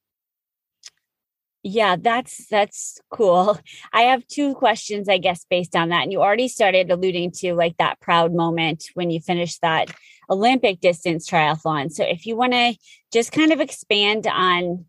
Yeah, 1.63 1.98
that's 2.00 2.48
that's 2.48 3.00
cool. 3.12 3.60
I 3.93 4.04
have 4.04 4.26
two 4.28 4.56
questions, 4.56 5.10
I 5.10 5.17
guess, 5.17 5.45
based 5.50 5.76
on 5.76 5.89
that. 5.89 6.04
And 6.04 6.12
you 6.12 6.22
already 6.22 6.48
started 6.48 6.89
alluding 6.89 7.32
to 7.39 7.54
like 7.54 7.78
that 7.78 8.00
proud 8.00 8.34
moment 8.34 8.86
when 8.93 9.10
you 9.10 9.19
finished 9.19 9.62
that 9.62 9.89
Olympic 10.30 10.80
distance 10.80 11.30
triathlon. 11.30 11.91
So 11.91 12.04
if 12.04 12.26
you 12.26 12.36
want 12.36 12.54
to 12.54 12.76
just 13.12 13.32
kind 13.32 13.52
of 13.52 13.60
expand 13.60 14.28
on 14.28 14.86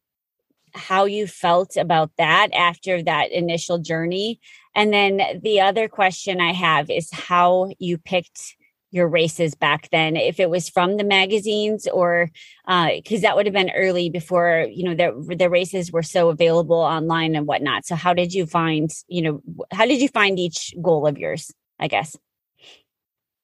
how 0.75 1.05
you 1.05 1.27
felt 1.27 1.77
about 1.77 2.11
that 2.19 2.49
after 2.55 3.03
that 3.03 3.33
initial 3.33 3.79
journey. 3.79 4.41
And 4.75 4.93
then 4.93 5.41
the 5.43 5.61
other 5.61 5.89
question 5.89 6.41
I 6.41 6.53
have 6.53 6.91
is 6.91 7.11
how 7.11 7.71
you 7.79 7.99
picked 7.99 8.57
your 8.91 9.09
races 9.09 9.55
back 9.55 9.89
then 9.91 10.17
if 10.17 10.41
it 10.41 10.51
was 10.51 10.69
from 10.69 10.97
the 10.97 11.05
magazines 11.05 11.87
or 11.89 12.31
because 12.67 13.19
uh, 13.19 13.23
that 13.23 13.37
would 13.37 13.47
have 13.47 13.53
been 13.53 13.71
early 13.71 14.11
before 14.11 14.67
you 14.71 14.85
know 14.85 14.95
the, 14.95 15.35
the 15.37 15.51
races 15.51 15.93
were 15.93 16.03
so 16.03 16.29
available 16.29 16.77
online 16.77 17.35
and 17.35 17.47
whatnot. 17.47 17.87
So 17.87 17.95
how 17.95 18.15
did 18.15 18.35
you 18.35 18.47
find 18.47 18.91
you 19.09 19.23
know 19.23 19.43
how 19.73 19.87
did 19.87 20.01
you 20.01 20.09
find 20.09 20.39
each 20.39 20.75
goal 20.81 21.07
of 21.07 21.19
yours 21.19 21.53
i 21.79 21.89
guess? 21.89 22.17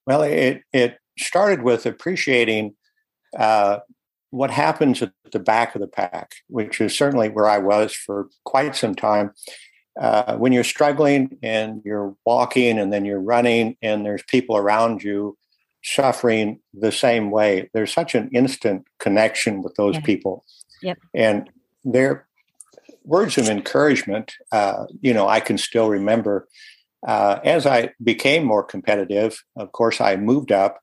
Well 0.05 0.21
it 0.21 0.63
it 0.73 0.99
started 1.17 1.63
with 1.63 1.85
appreciating 1.85 2.75
uh, 3.37 3.79
what 4.29 4.51
happens 4.51 5.01
at 5.01 5.11
the 5.31 5.39
back 5.39 5.75
of 5.75 5.81
the 5.81 5.87
pack 5.87 6.31
which 6.47 6.79
is 6.81 6.95
certainly 6.95 7.29
where 7.29 7.47
i 7.47 7.57
was 7.57 7.93
for 7.93 8.27
quite 8.45 8.75
some 8.75 8.93
time 8.93 9.31
uh, 9.99 10.37
when 10.37 10.51
you're 10.51 10.63
struggling 10.63 11.37
and 11.41 11.81
you're 11.83 12.15
walking 12.25 12.77
and 12.77 12.93
then 12.93 13.05
you're 13.05 13.19
running 13.19 13.77
and 13.81 14.05
there's 14.05 14.23
people 14.23 14.55
around 14.55 15.03
you 15.03 15.37
suffering 15.83 16.59
the 16.73 16.91
same 16.91 17.31
way, 17.31 17.69
there's 17.73 17.93
such 17.93 18.13
an 18.13 18.29
instant 18.33 18.85
connection 18.99 19.61
with 19.61 19.75
those 19.75 19.95
yeah. 19.95 20.01
people. 20.01 20.45
Yep. 20.81 20.97
And 21.13 21.49
their 21.83 22.27
words 23.03 23.37
of 23.37 23.47
encouragement, 23.47 24.33
uh, 24.51 24.85
you 25.01 25.13
know, 25.13 25.27
I 25.27 25.39
can 25.39 25.57
still 25.57 25.89
remember. 25.89 26.47
Uh, 27.07 27.39
as 27.43 27.65
I 27.65 27.91
became 28.03 28.43
more 28.43 28.63
competitive, 28.63 29.43
of 29.55 29.71
course, 29.71 30.01
I 30.01 30.17
moved 30.17 30.51
up. 30.51 30.79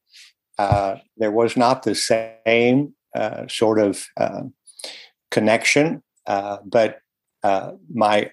Uh, 0.58 0.96
there 1.16 1.32
was 1.32 1.56
not 1.56 1.82
the 1.82 1.94
same 1.94 2.94
uh, 3.14 3.46
sort 3.48 3.78
of 3.78 4.06
uh, 4.16 4.42
connection, 5.30 6.02
but 6.26 7.00
my 7.92 8.30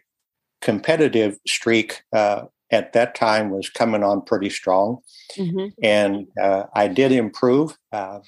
competitive 0.61 1.37
streak 1.47 2.03
uh, 2.13 2.43
at 2.71 2.93
that 2.93 3.15
time 3.15 3.49
was 3.49 3.69
coming 3.69 4.03
on 4.03 4.21
pretty 4.21 4.49
strong. 4.49 4.99
Mm-hmm. 5.37 5.67
And 5.83 6.27
uh, 6.41 6.63
I 6.73 6.87
did 6.87 7.11
improve. 7.11 7.77
Uh, 7.91 8.19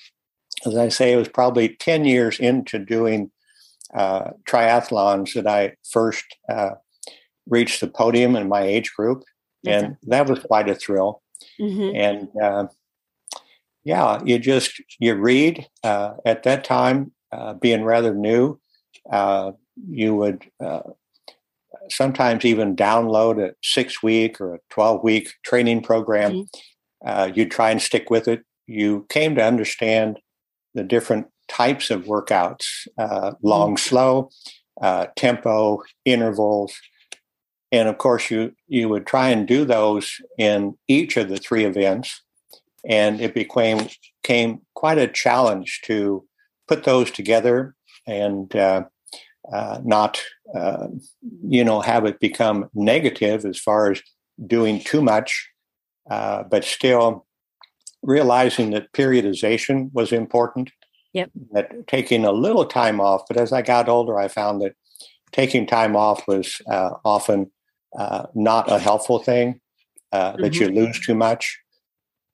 as 0.66 0.76
I 0.76 0.90
say, 0.90 1.14
it 1.14 1.18
was 1.18 1.30
probably 1.30 1.70
10 1.70 2.06
years 2.06 2.40
into 2.40 2.80
doing 2.80 3.32
uh, 3.94 4.32
triathlons 4.46 5.34
that 5.34 5.48
I 5.48 5.76
first 5.90 6.26
uh, 6.50 6.72
reached 7.48 7.80
the 7.80 7.88
podium 7.88 8.36
in 8.36 8.50
my 8.50 8.62
age 8.62 8.94
group. 8.94 9.24
And 9.66 9.96
that 10.04 10.28
was 10.28 10.40
quite 10.40 10.68
a 10.68 10.76
thrill. 10.76 11.22
Mm-hmm. 11.60 11.96
And 11.96 12.28
uh, 12.42 12.68
yeah, 13.86 14.22
you 14.26 14.40
just, 14.40 14.82
you 15.00 15.16
read 15.16 15.68
at 15.84 16.44
that 16.44 16.66
time, 16.66 17.14
being 17.62 17.84
rather 17.84 18.14
new, 18.14 18.60
you 19.88 20.16
would 20.16 20.46
sometimes 21.90 22.46
even 22.46 22.76
download 22.76 23.40
a 23.44 23.54
six 23.62 24.02
week 24.04 24.40
or 24.40 24.56
a 24.56 24.60
12 24.70 25.04
week 25.04 25.34
training 25.44 25.82
program. 25.82 26.32
Mm-hmm. 26.32 27.08
Uh, 27.08 27.32
you 27.34 27.48
try 27.48 27.72
and 27.72 27.82
stick 27.82 28.10
with 28.10 28.28
it. 28.28 28.44
You 28.68 29.06
came 29.10 29.36
to 29.36 29.44
understand 29.44 30.20
the 30.74 30.84
different 30.84 31.28
types 31.48 31.90
of 31.90 32.06
workouts 32.06 32.88
uh, 32.98 33.34
long, 33.42 33.72
mm-hmm. 33.72 33.88
slow, 33.88 34.30
uh, 34.82 35.08
tempo, 35.16 35.82
intervals. 36.06 36.74
And 37.72 37.90
of 37.90 37.98
course, 37.98 38.30
you, 38.32 38.54
you 38.68 38.88
would 38.90 39.06
try 39.06 39.30
and 39.30 39.48
do 39.48 39.66
those 39.66 40.16
in 40.38 40.78
each 40.88 41.18
of 41.18 41.30
the 41.30 41.38
three 41.38 41.66
events. 41.66 42.22
And 42.88 43.22
it 43.22 43.34
became, 43.34 43.88
became 44.22 44.62
quite 44.76 44.98
a 44.98 45.08
challenge 45.08 45.82
to 45.86 46.26
put 46.68 46.84
those 46.84 47.12
together 47.12 47.76
and 48.06 48.54
uh, 49.52 49.80
not 49.84 50.24
uh, 50.56 50.88
you 51.44 51.64
know 51.64 51.82
have 51.82 52.06
it 52.06 52.20
become 52.20 52.70
negative 52.74 53.46
as 53.46 53.60
far 53.60 53.92
as 53.92 54.02
doing 54.48 54.82
too 54.82 55.02
much 55.02 55.50
uh, 56.10 56.44
but 56.44 56.64
still 56.64 57.26
realizing 58.02 58.72
that 58.72 58.92
periodization 58.94 59.92
was 59.94 60.12
important 60.14 60.72
yep 61.14 61.30
that 61.52 61.72
taking 61.88 62.24
a 62.24 62.32
little 62.32 62.66
time 62.66 63.02
off 63.02 63.24
but 63.28 63.38
as 63.38 63.52
i 63.52 63.62
got 63.62 63.90
older 63.90 64.18
i 64.18 64.28
found 64.28 64.62
that 64.62 64.74
taking 65.32 65.68
time 65.68 65.96
off 65.96 66.26
was 66.28 66.62
uh, 66.70 66.92
often 67.04 67.52
uh, 67.98 68.26
not 68.34 68.72
a 68.72 68.80
helpful 68.80 69.20
thing 69.20 69.60
mm-hmm. 70.14 70.42
that 70.42 70.56
you 70.56 70.68
mm-hmm. 70.68 70.86
lose 70.86 71.00
too 71.00 71.16
much 71.16 71.60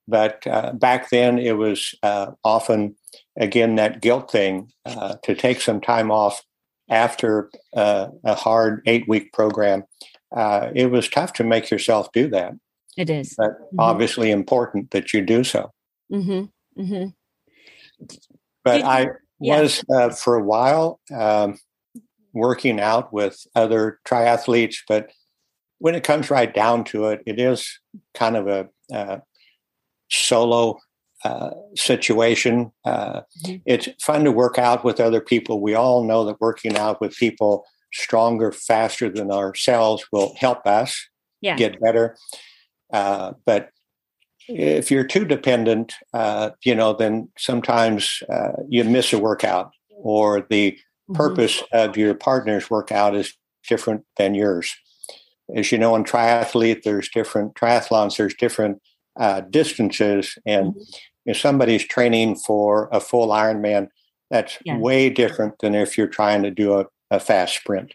but 0.06 0.44
back 0.78 1.10
then 1.10 1.38
it 1.38 1.56
was 1.56 1.94
often 2.44 2.94
again 3.36 3.74
that 3.74 4.00
guilt 4.00 4.30
thing 4.30 4.70
to 5.22 5.34
take 5.34 5.60
some 5.60 5.80
time 5.80 6.10
off 6.10 6.42
after 6.90 7.50
uh, 7.74 8.08
a 8.24 8.34
hard 8.34 8.82
eight 8.86 9.08
week 9.08 9.32
program, 9.32 9.84
uh, 10.36 10.70
it 10.74 10.90
was 10.90 11.08
tough 11.08 11.32
to 11.34 11.44
make 11.44 11.70
yourself 11.70 12.10
do 12.12 12.28
that. 12.28 12.52
It 12.96 13.08
is. 13.08 13.34
But 13.38 13.52
mm-hmm. 13.52 13.80
obviously 13.80 14.30
important 14.30 14.90
that 14.90 15.14
you 15.14 15.22
do 15.22 15.44
so. 15.44 15.72
Mm-hmm. 16.12 16.82
Mm-hmm. 16.82 18.06
But 18.64 18.76
Did, 18.78 18.84
I 18.84 19.06
yeah. 19.40 19.60
was 19.60 19.84
uh, 19.94 20.10
for 20.10 20.36
a 20.36 20.42
while 20.42 21.00
um, 21.16 21.58
working 22.32 22.80
out 22.80 23.12
with 23.12 23.46
other 23.54 24.00
triathletes, 24.06 24.78
but 24.88 25.10
when 25.78 25.94
it 25.94 26.04
comes 26.04 26.30
right 26.30 26.52
down 26.52 26.84
to 26.84 27.06
it, 27.06 27.22
it 27.24 27.40
is 27.40 27.80
kind 28.14 28.36
of 28.36 28.48
a 28.48 29.22
solo 30.10 30.78
uh, 31.24 31.50
situation. 31.74 32.72
Uh, 32.84 33.20
mm-hmm. 33.44 33.56
It's 33.66 33.88
fun 34.02 34.24
to 34.24 34.32
work 34.32 34.58
out 34.58 34.84
with 34.84 35.00
other 35.00 35.20
people. 35.20 35.60
We 35.60 35.74
all 35.74 36.04
know 36.04 36.24
that 36.24 36.40
working 36.40 36.76
out 36.76 37.00
with 37.00 37.16
people 37.16 37.64
stronger, 37.92 38.52
faster 38.52 39.08
than 39.08 39.30
ourselves 39.30 40.04
will 40.12 40.34
help 40.36 40.66
us 40.66 41.08
yeah. 41.40 41.56
get 41.56 41.80
better. 41.80 42.16
Uh, 42.92 43.32
but 43.44 43.70
if 44.48 44.90
you're 44.90 45.06
too 45.06 45.24
dependent, 45.24 45.94
uh, 46.12 46.50
you 46.64 46.74
know, 46.74 46.92
then 46.92 47.28
sometimes 47.38 48.22
uh, 48.32 48.52
you 48.68 48.84
miss 48.84 49.12
a 49.12 49.18
workout 49.18 49.72
or 49.90 50.46
the 50.50 50.72
mm-hmm. 50.72 51.14
purpose 51.14 51.62
of 51.72 51.96
your 51.96 52.14
partner's 52.14 52.70
workout 52.70 53.14
is 53.14 53.34
different 53.68 54.04
than 54.16 54.34
yours. 54.34 54.74
As 55.54 55.70
you 55.72 55.78
know, 55.78 55.94
in 55.96 56.04
triathlete, 56.04 56.82
there's 56.82 57.08
different 57.08 57.54
triathlons, 57.54 58.16
there's 58.16 58.34
different 58.34 58.80
uh, 59.18 59.42
distances, 59.42 60.38
and 60.46 60.68
mm-hmm. 60.68 60.80
If 61.26 61.36
somebody's 61.36 61.84
training 61.84 62.36
for 62.36 62.88
a 62.92 63.00
full 63.00 63.28
Ironman, 63.28 63.88
that's 64.30 64.58
yeah. 64.64 64.78
way 64.78 65.10
different 65.10 65.58
than 65.60 65.74
if 65.74 65.98
you're 65.98 66.06
trying 66.06 66.42
to 66.42 66.50
do 66.50 66.78
a, 66.78 66.86
a 67.10 67.20
fast 67.20 67.56
sprint. 67.56 67.94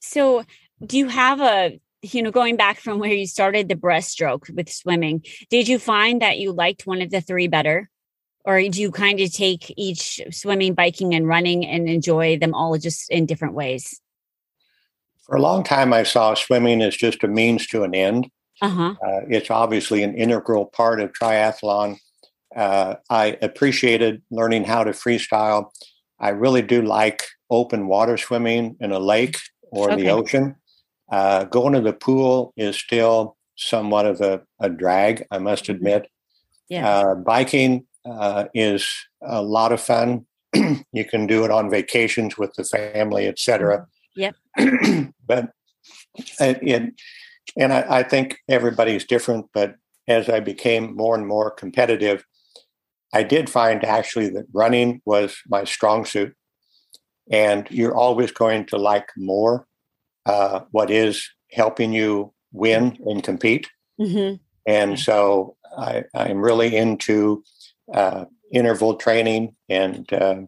So, 0.00 0.44
do 0.84 0.98
you 0.98 1.08
have 1.08 1.40
a 1.40 1.80
you 2.02 2.22
know 2.22 2.30
going 2.30 2.56
back 2.56 2.78
from 2.78 2.98
where 2.98 3.12
you 3.12 3.26
started 3.26 3.68
the 3.68 3.74
breaststroke 3.74 4.54
with 4.54 4.70
swimming 4.70 5.24
did 5.48 5.66
you 5.66 5.78
find 5.78 6.20
that 6.20 6.38
you 6.38 6.52
liked 6.52 6.86
one 6.86 7.00
of 7.00 7.10
the 7.10 7.20
three 7.20 7.48
better 7.48 7.88
or 8.44 8.60
do 8.60 8.80
you 8.80 8.90
kind 8.90 9.20
of 9.20 9.32
take 9.32 9.72
each 9.78 10.20
swimming 10.30 10.74
biking 10.74 11.14
and 11.14 11.26
running 11.26 11.64
and 11.64 11.88
enjoy 11.88 12.38
them 12.38 12.52
all 12.52 12.76
just 12.76 13.10
in 13.10 13.24
different 13.24 13.54
ways 13.54 14.00
for 15.22 15.36
a 15.36 15.40
long 15.40 15.64
time 15.64 15.94
i 15.94 16.02
saw 16.02 16.34
swimming 16.34 16.82
as 16.82 16.94
just 16.94 17.24
a 17.24 17.28
means 17.28 17.66
to 17.66 17.84
an 17.84 17.94
end 17.94 18.28
uh-huh. 18.62 18.94
uh, 19.02 19.20
it's 19.28 19.50
obviously 19.50 20.02
an 20.02 20.14
integral 20.14 20.66
part 20.66 21.00
of 21.00 21.12
triathlon 21.12 21.96
uh, 22.56 22.94
i 23.10 23.36
appreciated 23.42 24.22
learning 24.30 24.64
how 24.64 24.84
to 24.84 24.90
freestyle 24.90 25.70
i 26.20 26.28
really 26.28 26.62
do 26.62 26.82
like 26.82 27.24
open 27.50 27.86
water 27.86 28.16
swimming 28.16 28.76
in 28.80 28.92
a 28.92 28.98
lake 28.98 29.36
or 29.70 29.90
okay. 29.90 30.02
the 30.02 30.10
ocean 30.10 30.54
uh, 31.10 31.44
going 31.44 31.74
to 31.74 31.80
the 31.80 31.92
pool 31.92 32.52
is 32.56 32.76
still 32.76 33.36
somewhat 33.56 34.06
of 34.06 34.20
a, 34.20 34.42
a 34.60 34.68
drag, 34.68 35.24
I 35.30 35.38
must 35.38 35.64
mm-hmm. 35.64 35.74
admit. 35.74 36.10
Yeah. 36.68 36.88
Uh, 36.88 37.14
biking 37.14 37.86
uh, 38.04 38.46
is 38.54 38.90
a 39.22 39.42
lot 39.42 39.72
of 39.72 39.80
fun. 39.80 40.26
you 40.92 41.04
can 41.04 41.26
do 41.26 41.44
it 41.44 41.50
on 41.50 41.70
vacations 41.70 42.38
with 42.38 42.54
the 42.54 42.64
family, 42.64 43.26
etc. 43.26 43.86
Mm-hmm. 44.18 44.32
Yep. 44.56 45.14
but 45.26 45.50
it, 46.40 46.58
it, 46.62 46.94
and 47.56 47.72
I, 47.72 47.84
I 47.88 48.02
think 48.02 48.38
everybody's 48.48 49.04
different. 49.04 49.46
But 49.52 49.76
as 50.08 50.28
I 50.28 50.40
became 50.40 50.94
more 50.96 51.14
and 51.14 51.26
more 51.26 51.50
competitive, 51.50 52.24
I 53.12 53.22
did 53.22 53.48
find 53.48 53.84
actually 53.84 54.28
that 54.30 54.46
running 54.52 55.00
was 55.04 55.36
my 55.48 55.64
strong 55.64 56.04
suit. 56.04 56.34
And 57.30 57.66
you're 57.70 57.94
always 57.94 58.32
going 58.32 58.66
to 58.66 58.76
like 58.76 59.08
more 59.16 59.66
uh, 60.26 60.60
what 60.72 60.90
is 60.90 61.26
helping 61.52 61.92
you 61.92 62.32
win 62.52 62.98
and 63.06 63.22
compete. 63.22 63.68
Mm-hmm. 64.00 64.36
And 64.66 64.98
so 64.98 65.56
I, 65.76 66.04
am 66.14 66.38
really 66.38 66.74
into 66.76 67.44
uh, 67.92 68.24
interval 68.52 68.96
training 68.96 69.54
and 69.68 70.10
uh, 70.12 70.42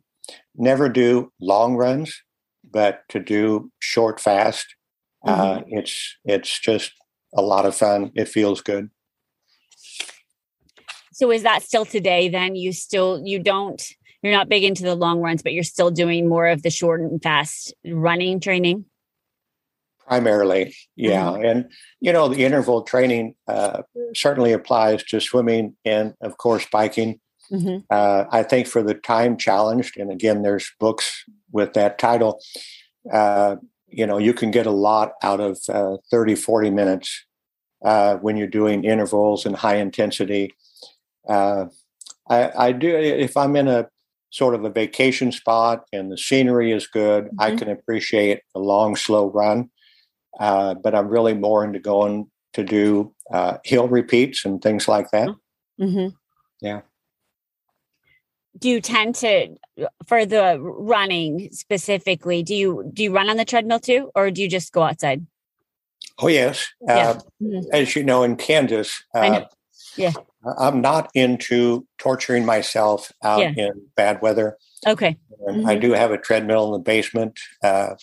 never 0.54 0.88
do 0.88 1.32
long 1.40 1.76
runs, 1.76 2.22
but 2.70 3.02
to 3.10 3.20
do 3.20 3.70
short, 3.78 4.20
fast. 4.20 4.66
Uh, 5.26 5.58
mm-hmm. 5.58 5.78
it's 5.78 6.16
it's 6.24 6.60
just 6.60 6.92
a 7.34 7.42
lot 7.42 7.66
of 7.66 7.74
fun. 7.74 8.12
It 8.14 8.28
feels 8.28 8.60
good. 8.60 8.90
So 11.12 11.30
is 11.30 11.42
that 11.42 11.62
still 11.62 11.84
today? 11.84 12.28
Then 12.28 12.56
you 12.56 12.72
still 12.72 13.22
you 13.24 13.38
don't 13.38 13.82
you're 14.22 14.32
not 14.32 14.48
big 14.48 14.64
into 14.64 14.82
the 14.82 14.94
long 14.94 15.20
runs, 15.20 15.42
but 15.42 15.52
you're 15.52 15.64
still 15.64 15.90
doing 15.90 16.28
more 16.28 16.46
of 16.46 16.62
the 16.62 16.70
short 16.70 17.00
and 17.00 17.22
fast 17.22 17.74
running 17.84 18.40
training 18.40 18.86
primarily 20.06 20.74
yeah 20.94 21.24
mm-hmm. 21.24 21.44
and 21.44 21.70
you 22.00 22.12
know 22.12 22.28
the 22.28 22.44
interval 22.44 22.82
training 22.82 23.34
uh, 23.48 23.82
certainly 24.14 24.52
applies 24.52 25.02
to 25.02 25.20
swimming 25.20 25.76
and 25.84 26.14
of 26.20 26.38
course 26.38 26.66
biking 26.70 27.18
mm-hmm. 27.52 27.78
uh, 27.90 28.24
i 28.30 28.42
think 28.42 28.66
for 28.66 28.82
the 28.82 28.94
time 28.94 29.36
challenged 29.36 29.98
and 29.98 30.10
again 30.10 30.42
there's 30.42 30.70
books 30.78 31.24
with 31.50 31.72
that 31.74 31.98
title 31.98 32.40
uh, 33.12 33.56
you 33.96 34.06
know 34.06 34.18
you 34.18 34.34
can 34.34 34.50
get 34.50 34.66
a 34.66 34.70
lot 34.70 35.12
out 35.22 35.40
of 35.40 35.58
uh, 35.68 35.96
30 36.10 36.34
40 36.34 36.70
minutes 36.70 37.24
uh, 37.84 38.16
when 38.16 38.36
you're 38.36 38.46
doing 38.46 38.84
intervals 38.84 39.46
and 39.46 39.56
high 39.56 39.76
intensity 39.76 40.54
uh, 41.28 41.66
I, 42.28 42.66
I, 42.66 42.72
do 42.72 42.96
if 42.96 43.36
i'm 43.36 43.56
in 43.56 43.68
a 43.68 43.88
sort 44.30 44.54
of 44.54 44.64
a 44.64 44.70
vacation 44.70 45.32
spot 45.32 45.84
and 45.92 46.10
the 46.10 46.18
scenery 46.18 46.72
is 46.72 46.86
good 46.86 47.24
mm-hmm. 47.24 47.40
i 47.40 47.56
can 47.56 47.68
appreciate 47.68 48.40
a 48.54 48.58
long 48.60 48.96
slow 48.96 49.30
run 49.30 49.70
uh, 50.38 50.74
but 50.74 50.94
I'm 50.94 51.08
really 51.08 51.34
more 51.34 51.64
into 51.64 51.78
going 51.78 52.30
to 52.52 52.64
do 52.64 53.14
uh, 53.32 53.58
hill 53.64 53.88
repeats 53.88 54.44
and 54.44 54.60
things 54.62 54.88
like 54.88 55.10
that. 55.10 55.28
Mm-hmm. 55.80 56.08
Yeah. 56.60 56.82
Do 58.58 58.68
you 58.68 58.80
tend 58.80 59.14
to, 59.16 59.54
for 60.06 60.24
the 60.26 60.58
running 60.60 61.50
specifically, 61.52 62.42
do 62.42 62.54
you 62.54 62.90
do 62.92 63.02
you 63.02 63.12
run 63.14 63.28
on 63.28 63.36
the 63.36 63.44
treadmill 63.44 63.80
too, 63.80 64.10
or 64.14 64.30
do 64.30 64.42
you 64.42 64.48
just 64.48 64.72
go 64.72 64.82
outside? 64.82 65.26
Oh 66.18 66.28
yes, 66.28 66.66
yeah. 66.80 67.10
uh, 67.10 67.14
mm-hmm. 67.42 67.60
as 67.72 67.94
you 67.94 68.02
know, 68.02 68.22
in 68.22 68.36
Kansas, 68.36 69.02
uh, 69.14 69.42
yeah, 69.96 70.12
I'm 70.58 70.80
not 70.80 71.10
into 71.14 71.86
torturing 71.98 72.46
myself 72.46 73.12
out 73.22 73.40
yeah. 73.40 73.52
in 73.56 73.82
bad 73.96 74.22
weather. 74.22 74.56
Okay, 74.86 75.18
mm-hmm. 75.46 75.66
I 75.66 75.74
do 75.76 75.92
have 75.92 76.12
a 76.12 76.18
treadmill 76.18 76.66
in 76.66 76.72
the 76.72 76.78
basement. 76.78 77.38
Uh, 77.62 77.96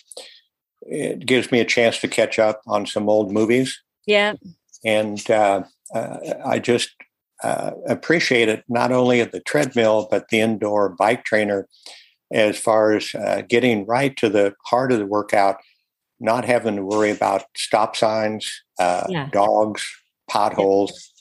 it 0.86 1.26
gives 1.26 1.52
me 1.52 1.60
a 1.60 1.66
chance 1.66 2.00
to 2.02 2.08
catch 2.08 2.40
up 2.40 2.62
on 2.68 2.86
some 2.86 3.10
old 3.10 3.32
movies. 3.32 3.82
Yeah. 4.06 4.34
And 4.84 5.30
uh, 5.30 5.64
uh, 5.94 6.18
I 6.46 6.60
just 6.60 6.92
uh, 7.44 7.72
appreciate 7.88 8.50
it 8.50 8.64
not 8.68 8.92
only 8.92 9.22
at 9.22 9.32
the 9.32 9.42
treadmill, 9.42 10.08
but 10.10 10.30
the 10.30 10.40
indoor 10.40 10.90
bike 10.90 11.24
trainer 11.24 11.68
as 12.32 12.58
far 12.58 12.94
as 12.94 13.14
uh, 13.16 13.44
getting 13.48 13.86
right 13.86 14.16
to 14.18 14.30
the 14.30 14.54
heart 14.66 14.92
of 14.92 15.00
the 15.00 15.06
workout, 15.06 15.58
not 16.20 16.46
having 16.46 16.76
to 16.76 16.84
worry 16.84 17.12
about 17.12 17.44
stop 17.56 17.96
signs, 17.96 18.64
uh, 18.80 19.06
yeah. 19.10 19.30
dogs, 19.32 19.86
potholes, 20.30 21.12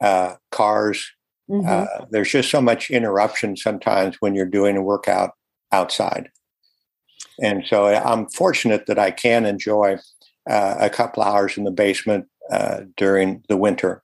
uh, 0.00 0.34
cars. 0.50 1.10
Mm-hmm. 1.50 2.04
there's 2.12 2.30
just 2.30 2.48
so 2.48 2.60
much 2.60 2.92
interruption 2.92 3.56
sometimes 3.56 4.14
when 4.20 4.36
you're 4.36 4.46
doing 4.46 4.76
a 4.76 4.82
workout 4.82 5.32
outside. 5.72 6.30
And 7.42 7.66
so 7.66 7.86
I'm 7.86 8.28
fortunate 8.28 8.86
that 8.86 9.00
I 9.00 9.10
can 9.10 9.44
enjoy 9.46 9.96
uh, 10.48 10.76
a 10.78 10.90
couple 10.90 11.22
hours 11.22 11.56
in 11.56 11.64
the 11.64 11.70
basement 11.70 12.26
uh, 12.50 12.82
during 12.96 13.42
the 13.48 13.56
winter, 13.56 14.02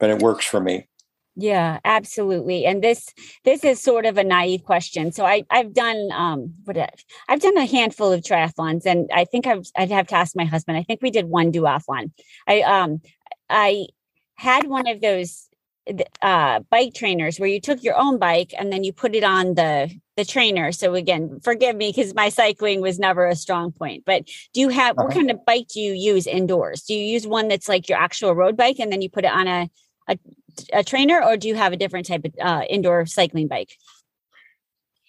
but 0.00 0.10
it 0.10 0.20
works 0.20 0.44
for 0.44 0.60
me. 0.60 0.88
Yeah, 1.36 1.78
absolutely. 1.84 2.66
And 2.66 2.82
this 2.82 3.14
this 3.44 3.62
is 3.62 3.80
sort 3.80 4.04
of 4.04 4.18
a 4.18 4.24
naive 4.24 4.64
question. 4.64 5.12
So 5.12 5.24
I 5.24 5.44
I've 5.50 5.72
done 5.72 6.10
um 6.12 6.54
what 6.64 6.76
I've 7.28 7.40
done 7.40 7.56
a 7.56 7.66
handful 7.66 8.12
of 8.12 8.22
triathlons, 8.22 8.84
and 8.84 9.08
I 9.14 9.24
think 9.24 9.46
I've 9.46 9.66
I'd 9.76 9.90
have 9.92 10.08
to 10.08 10.16
ask 10.16 10.34
my 10.34 10.44
husband. 10.44 10.76
I 10.76 10.82
think 10.82 11.00
we 11.02 11.10
did 11.10 11.26
one 11.26 11.52
duathlon. 11.52 12.10
I 12.48 12.62
um 12.62 13.00
I 13.48 13.86
had 14.34 14.66
one 14.66 14.88
of 14.88 15.00
those 15.00 15.50
uh, 16.22 16.60
bike 16.70 16.94
trainers 16.94 17.38
where 17.40 17.48
you 17.48 17.60
took 17.60 17.82
your 17.82 17.96
own 17.96 18.18
bike 18.18 18.52
and 18.58 18.72
then 18.72 18.84
you 18.84 18.92
put 18.92 19.14
it 19.14 19.24
on 19.24 19.54
the 19.54 19.90
the 20.16 20.24
trainer. 20.24 20.72
So 20.72 20.94
again, 20.94 21.40
forgive 21.42 21.76
me 21.76 21.92
because 21.94 22.14
my 22.14 22.28
cycling 22.28 22.80
was 22.80 22.98
never 22.98 23.26
a 23.26 23.34
strong 23.34 23.72
point. 23.72 24.04
But 24.04 24.26
do 24.52 24.60
you 24.60 24.68
have 24.68 24.98
uh-huh. 24.98 25.06
what 25.06 25.14
kind 25.14 25.30
of 25.30 25.44
bike 25.44 25.68
do 25.68 25.80
you 25.80 25.92
use 25.92 26.26
indoors? 26.26 26.82
Do 26.82 26.94
you 26.94 27.04
use 27.04 27.26
one 27.26 27.48
that's 27.48 27.68
like 27.68 27.88
your 27.88 27.98
actual 27.98 28.34
road 28.34 28.56
bike 28.56 28.78
and 28.78 28.92
then 28.92 29.00
you 29.00 29.08
put 29.08 29.24
it 29.24 29.32
on 29.32 29.46
a 29.46 29.70
a, 30.10 30.18
a 30.72 30.84
trainer, 30.84 31.22
or 31.22 31.36
do 31.36 31.48
you 31.48 31.54
have 31.54 31.72
a 31.72 31.76
different 31.76 32.06
type 32.06 32.24
of 32.24 32.34
uh, 32.40 32.62
indoor 32.68 33.06
cycling 33.06 33.48
bike? 33.48 33.76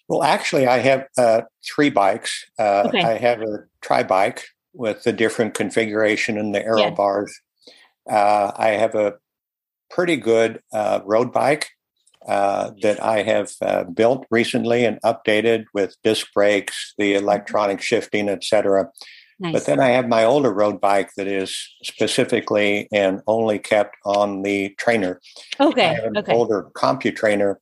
Well, 0.08 0.22
actually, 0.22 0.66
I 0.66 0.78
have 0.78 1.06
uh, 1.16 1.42
three 1.64 1.90
bikes. 1.90 2.44
Uh, 2.58 2.84
okay. 2.86 3.02
I 3.02 3.18
have 3.18 3.40
a 3.40 3.64
tri 3.80 4.02
bike 4.02 4.44
with 4.74 5.04
the 5.04 5.12
different 5.12 5.54
configuration 5.54 6.38
and 6.38 6.54
the 6.54 6.64
aero 6.64 6.80
yeah. 6.80 6.90
bars. 6.90 7.34
Uh, 8.10 8.52
I 8.56 8.70
have 8.70 8.94
a 8.94 9.14
pretty 9.90 10.16
good 10.16 10.60
uh, 10.72 11.00
road 11.04 11.32
bike 11.32 11.68
uh, 12.26 12.72
that 12.82 13.02
I 13.02 13.22
have 13.22 13.52
uh, 13.60 13.84
built 13.84 14.26
recently 14.30 14.84
and 14.84 15.00
updated 15.02 15.64
with 15.74 15.96
disc 16.02 16.32
brakes, 16.32 16.94
the 16.98 17.14
mm-hmm. 17.14 17.24
electronic 17.24 17.80
shifting, 17.80 18.28
etc. 18.28 18.90
Nice. 19.42 19.54
But 19.54 19.66
then 19.66 19.80
I 19.80 19.88
have 19.88 20.06
my 20.06 20.24
older 20.24 20.52
road 20.52 20.80
bike 20.80 21.10
that 21.16 21.26
is 21.26 21.52
specifically 21.82 22.86
and 22.92 23.20
only 23.26 23.58
kept 23.58 23.96
on 24.04 24.42
the 24.42 24.68
trainer. 24.78 25.20
Okay. 25.58 25.88
I 25.88 25.94
have 25.94 26.04
an 26.04 26.18
okay. 26.18 26.32
older 26.32 26.70
CompuTrainer, 26.76 27.56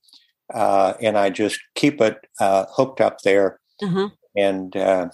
uh, 0.53 0.93
and 1.01 1.17
I 1.17 1.31
just 1.31 1.59
keep 1.73 1.99
it 1.99 2.19
uh, 2.39 2.65
hooked 2.69 3.01
up 3.01 3.21
there. 3.23 3.59
Uh-huh. 3.81 4.09
And 4.37 4.77
uh, 4.77 5.09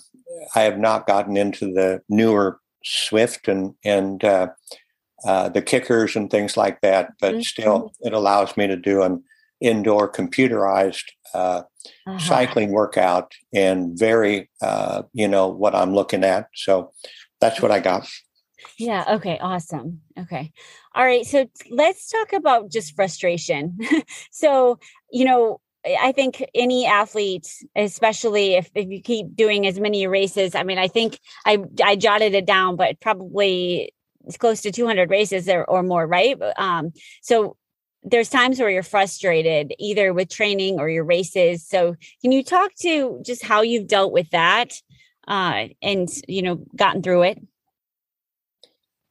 I 0.55 0.63
have 0.63 0.78
not 0.78 1.07
gotten 1.07 1.38
into 1.38 1.72
the 1.72 2.01
newer 2.09 2.59
Zwift 2.86 3.47
and 3.47 3.74
and 3.86 4.22
uh, 4.26 4.49
the 5.24 5.61
kickers 5.61 6.18
and 6.18 6.30
things 6.30 6.57
like 6.57 6.82
that. 6.82 7.13
But 7.22 7.36
mm-hmm. 7.36 7.41
still, 7.43 7.93
it 8.01 8.11
allows 8.11 8.57
me 8.57 8.68
to 8.68 8.76
do 8.76 9.03
an 9.03 9.24
indoor 9.59 10.11
computerized 10.11 11.05
uh, 11.33 11.63
uh-huh. 12.05 12.19
cycling 12.19 12.71
workout 12.71 13.33
and 13.53 13.97
very, 13.97 14.49
uh, 14.61 15.03
you 15.13 15.27
know, 15.27 15.47
what 15.47 15.75
I'm 15.75 15.93
looking 15.93 16.23
at. 16.23 16.47
So 16.53 16.91
that's 17.39 17.61
what 17.61 17.71
I 17.71 17.79
got. 17.79 18.07
Yeah. 18.77 19.15
Okay. 19.15 19.37
Awesome. 19.39 20.01
Okay. 20.19 20.51
All 20.93 21.05
right. 21.05 21.25
So 21.25 21.49
let's 21.69 22.09
talk 22.09 22.33
about 22.33 22.71
just 22.71 22.95
frustration. 22.95 23.77
so, 24.31 24.79
you 25.11 25.25
know, 25.25 25.61
I 25.85 26.11
think 26.11 26.43
any 26.53 26.85
athlete, 26.85 27.47
especially 27.75 28.55
if, 28.55 28.69
if 28.75 28.89
you 28.89 29.01
keep 29.01 29.35
doing 29.35 29.65
as 29.67 29.79
many 29.79 30.05
races, 30.07 30.53
I 30.53 30.63
mean, 30.63 30.77
I 30.77 30.87
think 30.87 31.19
I, 31.45 31.59
I 31.83 31.95
jotted 31.95 32.33
it 32.33 32.45
down, 32.45 32.75
but 32.75 32.99
probably 32.99 33.93
it's 34.25 34.37
close 34.37 34.61
to 34.61 34.71
200 34.71 35.09
races 35.09 35.45
there 35.45 35.69
or 35.69 35.83
more, 35.83 36.05
right? 36.05 36.37
Um, 36.57 36.91
so 37.21 37.55
there's 38.09 38.29
times 38.29 38.59
where 38.59 38.69
you're 38.69 38.83
frustrated 38.83 39.73
either 39.79 40.13
with 40.13 40.29
training 40.29 40.79
or 40.79 40.89
your 40.89 41.03
races. 41.03 41.67
So 41.67 41.95
can 42.21 42.31
you 42.31 42.43
talk 42.43 42.73
to 42.81 43.21
just 43.25 43.43
how 43.43 43.61
you've 43.61 43.87
dealt 43.87 44.11
with 44.11 44.29
that 44.31 44.73
uh, 45.27 45.67
and, 45.81 46.09
you 46.27 46.41
know, 46.41 46.63
gotten 46.75 47.01
through 47.01 47.23
it? 47.23 47.41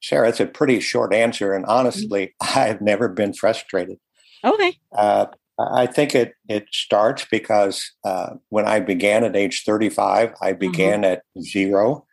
Sarah, 0.02 0.28
it's 0.28 0.40
a 0.40 0.46
pretty 0.46 0.80
short 0.80 1.14
answer. 1.14 1.52
And 1.52 1.64
mm-hmm. 1.64 1.72
honestly, 1.72 2.34
mm-hmm. 2.42 2.58
I've 2.58 2.80
never 2.80 3.08
been 3.08 3.32
frustrated. 3.32 3.98
Okay. 4.44 4.78
Uh, 4.92 5.26
I 5.58 5.86
think 5.86 6.14
it 6.14 6.34
it 6.48 6.66
starts 6.70 7.26
because 7.30 7.92
uh, 8.04 8.34
when 8.50 8.66
I 8.66 8.78
began 8.78 9.24
at 9.24 9.34
age 9.34 9.64
35, 9.64 10.34
I 10.40 10.50
mm-hmm. 10.50 10.58
began 10.58 11.02
mm-hmm. 11.02 11.12
at 11.12 11.22
zero. 11.42 12.06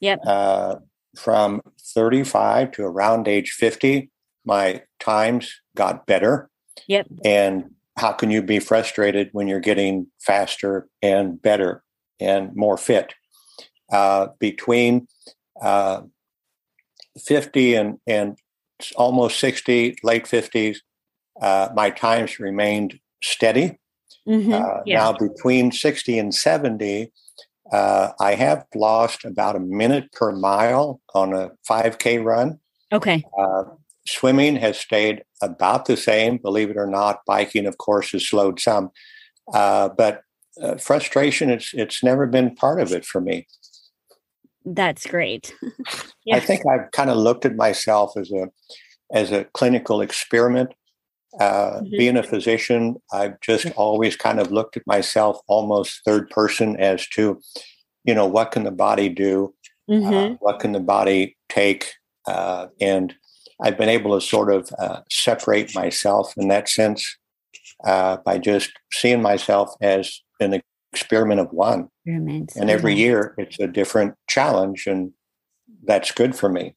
Yep. 0.00 0.20
Uh, 0.26 0.76
from 1.16 1.60
35 1.94 2.70
to 2.72 2.82
around 2.84 3.26
age 3.26 3.50
50, 3.50 4.10
my 4.44 4.82
times 4.98 5.60
got 5.76 6.06
better. 6.06 6.50
Yep. 6.86 7.06
And 7.24 7.70
how 7.96 8.12
can 8.12 8.30
you 8.30 8.42
be 8.42 8.58
frustrated 8.58 9.28
when 9.32 9.48
you're 9.48 9.60
getting 9.60 10.06
faster 10.20 10.88
and 11.02 11.40
better 11.40 11.82
and 12.18 12.54
more 12.54 12.78
fit? 12.78 13.14
Uh, 13.92 14.28
between 14.38 15.06
uh, 15.60 16.02
50 17.18 17.74
and, 17.74 17.98
and 18.06 18.38
almost 18.96 19.40
60, 19.40 19.96
late 20.02 20.24
50s, 20.24 20.78
uh, 21.40 21.68
my 21.74 21.90
times 21.90 22.38
remained 22.38 22.98
steady. 23.22 23.78
Mm-hmm. 24.28 24.52
Uh, 24.52 24.80
yeah. 24.86 24.98
Now, 24.98 25.12
between 25.12 25.72
60 25.72 26.18
and 26.18 26.34
70, 26.34 27.12
uh, 27.72 28.12
I 28.20 28.34
have 28.34 28.64
lost 28.74 29.24
about 29.24 29.56
a 29.56 29.60
minute 29.60 30.12
per 30.12 30.32
mile 30.32 31.00
on 31.14 31.32
a 31.32 31.50
5K 31.68 32.24
run. 32.24 32.58
Okay. 32.92 33.24
Swimming 34.10 34.56
has 34.56 34.78
stayed 34.78 35.22
about 35.42 35.86
the 35.86 35.96
same, 35.96 36.38
believe 36.38 36.70
it 36.70 36.76
or 36.76 36.86
not. 36.86 37.20
Biking, 37.26 37.66
of 37.66 37.78
course, 37.78 38.10
has 38.12 38.26
slowed 38.26 38.60
some. 38.60 38.90
Uh, 39.52 39.88
but 39.88 40.22
uh, 40.62 40.76
frustration, 40.76 41.50
it's, 41.50 41.72
it's 41.74 42.02
never 42.02 42.26
been 42.26 42.54
part 42.54 42.80
of 42.80 42.92
it 42.92 43.04
for 43.04 43.20
me. 43.20 43.46
That's 44.64 45.06
great. 45.06 45.54
yeah. 46.24 46.36
I 46.36 46.40
think 46.40 46.62
I've 46.66 46.90
kind 46.92 47.10
of 47.10 47.16
looked 47.16 47.46
at 47.46 47.56
myself 47.56 48.16
as 48.16 48.30
a 48.30 48.48
as 49.12 49.32
a 49.32 49.44
clinical 49.44 50.00
experiment. 50.00 50.70
Uh, 51.38 51.80
mm-hmm. 51.80 51.96
Being 51.96 52.16
a 52.16 52.22
physician, 52.22 52.96
I've 53.12 53.40
just 53.40 53.66
always 53.76 54.16
kind 54.16 54.40
of 54.40 54.50
looked 54.50 54.76
at 54.76 54.86
myself 54.86 55.38
almost 55.46 56.00
third 56.04 56.28
person 56.30 56.76
as 56.76 57.06
to, 57.08 57.40
you 58.04 58.14
know, 58.14 58.26
what 58.26 58.50
can 58.50 58.64
the 58.64 58.72
body 58.72 59.08
do? 59.08 59.54
Uh, 59.88 59.92
mm-hmm. 59.92 60.14
Uh, 60.14 60.36
what 60.40 60.58
can 60.58 60.72
the 60.72 60.80
body 60.80 61.36
take? 61.48 61.92
Uh, 62.26 62.66
and 62.80 63.14
I've 63.62 63.78
been 63.78 63.88
able 63.88 64.18
to 64.18 64.24
sort 64.24 64.52
of 64.52 64.70
uh, 64.78 65.00
separate 65.10 65.74
myself 65.74 66.32
in 66.36 66.48
that 66.48 66.68
sense 66.68 67.18
uh, 67.84 68.18
by 68.18 68.38
just 68.38 68.72
seeing 68.92 69.22
myself 69.22 69.74
as 69.80 70.20
an 70.40 70.60
experiment 70.92 71.40
of 71.40 71.52
one. 71.52 71.88
And 72.56 72.70
every 72.70 72.94
year 72.94 73.34
it's 73.38 73.58
a 73.60 73.66
different 73.66 74.14
challenge, 74.28 74.86
and 74.86 75.12
that's 75.84 76.10
good 76.12 76.34
for 76.34 76.48
me. 76.48 76.74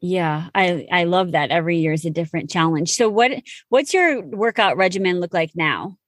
Yeah, 0.00 0.48
I 0.54 0.86
I 0.90 1.04
love 1.04 1.32
that. 1.32 1.50
Every 1.50 1.76
year 1.78 1.92
is 1.92 2.04
a 2.04 2.10
different 2.10 2.50
challenge. 2.50 2.90
So 2.90 3.08
what 3.08 3.32
what's 3.68 3.92
your 3.92 4.22
workout 4.22 4.76
regimen 4.76 5.20
look 5.20 5.34
like 5.34 5.50
now? 5.54 5.98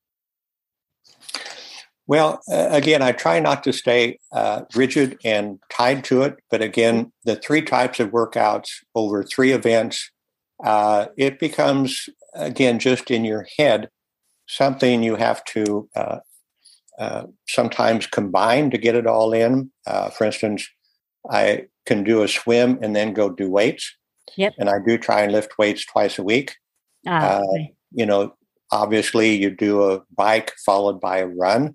Well, 2.13 2.43
uh, 2.53 2.69
again, 2.69 3.01
I 3.01 3.13
try 3.13 3.41
not 3.41 3.65
to 3.65 3.73
stay 3.73 4.19
uh, 4.33 4.65
rigid 4.75 5.19
and 5.25 5.59
tied 5.71 6.05
to 6.05 6.21
it. 6.21 6.37
But 6.51 6.61
again, 6.61 7.11
the 7.25 7.37
three 7.37 7.63
types 7.63 8.01
of 8.01 8.11
workouts 8.11 8.69
over 8.95 9.25
three 9.25 9.53
events, 9.53 10.11
uh, 10.63 11.07
it 11.17 11.41
becomes 11.41 12.11
again 12.35 12.79
just 12.79 13.11
in 13.11 13.25
your 13.25 13.47
head 13.59 13.89
something 14.47 15.03
you 15.03 15.17
have 15.17 15.43
to 15.55 15.89
uh, 15.97 16.19
uh, 16.99 17.23
sometimes 17.49 18.07
combine 18.07 18.71
to 18.73 18.77
get 18.77 18.95
it 18.95 19.07
all 19.07 19.33
in. 19.33 19.73
Uh, 19.87 20.11
for 20.11 20.25
instance, 20.25 20.69
I 21.31 21.65
can 21.87 22.05
do 22.05 22.23
a 22.23 22.29
swim 22.29 22.79
and 22.83 22.95
then 22.95 23.15
go 23.15 23.31
do 23.31 23.51
weights. 23.51 23.91
Yep. 24.37 24.53
And 24.59 24.69
I 24.69 24.81
do 24.87 24.99
try 24.99 25.23
and 25.23 25.33
lift 25.33 25.57
weights 25.57 25.87
twice 25.87 26.19
a 26.19 26.23
week. 26.23 26.57
Ah, 27.07 27.37
uh, 27.37 27.41
okay. 27.41 27.75
You 27.91 28.05
know, 28.05 28.35
obviously, 28.71 29.35
you 29.35 29.49
do 29.49 29.91
a 29.91 30.03
bike 30.15 30.53
followed 30.67 31.01
by 31.01 31.17
a 31.21 31.27
run, 31.27 31.75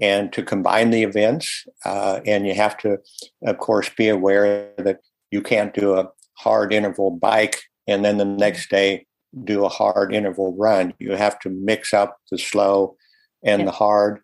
and 0.00 0.32
to 0.32 0.42
combine 0.42 0.90
the 0.90 1.02
events, 1.02 1.64
uh, 1.84 2.20
and 2.26 2.46
you 2.46 2.54
have 2.54 2.76
to, 2.78 2.98
of 3.44 3.58
course, 3.58 3.88
be 3.96 4.08
aware 4.08 4.70
that 4.78 5.00
you 5.30 5.40
can't 5.40 5.74
do 5.74 5.94
a 5.94 6.08
hard 6.34 6.72
interval 6.72 7.10
bike 7.10 7.62
and 7.86 8.04
then 8.04 8.18
the 8.18 8.24
next 8.24 8.70
day 8.70 9.06
do 9.44 9.64
a 9.64 9.68
hard 9.68 10.14
interval 10.14 10.54
run. 10.56 10.94
You 10.98 11.12
have 11.12 11.38
to 11.40 11.50
mix 11.50 11.92
up 11.92 12.18
the 12.30 12.38
slow 12.38 12.96
and 13.44 13.60
yep. 13.60 13.66
the 13.66 13.72
hard. 13.72 14.20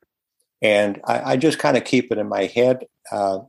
And 0.60 1.00
I, 1.04 1.32
I 1.32 1.36
just 1.36 1.58
kind 1.58 1.76
of 1.76 1.84
keep 1.84 2.12
it 2.12 2.18
in 2.18 2.28
my 2.28 2.46
head. 2.46 2.84
Uh, 3.10 3.40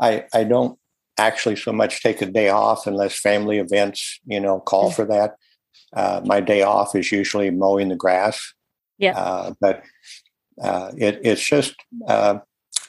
I 0.00 0.24
I 0.32 0.44
don't 0.44 0.78
actually 1.18 1.56
so 1.56 1.72
much 1.72 2.02
take 2.02 2.22
a 2.22 2.26
day 2.26 2.48
off 2.48 2.86
unless 2.86 3.18
family 3.18 3.58
events 3.58 4.18
you 4.24 4.40
know 4.40 4.60
call 4.60 4.86
mm-hmm. 4.86 4.94
for 4.96 5.04
that. 5.06 5.34
Uh, 5.92 6.20
my 6.24 6.40
day 6.40 6.62
off 6.62 6.94
is 6.94 7.12
usually 7.12 7.50
mowing 7.50 7.88
the 7.88 7.96
grass. 7.96 8.54
Yeah, 8.98 9.16
uh, 9.16 9.52
but 9.60 9.82
uh, 10.62 10.92
it, 10.96 11.20
it's 11.22 11.42
just 11.42 11.74
uh, 12.06 12.38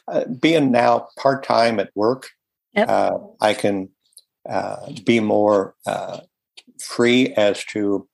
uh, 0.07 0.25
being 0.39 0.71
now 0.71 1.07
part 1.17 1.43
time 1.43 1.79
at 1.79 1.91
work. 1.95 2.29
Yep. 2.73 2.89
Uh, 2.89 3.17
I 3.39 3.53
can 3.53 3.89
be 5.05 5.19
more 5.19 5.75
free 6.79 7.33
as 7.35 7.63
to 7.65 8.07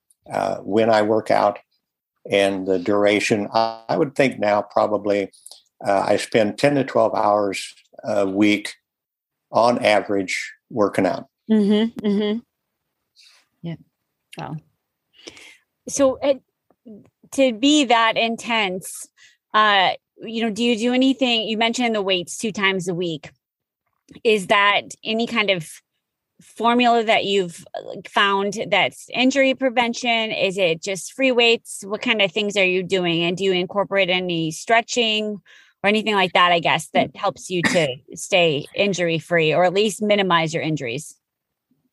when 0.61 0.89
I 0.89 1.01
work 1.01 1.31
out 1.31 1.59
and 2.29 2.67
the 2.67 2.79
duration. 2.79 3.47
I, 3.53 3.83
I 3.89 3.97
would 3.97 4.15
think 4.15 4.39
now 4.39 4.61
probably 4.61 5.31
I 5.81 6.17
spend 6.17 6.57
ten 6.57 6.75
to 6.75 6.83
twelve 6.83 7.13
hours 7.15 7.73
a 8.03 8.27
week 8.27 8.73
on 9.51 9.83
average 9.83 10.53
working 10.69 11.05
out. 11.05 11.27
Mm-hmm, 11.49 12.05
mm-hmm. 12.05 12.39
Yeah. 13.61 13.75
Wow. 14.37 14.57
So 15.87 16.17
it, 16.21 16.41
to 17.31 17.53
be 17.53 17.85
that 17.85 18.17
intense, 18.17 19.07
uh, 19.53 19.91
you 20.17 20.43
know, 20.43 20.49
do 20.49 20.63
you 20.63 20.77
do 20.77 20.93
anything? 20.93 21.47
You 21.47 21.57
mentioned 21.57 21.95
the 21.95 22.01
weights 22.01 22.37
two 22.37 22.51
times 22.51 22.87
a 22.87 22.93
week. 22.93 23.29
Is 24.23 24.47
that 24.47 24.83
any 25.03 25.27
kind 25.27 25.49
of 25.49 25.69
formula 26.41 27.03
that 27.03 27.25
you've 27.25 27.65
found 28.07 28.65
that's 28.69 29.07
injury 29.13 29.53
prevention? 29.53 30.31
Is 30.31 30.57
it 30.57 30.81
just 30.81 31.13
free 31.13 31.31
weights? 31.31 31.83
What 31.85 32.01
kind 32.01 32.21
of 32.21 32.31
things 32.31 32.55
are 32.57 32.65
you 32.65 32.83
doing? 32.83 33.23
And 33.23 33.35
do 33.35 33.43
you 33.43 33.53
incorporate 33.53 34.09
any 34.09 34.51
stretching 34.51 35.41
or 35.83 35.87
anything 35.87 36.15
like 36.15 36.33
that, 36.33 36.51
I 36.51 36.59
guess, 36.59 36.89
that 36.89 37.15
helps 37.15 37.49
you 37.49 37.61
to 37.63 37.95
stay 38.15 38.65
injury 38.75 39.19
free 39.19 39.53
or 39.53 39.63
at 39.63 39.73
least 39.73 40.01
minimize 40.01 40.53
your 40.53 40.63
injuries? 40.63 41.15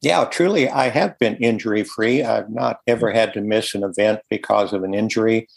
Yeah, 0.00 0.24
truly, 0.26 0.68
I 0.68 0.90
have 0.90 1.18
been 1.18 1.36
injury 1.36 1.82
free. 1.82 2.22
I've 2.22 2.50
not 2.50 2.80
ever 2.86 3.10
had 3.10 3.32
to 3.34 3.40
miss 3.40 3.74
an 3.74 3.82
event 3.82 4.20
because 4.28 4.74
of 4.74 4.82
an 4.82 4.92
injury. 4.92 5.48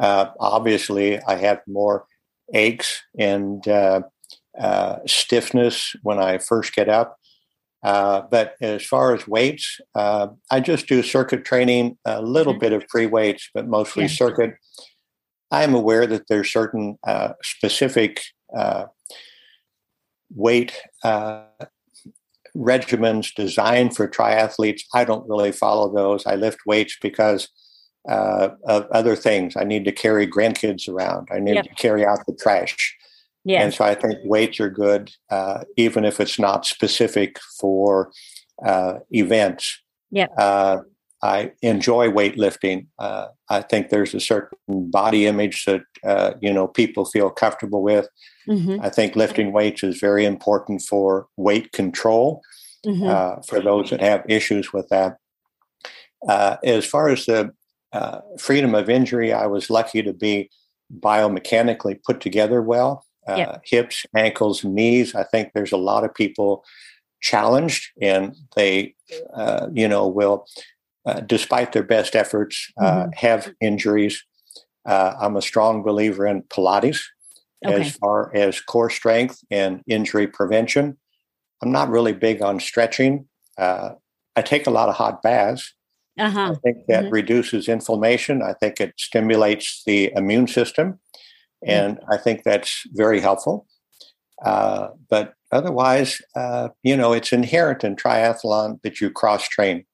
Uh, 0.00 0.26
obviously, 0.38 1.20
I 1.22 1.36
have 1.36 1.60
more 1.66 2.06
aches 2.54 3.02
and 3.18 3.66
uh, 3.66 4.02
uh, 4.58 4.98
stiffness 5.06 5.94
when 6.02 6.18
I 6.18 6.38
first 6.38 6.74
get 6.74 6.88
up. 6.88 7.16
Uh, 7.82 8.22
but 8.30 8.54
as 8.60 8.84
far 8.84 9.14
as 9.14 9.28
weights, 9.28 9.80
uh, 9.94 10.28
I 10.50 10.60
just 10.60 10.88
do 10.88 11.02
circuit 11.02 11.44
training, 11.44 11.96
a 12.04 12.20
little 12.20 12.52
mm-hmm. 12.52 12.60
bit 12.60 12.72
of 12.72 12.84
free 12.90 13.06
weights, 13.06 13.48
but 13.54 13.68
mostly 13.68 14.04
yeah. 14.04 14.08
circuit. 14.08 14.54
I 15.50 15.62
am 15.62 15.74
aware 15.74 16.06
that 16.06 16.24
there's 16.28 16.52
certain 16.52 16.98
uh, 17.06 17.34
specific 17.42 18.20
uh, 18.56 18.86
weight 20.34 20.74
uh, 21.04 21.44
regimens 22.56 23.32
designed 23.34 23.96
for 23.96 24.08
triathletes. 24.08 24.82
I 24.92 25.04
don't 25.04 25.28
really 25.28 25.52
follow 25.52 25.94
those. 25.94 26.26
I 26.26 26.34
lift 26.34 26.58
weights 26.66 26.96
because 27.00 27.48
uh, 28.08 28.50
of 28.64 28.86
other 28.90 29.14
things. 29.14 29.56
I 29.56 29.64
need 29.64 29.84
to 29.84 29.92
carry 29.92 30.26
grandkids 30.26 30.88
around. 30.88 31.28
I 31.30 31.38
need 31.38 31.56
yep. 31.56 31.64
to 31.64 31.74
carry 31.74 32.04
out 32.04 32.24
the 32.26 32.34
trash. 32.34 32.96
Yeah. 33.44 33.62
And 33.62 33.72
so 33.72 33.84
I 33.84 33.94
think 33.94 34.18
weights 34.24 34.60
are 34.60 34.70
good, 34.70 35.10
uh, 35.30 35.64
even 35.76 36.04
if 36.04 36.20
it's 36.20 36.38
not 36.38 36.66
specific 36.66 37.38
for 37.60 38.10
uh, 38.64 38.94
events. 39.10 39.80
Yeah. 40.10 40.26
Uh, 40.36 40.82
I 41.22 41.52
enjoy 41.62 42.08
weightlifting. 42.08 42.86
Uh, 42.98 43.28
I 43.48 43.62
think 43.62 43.88
there's 43.88 44.14
a 44.14 44.20
certain 44.20 44.56
body 44.68 45.26
image 45.26 45.64
that 45.64 45.82
uh, 46.04 46.34
you 46.40 46.52
know 46.52 46.68
people 46.68 47.04
feel 47.04 47.30
comfortable 47.30 47.82
with. 47.82 48.08
Mm-hmm. 48.48 48.80
I 48.82 48.88
think 48.88 49.16
lifting 49.16 49.52
weights 49.52 49.82
is 49.82 49.98
very 49.98 50.24
important 50.24 50.82
for 50.82 51.26
weight 51.36 51.72
control 51.72 52.40
mm-hmm. 52.86 53.06
uh, 53.06 53.42
for 53.42 53.60
those 53.60 53.90
that 53.90 54.00
have 54.00 54.24
issues 54.28 54.72
with 54.72 54.88
that. 54.90 55.16
Uh, 56.28 56.56
as 56.64 56.84
far 56.84 57.08
as 57.08 57.26
the 57.26 57.52
uh, 57.92 58.20
freedom 58.38 58.74
of 58.74 58.90
injury, 58.90 59.32
I 59.32 59.46
was 59.46 59.70
lucky 59.70 60.02
to 60.02 60.12
be 60.12 60.50
biomechanically 61.00 62.02
put 62.04 62.20
together 62.20 62.62
well. 62.62 63.04
Uh, 63.26 63.36
yep. 63.36 63.62
Hips, 63.64 64.06
ankles, 64.16 64.64
knees. 64.64 65.14
I 65.14 65.22
think 65.22 65.52
there's 65.52 65.72
a 65.72 65.76
lot 65.76 66.02
of 66.02 66.14
people 66.14 66.64
challenged, 67.20 67.90
and 68.00 68.34
they, 68.56 68.94
you 69.74 69.86
know, 69.86 70.06
will 70.06 70.46
uh, 71.08 71.20
despite 71.20 71.72
their 71.72 71.82
best 71.82 72.14
efforts, 72.14 72.70
uh, 72.78 73.04
mm-hmm. 73.04 73.10
have 73.14 73.50
injuries. 73.62 74.22
Uh, 74.84 75.14
I'm 75.18 75.36
a 75.36 75.42
strong 75.42 75.82
believer 75.82 76.26
in 76.26 76.42
Pilates 76.42 77.00
okay. 77.64 77.80
as 77.80 77.92
far 77.96 78.30
as 78.36 78.60
core 78.60 78.90
strength 78.90 79.42
and 79.50 79.82
injury 79.86 80.26
prevention. 80.26 80.98
I'm 81.62 81.72
not 81.72 81.88
really 81.88 82.12
big 82.12 82.42
on 82.42 82.60
stretching. 82.60 83.26
Uh, 83.56 83.94
I 84.36 84.42
take 84.42 84.66
a 84.66 84.70
lot 84.70 84.90
of 84.90 84.96
hot 84.96 85.22
baths. 85.22 85.72
Uh-huh. 86.18 86.52
I 86.52 86.54
think 86.56 86.86
that 86.86 87.04
mm-hmm. 87.04 87.14
reduces 87.14 87.68
inflammation. 87.68 88.42
I 88.42 88.54
think 88.54 88.80
it 88.80 88.94
stimulates 88.96 89.82
the 89.86 90.12
immune 90.14 90.48
system. 90.48 90.92
Mm-hmm. 90.92 91.70
And 91.70 91.96
mm-hmm. 91.98 92.12
I 92.12 92.16
think 92.16 92.42
that's 92.44 92.82
very 92.92 93.20
helpful. 93.20 93.66
Uh, 94.44 94.88
but 95.08 95.34
otherwise, 95.50 96.22
uh, 96.36 96.68
you 96.82 96.96
know, 96.96 97.12
it's 97.12 97.32
inherent 97.32 97.84
in 97.84 97.96
triathlon 97.96 98.80
that 98.82 99.00
you 99.00 99.10
cross 99.10 99.48
train. 99.48 99.84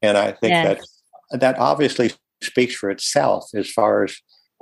And 0.00 0.18
I 0.18 0.32
think 0.32 0.50
yes. 0.50 0.86
that 1.30 1.40
that 1.40 1.58
obviously 1.58 2.12
speaks 2.42 2.74
for 2.74 2.90
itself 2.90 3.50
as 3.54 3.70
far 3.70 4.04
as 4.04 4.16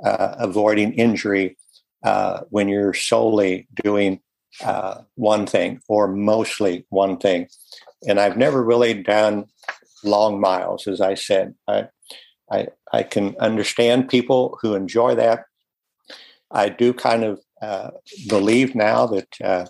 uh, 0.05 0.35
avoiding 0.37 0.93
injury 0.93 1.57
uh, 2.03 2.41
when 2.49 2.67
you're 2.67 2.93
solely 2.93 3.67
doing 3.83 4.19
uh, 4.63 5.01
one 5.15 5.45
thing 5.45 5.79
or 5.87 6.07
mostly 6.07 6.85
one 6.89 7.17
thing. 7.17 7.47
And 8.07 8.19
I've 8.19 8.37
never 8.37 8.63
really 8.63 8.93
done 9.01 9.45
long 10.03 10.39
miles, 10.39 10.87
as 10.87 11.01
I 11.01 11.15
said. 11.15 11.55
I, 11.67 11.87
I, 12.51 12.67
I 12.91 13.03
can 13.03 13.35
understand 13.39 14.09
people 14.09 14.57
who 14.61 14.75
enjoy 14.75 15.15
that. 15.15 15.45
I 16.51 16.69
do 16.69 16.93
kind 16.93 17.23
of 17.23 17.39
uh, 17.61 17.91
believe 18.27 18.75
now 18.75 19.05
that 19.07 19.27
uh, 19.43 19.65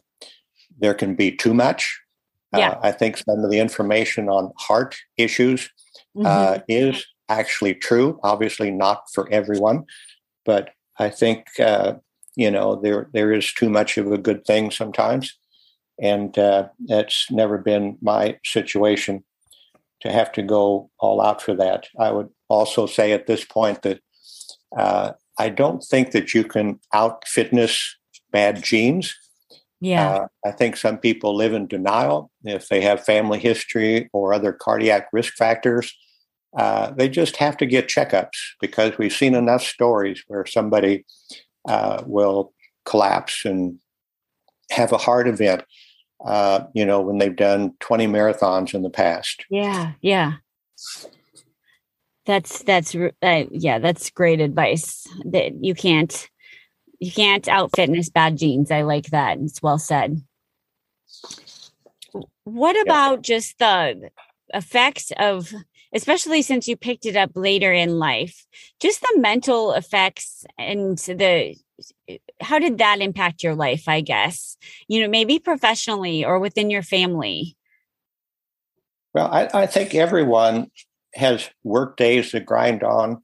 there 0.80 0.94
can 0.94 1.16
be 1.16 1.32
too 1.32 1.54
much 1.54 2.02
yeah. 2.58 2.72
Uh, 2.72 2.80
I 2.84 2.92
think 2.92 3.18
some 3.18 3.44
of 3.44 3.50
the 3.50 3.60
information 3.60 4.30
on 4.30 4.52
heart 4.58 4.98
issues 5.18 5.70
uh, 6.18 6.20
mm-hmm. 6.20 6.26
uh, 6.26 6.60
is 6.68 7.06
actually 7.30 7.76
true. 7.76 8.20
Obviously, 8.24 8.72
not 8.72 9.04
for 9.14 9.32
everyone, 9.32 9.86
but 10.46 10.72
I 11.00 11.10
think 11.10 11.48
uh, 11.60 11.96
you 12.36 12.52
know 12.52 12.76
there 12.76 13.10
there 13.14 13.32
is 13.32 13.54
too 13.54 13.70
much 13.70 13.98
of 13.98 14.12
a 14.12 14.18
good 14.18 14.46
thing 14.46 14.72
sometimes, 14.72 15.38
and 16.02 16.38
uh, 16.38 16.68
that's 16.88 17.32
never 17.32 17.58
been 17.58 17.98
my 18.02 18.38
situation 18.44 19.24
to 20.02 20.12
have 20.12 20.32
to 20.34 20.42
go 20.42 20.90
all 21.00 21.22
out 21.22 21.42
for 21.42 21.54
that. 21.56 21.88
I 22.00 22.12
would 22.12 22.30
also 22.50 22.86
say 22.86 23.12
at 23.12 23.28
this 23.28 23.46
point 23.46 23.82
that 23.84 24.00
uh, 24.78 25.14
I 25.38 25.50
don't 25.50 25.84
think 25.84 26.12
that 26.12 26.34
you 26.34 26.44
can 26.44 26.80
out 26.94 27.28
fitness 27.28 27.98
bad 28.32 28.64
genes. 28.64 29.16
Yeah. 29.80 30.16
Uh, 30.16 30.28
I 30.46 30.52
think 30.52 30.78
some 30.78 30.98
people 30.98 31.36
live 31.36 31.54
in 31.54 31.68
denial 31.68 32.32
if 32.44 32.68
they 32.68 32.82
have 32.82 33.04
family 33.04 33.40
history 33.40 34.10
or 34.14 34.34
other 34.34 34.54
cardiac 34.54 35.08
risk 35.12 35.34
factors. 35.34 35.94
Uh, 36.56 36.92
they 36.92 37.10
just 37.10 37.38
have 37.38 37.58
to 37.58 37.66
get 37.66 37.88
checkups 37.88 38.38
because 38.60 38.98
we've 38.98 39.14
seen 39.14 39.34
enough 39.34 39.64
stories 39.64 40.24
where 40.28 40.46
somebody 40.46 41.06
uh, 41.68 42.04
will 42.06 42.54
collapse 42.86 43.46
and 43.46 43.80
have 44.70 44.92
a 44.92 44.98
heart 44.98 45.28
event, 45.28 45.64
uh, 46.26 46.66
you 46.74 46.86
know, 46.86 47.02
when 47.02 47.18
they've 47.18 47.36
done 47.36 47.74
20 47.80 48.08
marathons 48.08 48.74
in 48.74 48.82
the 48.82 48.90
past. 48.90 49.46
Yeah. 49.50 49.94
Yeah. 50.02 50.34
That's, 52.26 52.64
that's, 52.64 52.96
uh, 52.96 53.44
yeah, 53.52 53.80
that's 53.80 54.10
great 54.12 54.40
advice 54.40 55.08
that 55.26 55.64
you 55.64 55.74
can't 55.74 56.30
you 57.02 57.12
can't 57.12 57.48
out 57.48 57.76
fitness 57.76 58.10
bad 58.10 58.38
genes. 58.38 58.72
I 58.72 58.84
like 58.84 59.08
that. 59.08 59.40
It's 59.40 59.62
well 59.62 59.80
said. 59.80 60.22
What 62.44 62.80
about 62.82 63.28
yeah. 63.28 63.36
just 63.36 63.58
the 63.58 64.12
effects 64.54 65.12
of, 65.18 65.52
especially 65.94 66.44
since 66.44 66.68
you 66.68 66.78
picked 66.78 67.08
it 67.08 67.16
up 67.16 67.32
later 67.34 67.74
in 67.74 67.98
life, 67.98 68.46
just 68.80 69.02
the 69.02 69.20
mental 69.20 69.74
effects 69.74 70.46
and 70.60 70.98
the 71.00 71.56
how 72.42 72.60
did 72.60 72.78
that 72.78 73.02
impact 73.02 73.44
your 73.44 73.56
life? 73.56 73.88
I 73.88 74.02
guess 74.02 74.58
you 74.88 75.02
know 75.02 75.08
maybe 75.08 75.40
professionally 75.40 76.26
or 76.26 76.40
within 76.40 76.70
your 76.70 76.84
family. 76.84 77.56
Well, 79.14 79.28
I, 79.28 79.50
I 79.54 79.66
think 79.66 79.94
everyone 79.94 80.72
has 81.16 81.50
work 81.64 81.98
days 81.98 82.32
to 82.32 82.40
grind 82.40 82.82
on, 82.82 83.22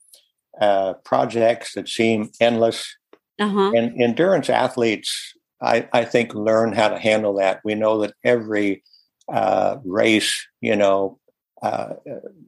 uh, 0.59 0.95
projects 1.05 1.75
that 1.75 1.87
seem 1.87 2.29
endless, 2.41 2.97
uh-huh. 3.39 3.71
And 3.75 4.01
endurance 4.01 4.49
athletes, 4.49 5.33
I, 5.61 5.87
I 5.93 6.05
think, 6.05 6.33
learn 6.33 6.73
how 6.73 6.89
to 6.89 6.97
handle 6.97 7.35
that. 7.35 7.61
We 7.63 7.75
know 7.75 7.99
that 8.01 8.13
every 8.23 8.83
uh, 9.31 9.77
race, 9.85 10.47
you 10.61 10.75
know, 10.75 11.19
uh, 11.61 11.93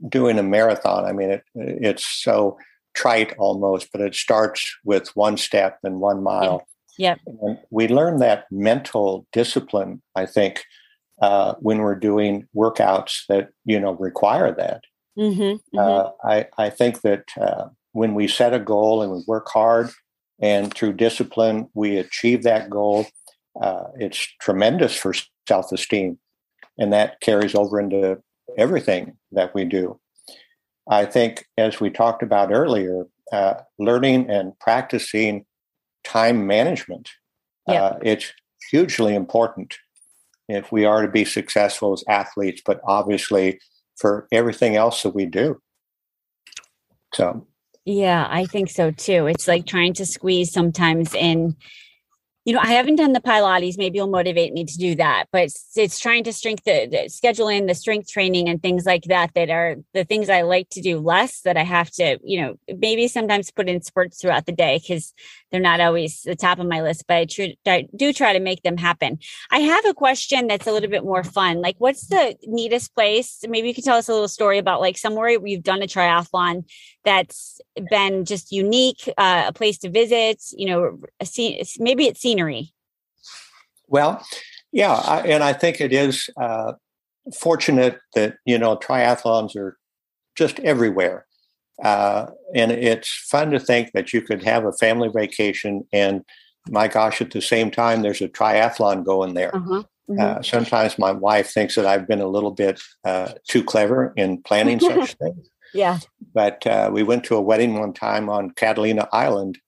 doing 0.07 0.39
a 0.39 0.43
marathon, 0.43 1.05
I 1.05 1.11
mean, 1.11 1.31
it, 1.31 1.43
it's 1.55 2.05
so 2.05 2.57
trite 2.93 3.33
almost, 3.37 3.89
but 3.91 4.01
it 4.01 4.15
starts 4.15 4.75
with 4.83 5.09
one 5.15 5.37
step 5.37 5.79
and 5.83 5.99
one 5.99 6.23
mile. 6.23 6.67
Yeah. 6.97 7.15
And 7.25 7.57
we 7.69 7.87
learn 7.87 8.17
that 8.19 8.45
mental 8.51 9.25
discipline, 9.31 10.01
I 10.15 10.25
think, 10.25 10.63
uh, 11.21 11.55
when 11.59 11.79
we're 11.79 11.95
doing 11.95 12.47
workouts 12.55 13.21
that, 13.29 13.49
you 13.65 13.79
know, 13.79 13.93
require 13.93 14.53
that. 14.53 14.81
Mm-hmm, 15.17 15.41
mm-hmm. 15.41 15.77
Uh, 15.77 16.09
I, 16.23 16.47
I 16.57 16.69
think 16.69 17.01
that 17.01 17.25
uh, 17.39 17.69
when 17.93 18.15
we 18.15 18.27
set 18.27 18.53
a 18.53 18.59
goal 18.59 19.01
and 19.01 19.11
we 19.11 19.23
work 19.27 19.47
hard, 19.49 19.89
and 20.41 20.73
through 20.73 20.93
discipline, 20.93 21.69
we 21.73 21.97
achieve 21.97 22.43
that 22.43 22.69
goal. 22.69 23.07
Uh, 23.61 23.85
it's 23.95 24.25
tremendous 24.39 24.95
for 24.95 25.13
self 25.47 25.71
esteem. 25.71 26.17
And 26.77 26.93
that 26.93 27.19
carries 27.19 27.55
over 27.55 27.79
into 27.79 28.21
everything 28.57 29.17
that 29.33 29.53
we 29.53 29.65
do. 29.65 29.99
I 30.89 31.05
think, 31.05 31.45
as 31.57 31.79
we 31.79 31.89
talked 31.89 32.23
about 32.23 32.51
earlier, 32.51 33.05
uh, 33.31 33.55
learning 33.77 34.29
and 34.29 34.57
practicing 34.59 35.45
time 36.03 36.47
management, 36.47 37.09
yeah. 37.67 37.83
uh, 37.83 37.99
it's 38.01 38.33
hugely 38.71 39.13
important 39.13 39.77
if 40.47 40.71
we 40.71 40.85
are 40.85 41.03
to 41.03 41.07
be 41.07 41.25
successful 41.25 41.93
as 41.93 42.03
athletes, 42.09 42.61
but 42.65 42.81
obviously 42.83 43.59
for 43.97 44.27
everything 44.31 44.75
else 44.75 45.03
that 45.03 45.13
we 45.13 45.27
do. 45.27 45.61
So 47.13 47.45
yeah, 47.85 48.27
I 48.29 48.45
think 48.45 48.69
so 48.69 48.91
too. 48.91 49.27
It's 49.27 49.47
like 49.47 49.65
trying 49.65 49.93
to 49.93 50.05
squeeze 50.05 50.51
sometimes 50.51 51.13
in 51.13 51.55
you 52.45 52.53
know, 52.53 52.59
I 52.61 52.71
haven't 52.71 52.95
done 52.95 53.13
the 53.13 53.19
Pilates. 53.19 53.77
Maybe 53.77 53.97
you'll 53.97 54.07
motivate 54.07 54.53
me 54.53 54.63
to 54.63 54.77
do 54.77 54.95
that. 54.95 55.25
But 55.31 55.43
it's, 55.43 55.71
it's 55.75 55.99
trying 55.99 56.23
to 56.23 56.33
strength 56.33 56.63
the, 56.63 56.87
the, 56.89 57.09
schedule 57.09 57.49
in 57.49 57.65
the 57.65 57.75
strength 57.75 58.09
training 58.09 58.47
and 58.47 58.61
things 58.61 58.85
like 58.85 59.03
that. 59.03 59.33
That 59.35 59.49
are 59.49 59.75
the 59.93 60.05
things 60.05 60.29
I 60.29 60.41
like 60.41 60.69
to 60.71 60.81
do 60.81 60.99
less. 60.99 61.41
That 61.41 61.57
I 61.57 61.63
have 61.63 61.91
to, 61.91 62.17
you 62.23 62.41
know, 62.41 62.55
maybe 62.77 63.07
sometimes 63.07 63.51
put 63.51 63.67
in 63.67 63.81
sports 63.81 64.21
throughout 64.21 64.45
the 64.45 64.51
day 64.53 64.79
because 64.81 65.13
they're 65.51 65.59
not 65.59 65.81
always 65.81 66.21
the 66.21 66.35
top 66.35 66.59
of 66.59 66.67
my 66.67 66.81
list. 66.81 67.05
But 67.07 67.17
I, 67.17 67.25
tr- 67.25 67.57
I 67.67 67.87
do 67.95 68.13
try 68.13 68.33
to 68.33 68.39
make 68.39 68.63
them 68.63 68.77
happen. 68.77 69.19
I 69.51 69.59
have 69.59 69.85
a 69.85 69.93
question 69.93 70.47
that's 70.47 70.67
a 70.67 70.71
little 70.71 70.89
bit 70.89 71.03
more 71.03 71.23
fun. 71.23 71.61
Like, 71.61 71.75
what's 71.77 72.07
the 72.07 72.35
neatest 72.47 72.95
place? 72.95 73.43
Maybe 73.47 73.67
you 73.67 73.73
could 73.73 73.83
tell 73.83 73.97
us 73.97 74.07
a 74.07 74.13
little 74.13 74.27
story 74.29 74.57
about 74.57 74.79
like 74.79 74.97
somewhere 74.97 75.39
we've 75.39 75.63
done 75.63 75.81
a 75.81 75.87
triathlon 75.87 76.63
that's 77.09 77.59
been 77.89 78.25
just 78.25 78.51
unique, 78.51 79.09
uh, 79.17 79.45
a 79.47 79.53
place 79.53 79.77
to 79.79 79.89
visit. 79.89 80.37
You 80.51 80.67
know, 80.67 80.99
a 81.19 81.25
scene, 81.25 81.61
maybe 81.79 82.05
it's 82.05 82.21
scenery? 82.21 82.73
Well, 83.87 84.23
yeah, 84.71 84.93
I, 84.93 85.21
and 85.21 85.43
I 85.43 85.53
think 85.53 85.81
it 85.81 85.91
is 85.91 86.29
uh, 86.39 86.73
fortunate 87.35 87.99
that 88.15 88.35
you 88.45 88.57
know 88.57 88.77
triathlons 88.77 89.55
are 89.55 89.77
just 90.35 90.59
everywhere, 90.59 91.25
uh, 91.83 92.27
and 92.53 92.71
it's 92.71 93.09
fun 93.31 93.51
to 93.51 93.59
think 93.59 93.91
that 93.93 94.13
you 94.13 94.21
could 94.21 94.43
have 94.43 94.65
a 94.65 94.73
family 94.73 95.09
vacation 95.09 95.87
and 95.91 96.23
my 96.67 96.87
gosh, 96.87 97.21
at 97.21 97.31
the 97.31 97.41
same 97.41 97.71
time, 97.71 98.01
there's 98.01 98.21
a 98.21 98.27
triathlon 98.27 99.03
going 99.03 99.33
there. 99.33 99.55
Uh-huh. 99.55 99.83
Mm-hmm. 100.09 100.19
Uh, 100.19 100.41
sometimes 100.41 100.97
my 100.97 101.11
wife 101.11 101.51
thinks 101.51 101.75
that 101.75 101.85
I've 101.85 102.07
been 102.07 102.21
a 102.21 102.27
little 102.27 102.51
bit 102.51 102.81
uh, 103.05 103.33
too 103.47 103.63
clever 103.63 104.13
in 104.15 104.41
planning 104.41 104.79
such 104.79 105.13
things. 105.21 105.49
Yeah. 105.73 105.99
But 106.33 106.65
uh, 106.65 106.89
we 106.91 107.03
went 107.03 107.23
to 107.25 107.35
a 107.35 107.41
wedding 107.41 107.79
one 107.79 107.93
time 107.93 108.29
on 108.29 108.51
Catalina 108.51 109.07
Island 109.11 109.59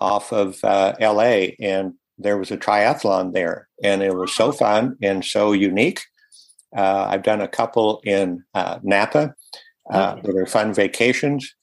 off 0.00 0.32
of 0.32 0.62
uh, 0.64 0.94
LA, 1.00 1.48
and 1.60 1.94
there 2.18 2.38
was 2.38 2.50
a 2.50 2.56
triathlon 2.56 3.32
there, 3.32 3.68
and 3.82 4.02
it 4.02 4.14
was 4.14 4.34
so 4.34 4.52
fun 4.52 4.96
and 5.02 5.24
so 5.24 5.52
unique. 5.52 6.00
Uh, 6.76 7.06
I've 7.10 7.22
done 7.22 7.40
a 7.40 7.48
couple 7.48 8.00
in 8.04 8.44
uh, 8.54 8.78
Napa 8.82 9.34
uh, 9.92 10.16
okay. 10.18 10.20
that 10.22 10.36
are 10.36 10.46
fun 10.46 10.74
vacations. 10.74 11.54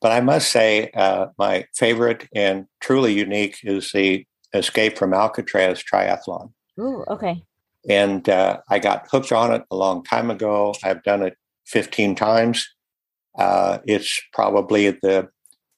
But 0.00 0.12
I 0.12 0.20
must 0.20 0.50
say, 0.50 0.90
uh, 0.94 1.26
my 1.36 1.66
favorite 1.74 2.26
and 2.34 2.66
truly 2.80 3.12
unique 3.12 3.58
is 3.64 3.90
the 3.92 4.24
Escape 4.54 4.98
from 4.98 5.12
Alcatraz 5.12 5.82
triathlon. 5.82 6.52
Oh, 6.78 7.04
okay. 7.08 7.42
And 7.88 8.28
uh, 8.28 8.60
I 8.68 8.78
got 8.78 9.08
hooked 9.10 9.32
on 9.32 9.52
it 9.52 9.62
a 9.70 9.76
long 9.76 10.02
time 10.02 10.30
ago. 10.30 10.74
I've 10.82 11.02
done 11.02 11.22
it 11.22 11.36
15 11.66 12.14
times. 12.14 12.68
Uh, 13.38 13.78
it's 13.84 14.20
probably 14.32 14.90
the 14.90 15.28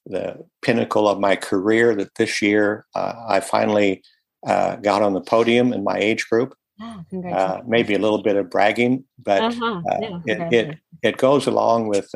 the 0.05 0.43
pinnacle 0.61 1.07
of 1.07 1.19
my 1.19 1.35
career. 1.35 1.95
That 1.95 2.15
this 2.15 2.41
year 2.41 2.85
uh, 2.95 3.13
I 3.27 3.39
finally 3.39 4.03
uh, 4.45 4.77
got 4.77 5.01
on 5.01 5.13
the 5.13 5.21
podium 5.21 5.73
in 5.73 5.83
my 5.83 5.97
age 5.97 6.29
group. 6.29 6.55
Oh, 6.81 7.61
maybe 7.65 7.93
a 7.93 7.99
little 7.99 8.21
bit 8.23 8.35
of 8.35 8.49
bragging, 8.49 9.05
but 9.17 9.41
uh-huh. 9.41 9.81
yeah, 10.25 10.49
it, 10.49 10.53
it, 10.53 10.77
it 11.01 11.17
goes 11.17 11.45
along 11.47 11.87
with 11.87 12.09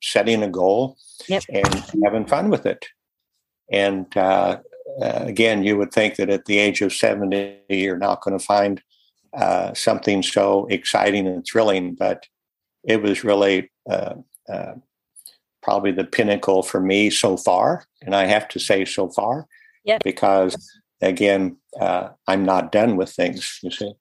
setting 0.00 0.42
a 0.42 0.48
goal 0.48 0.96
yep. 1.28 1.42
and 1.48 1.84
having 2.02 2.24
fun 2.24 2.48
with 2.48 2.64
it. 2.64 2.86
And 3.70 4.16
uh, 4.16 4.58
again, 5.00 5.62
you 5.62 5.76
would 5.76 5.92
think 5.92 6.16
that 6.16 6.30
at 6.30 6.44
the 6.44 6.58
age 6.58 6.80
of 6.80 6.92
70, 6.92 7.60
you're 7.68 7.98
not 7.98 8.22
going 8.22 8.38
to 8.38 8.44
find 8.44 8.82
uh, 9.36 9.74
something 9.74 10.22
so 10.22 10.66
exciting 10.66 11.26
and 11.26 11.44
thrilling, 11.44 11.94
but 11.94 12.26
it 12.84 13.02
was 13.02 13.24
really 13.24 13.70
uh, 14.52 14.74
probably 15.62 15.92
the 15.92 16.04
pinnacle 16.04 16.62
for 16.62 16.80
me 16.80 17.10
so 17.10 17.36
far. 17.36 17.86
And 18.02 18.14
I 18.14 18.26
have 18.26 18.48
to 18.48 18.60
say 18.60 18.84
so 18.84 19.08
far, 19.08 19.46
yep. 19.84 20.02
because 20.04 20.56
again, 21.00 21.56
uh, 21.80 22.10
I'm 22.26 22.44
not 22.44 22.72
done 22.72 22.96
with 22.96 23.10
things, 23.10 23.58
you 23.62 23.70
see. 23.70 23.92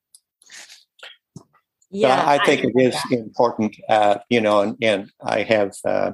Yeah, 1.90 2.24
I, 2.24 2.36
I 2.36 2.46
think 2.46 2.66
I 2.66 2.70
it 2.70 2.88
is 2.88 2.94
that. 2.94 3.20
important, 3.20 3.76
uh, 3.88 4.18
you 4.30 4.42
know, 4.42 4.62
and, 4.62 4.78
and 4.82 5.12
I 5.24 5.44
have 5.44 5.74
uh, 5.86 6.12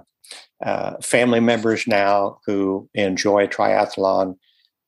uh, 0.62 0.98
family 1.02 1.40
members 1.40 1.88
now 1.88 2.40
who 2.46 2.90
enjoy 2.94 3.48
triathlon, 3.48 4.38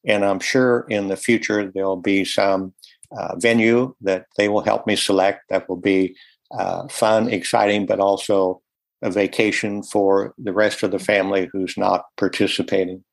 and 0.05 0.25
I'm 0.25 0.41
sure 0.41 0.85
in 0.89 1.07
the 1.07 1.15
future 1.15 1.71
there'll 1.73 1.95
be 1.95 2.25
some 2.25 2.73
uh, 3.17 3.37
venue 3.37 3.95
that 4.01 4.25
they 4.37 4.49
will 4.49 4.63
help 4.63 4.85
me 4.85 4.97
select 4.97 5.43
that 5.49 5.69
will 5.69 5.77
be 5.77 6.15
uh, 6.51 6.87
fun, 6.89 7.29
exciting, 7.29 7.85
but 7.85 8.01
also 8.01 8.61
a 9.01 9.11
vacation 9.11 9.83
for 9.83 10.33
the 10.37 10.53
rest 10.53 10.83
of 10.83 10.91
the 10.91 10.99
family 10.99 11.49
who's 11.51 11.77
not 11.77 12.05
participating. 12.17 13.03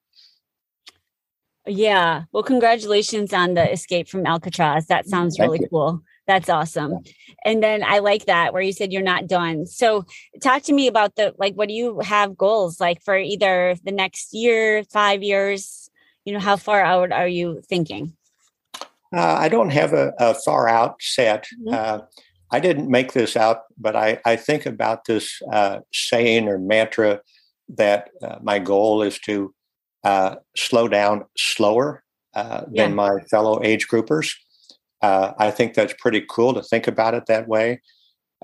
Yeah. 1.66 2.24
Well, 2.32 2.43
congratulations 2.43 3.32
on 3.32 3.55
the 3.55 3.70
escape 3.70 4.09
from 4.09 4.26
Alcatraz. 4.26 4.86
That 4.86 5.07
sounds 5.07 5.36
Thank 5.36 5.51
really 5.51 5.61
you. 5.62 5.68
cool. 5.68 6.01
That's 6.26 6.49
awesome. 6.49 6.99
And 7.45 7.62
then 7.62 7.82
I 7.82 8.01
like 8.01 8.26
that 8.26 8.53
where 8.53 8.62
you 8.62 8.72
said 8.72 8.93
you're 8.93 9.03
not 9.03 9.26
done. 9.26 9.66
So 9.66 10.05
talk 10.43 10.62
to 10.64 10.72
me 10.72 10.86
about 10.86 11.16
the 11.16 11.34
like 11.39 11.55
what 11.55 11.68
do 11.68 11.74
you 11.74 12.01
have 12.01 12.36
goals 12.36 12.80
like 12.80 13.03
for 13.03 13.16
either 13.16 13.76
the 13.82 13.93
next 13.93 14.34
year, 14.34 14.84
5 14.84 15.22
years, 15.22 15.91
you 16.24 16.32
know, 16.32 16.39
how 16.39 16.57
far 16.57 16.82
out 16.82 17.12
are 17.12 17.28
you 17.28 17.62
thinking? 17.66 18.14
Uh, 19.14 19.36
I 19.39 19.49
don't 19.49 19.70
have 19.70 19.95
a, 19.95 20.12
a 20.18 20.34
far 20.34 20.68
out 20.68 20.97
set. 21.01 21.47
Mm-hmm. 21.66 21.74
Uh, 21.74 22.01
I 22.51 22.61
didn't 22.61 22.90
make 22.90 23.12
this 23.12 23.36
out, 23.36 23.62
but 23.78 23.94
I, 23.94 24.20
I 24.24 24.36
think 24.36 24.66
about 24.66 25.05
this 25.05 25.40
uh, 25.53 25.80
saying 25.92 26.49
or 26.49 26.59
mantra 26.59 27.20
that 27.76 28.11
uh, 28.22 28.36
my 28.42 28.59
goal 28.59 29.03
is 29.03 29.18
to 29.20 29.55
uh, 30.05 30.36
slow 30.57 30.88
down 30.88 31.24
slower 31.36 32.03
uh, 32.34 32.62
yeah. 32.70 32.84
than 32.84 32.94
my 32.94 33.20
fellow 33.30 33.62
age 33.62 33.88
groupers. 33.88 34.32
Uh, 35.03 35.32
I 35.38 35.51
think 35.51 35.74
that's 35.74 35.94
pretty 35.99 36.24
cool 36.28 36.55
to 36.55 36.62
think 36.62 36.86
about 36.86 37.14
it 37.14 37.26
that 37.26 37.49
way. 37.49 37.80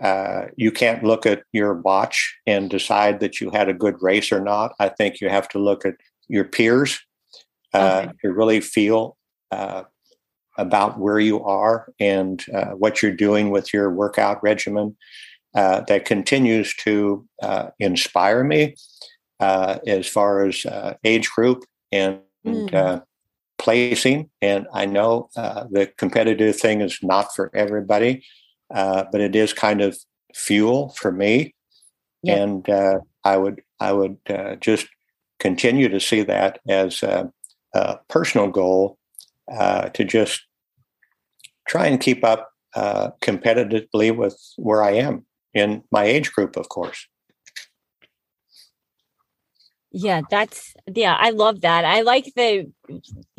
Uh, 0.01 0.47
you 0.57 0.73
can't 0.73 1.05
look 1.05 1.25
at 1.25 1.43
your 1.53 1.75
watch 1.75 2.37
and 2.47 2.69
decide 2.69 3.21
that 3.21 3.41
you 3.41 3.51
had 3.51 3.69
a 3.69 3.75
good 3.75 3.97
race 4.03 4.33
or 4.33 4.41
not. 4.41 4.73
I 4.81 4.89
think 4.89 5.21
you 5.21 5.29
have 5.29 5.49
to 5.51 5.59
look 5.59 5.87
at 5.87 5.95
your 6.29 6.45
peers 6.45 6.99
uh, 7.73 8.03
okay. 8.05 8.13
to 8.23 8.33
really 8.33 8.61
feel 8.61 9.17
uh, 9.51 9.85
about 10.57 10.99
where 10.99 11.21
you 11.21 11.43
are 11.45 11.93
and 11.99 12.45
uh, 12.55 12.71
what 12.71 13.03
you're 13.03 13.13
doing 13.13 13.51
with 13.51 13.73
your 13.73 13.91
workout 13.91 14.43
regimen. 14.43 14.97
Uh, 15.55 15.83
that 15.83 16.05
continues 16.05 16.75
to 16.75 17.25
inspire 17.79 18.43
me 18.43 18.75
as 19.39 20.09
far 20.09 20.45
as 20.45 20.67
age 21.05 21.31
group 21.31 21.65
and. 21.93 22.21
Mm 22.45 23.03
placing. 23.65 24.29
And 24.43 24.67
I 24.75 24.85
know 24.85 25.31
uh, 25.37 25.65
the 25.71 25.87
competitive 25.97 26.57
thing 26.57 26.83
is 26.83 26.99
not 27.03 27.35
for 27.35 27.51
everybody, 27.55 28.23
uh, 28.75 29.05
but 29.11 29.23
it 29.23 29.35
is 29.35 29.55
kind 29.55 29.81
of 29.81 29.97
fuel 30.35 30.91
for 30.91 31.11
me. 31.11 31.55
Yeah. 32.23 32.43
And 32.43 32.69
uh, 32.69 32.99
I 33.25 33.39
would 33.39 33.63
I 33.81 33.93
would 33.93 34.19
uh, 34.29 34.57
just 34.57 34.87
continue 35.39 35.89
to 35.89 35.99
see 35.99 36.23
that 36.23 36.61
as 36.69 37.03
a, 37.03 37.33
a 37.75 37.99
personal 38.09 38.49
goal 38.49 38.99
uh, 39.51 39.89
to 39.91 40.05
just 40.05 40.43
try 41.69 41.87
and 41.87 42.01
keep 42.01 42.25
up 42.25 42.51
uh, 42.75 43.11
competitively 43.23 44.17
with 44.17 44.39
where 44.57 44.83
I 44.83 44.93
am 44.93 45.27
in 45.53 45.83
my 45.91 46.05
age 46.05 46.33
group, 46.33 46.57
of 46.57 46.69
course. 46.69 47.07
Yeah, 49.97 50.23
that's 50.29 50.75
yeah, 50.93 51.17
I 51.17 51.31
love 51.31 51.61
that. 51.61 51.85
I 51.85 52.01
like 52.01 52.33
the 52.35 52.69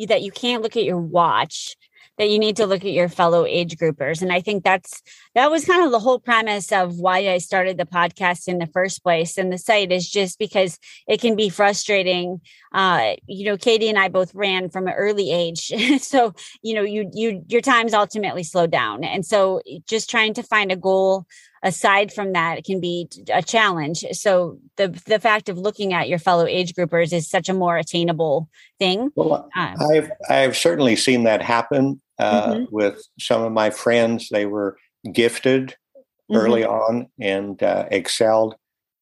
that 0.08 0.22
you 0.22 0.32
can't 0.32 0.64
look 0.64 0.78
at 0.78 0.86
your 0.86 1.02
watch 1.02 1.76
that 2.18 2.30
you 2.30 2.40
need 2.40 2.56
to 2.58 2.66
look 2.66 2.86
at 2.86 2.92
your 2.92 3.10
fellow 3.10 3.46
age 3.46 3.78
groupers. 3.78 4.22
And 4.22 4.32
i 4.32 4.42
think 4.42 4.64
that's 4.64 5.02
that 5.34 5.52
was 5.52 5.66
kind 5.66 5.84
of 5.86 5.92
the 5.92 6.00
whole 6.00 6.20
premise 6.20 6.72
of 6.72 6.98
why 6.98 7.30
i 7.30 7.38
started 7.38 7.78
the 7.78 7.86
podcast 7.86 8.48
in 8.48 8.60
the 8.60 8.68
first 8.68 9.04
place. 9.04 9.38
And 9.38 9.52
the 9.52 9.58
site 9.58 9.92
is 9.92 10.10
just 10.10 10.40
because 10.40 10.80
it 11.08 11.22
can 11.22 11.36
be 11.36 11.50
frustrating. 11.50 12.42
Uh, 12.74 13.16
you 13.26 13.46
know 13.46 13.58
katie 13.58 13.90
and 13.90 13.98
i 13.98 14.10
both 14.10 14.34
ran 14.36 14.70
from 14.70 14.88
an 14.88 14.94
early 14.94 15.32
age. 15.32 15.72
So 16.06 16.34
you 16.62 16.74
know 16.74 16.84
you 16.84 17.10
you 17.14 17.44
your 17.48 17.62
time's 17.62 17.94
ultimately 17.94 18.44
slowed 18.44 18.72
down. 18.72 19.04
And 19.04 19.26
so 19.26 19.62
just 19.88 20.10
trying 20.10 20.34
to 20.36 20.44
find 20.44 20.72
a 20.72 20.76
goal 20.76 21.26
aside 21.64 22.14
from 22.14 22.34
that, 22.34 22.60
it 22.60 22.66
can 22.66 22.80
be 22.80 23.10
a 23.34 23.42
challenge. 23.42 24.06
So 24.12 24.60
the 24.78 24.90
the 25.08 25.20
fact 25.20 25.50
of 25.50 25.58
looking 25.58 25.94
at 25.94 26.08
your 26.08 26.20
fellow 26.20 26.46
age 26.46 26.74
groupers 26.74 27.12
is 27.12 27.30
such 27.30 27.50
a 27.50 27.54
more 27.54 27.78
attainable 27.78 28.50
thing. 28.80 29.10
Well, 29.16 29.50
um, 29.56 29.76
I've 29.92 30.12
I've 30.30 30.58
certainly 30.58 30.96
seen 30.96 31.24
that 31.24 31.42
happen 31.42 32.02
uh, 32.20 32.54
mm-hmm. 32.54 32.66
with 32.72 33.02
some 33.20 33.42
of 33.44 33.52
my 33.52 33.70
friends. 33.70 34.30
They 34.30 34.46
were 34.46 34.78
gifted 35.12 35.70
mm-hmm. 35.70 36.36
early 36.36 36.66
on 36.66 37.08
and 37.20 37.62
uh, 37.62 37.86
excelled 37.92 38.56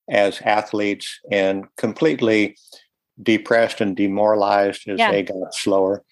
as 0.10 0.42
athletes, 0.42 1.20
and 1.32 1.66
completely 1.78 2.58
depressed 3.22 3.80
and 3.80 3.96
demoralized 3.96 4.88
as 4.90 5.00
yeah. 5.00 5.12
they 5.12 5.24
got 5.24 5.54
slower. 5.54 6.04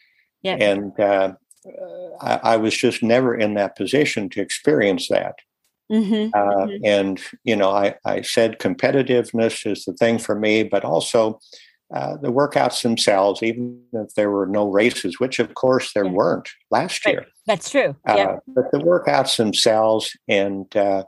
Yeah. 0.43 0.55
And 0.55 0.97
uh, 0.99 1.33
I, 2.21 2.39
I 2.43 2.57
was 2.57 2.75
just 2.75 3.03
never 3.03 3.35
in 3.35 3.55
that 3.55 3.75
position 3.75 4.29
to 4.29 4.41
experience 4.41 5.09
that. 5.09 5.35
Mm-hmm, 5.91 6.29
uh, 6.33 6.65
mm-hmm. 6.67 6.85
And, 6.85 7.21
you 7.43 7.55
know, 7.55 7.71
I, 7.71 7.95
I 8.05 8.21
said 8.21 8.59
competitiveness 8.59 9.69
is 9.69 9.83
the 9.83 9.93
thing 9.93 10.19
for 10.19 10.35
me, 10.35 10.63
but 10.63 10.85
also 10.85 11.41
uh, 11.93 12.17
the 12.17 12.31
workouts 12.31 12.81
themselves, 12.83 13.43
even 13.43 13.81
if 13.93 14.13
there 14.15 14.31
were 14.31 14.47
no 14.47 14.69
races, 14.69 15.19
which 15.19 15.39
of 15.39 15.53
course 15.53 15.93
there 15.93 16.05
yeah. 16.05 16.11
weren't 16.11 16.49
last 16.69 17.05
right. 17.05 17.13
year. 17.13 17.25
That's 17.47 17.69
true. 17.69 17.95
Uh, 18.07 18.15
yeah. 18.17 18.35
But 18.47 18.71
the 18.71 18.79
workouts 18.79 19.37
themselves, 19.37 20.15
and, 20.27 20.73
uh, 20.75 21.03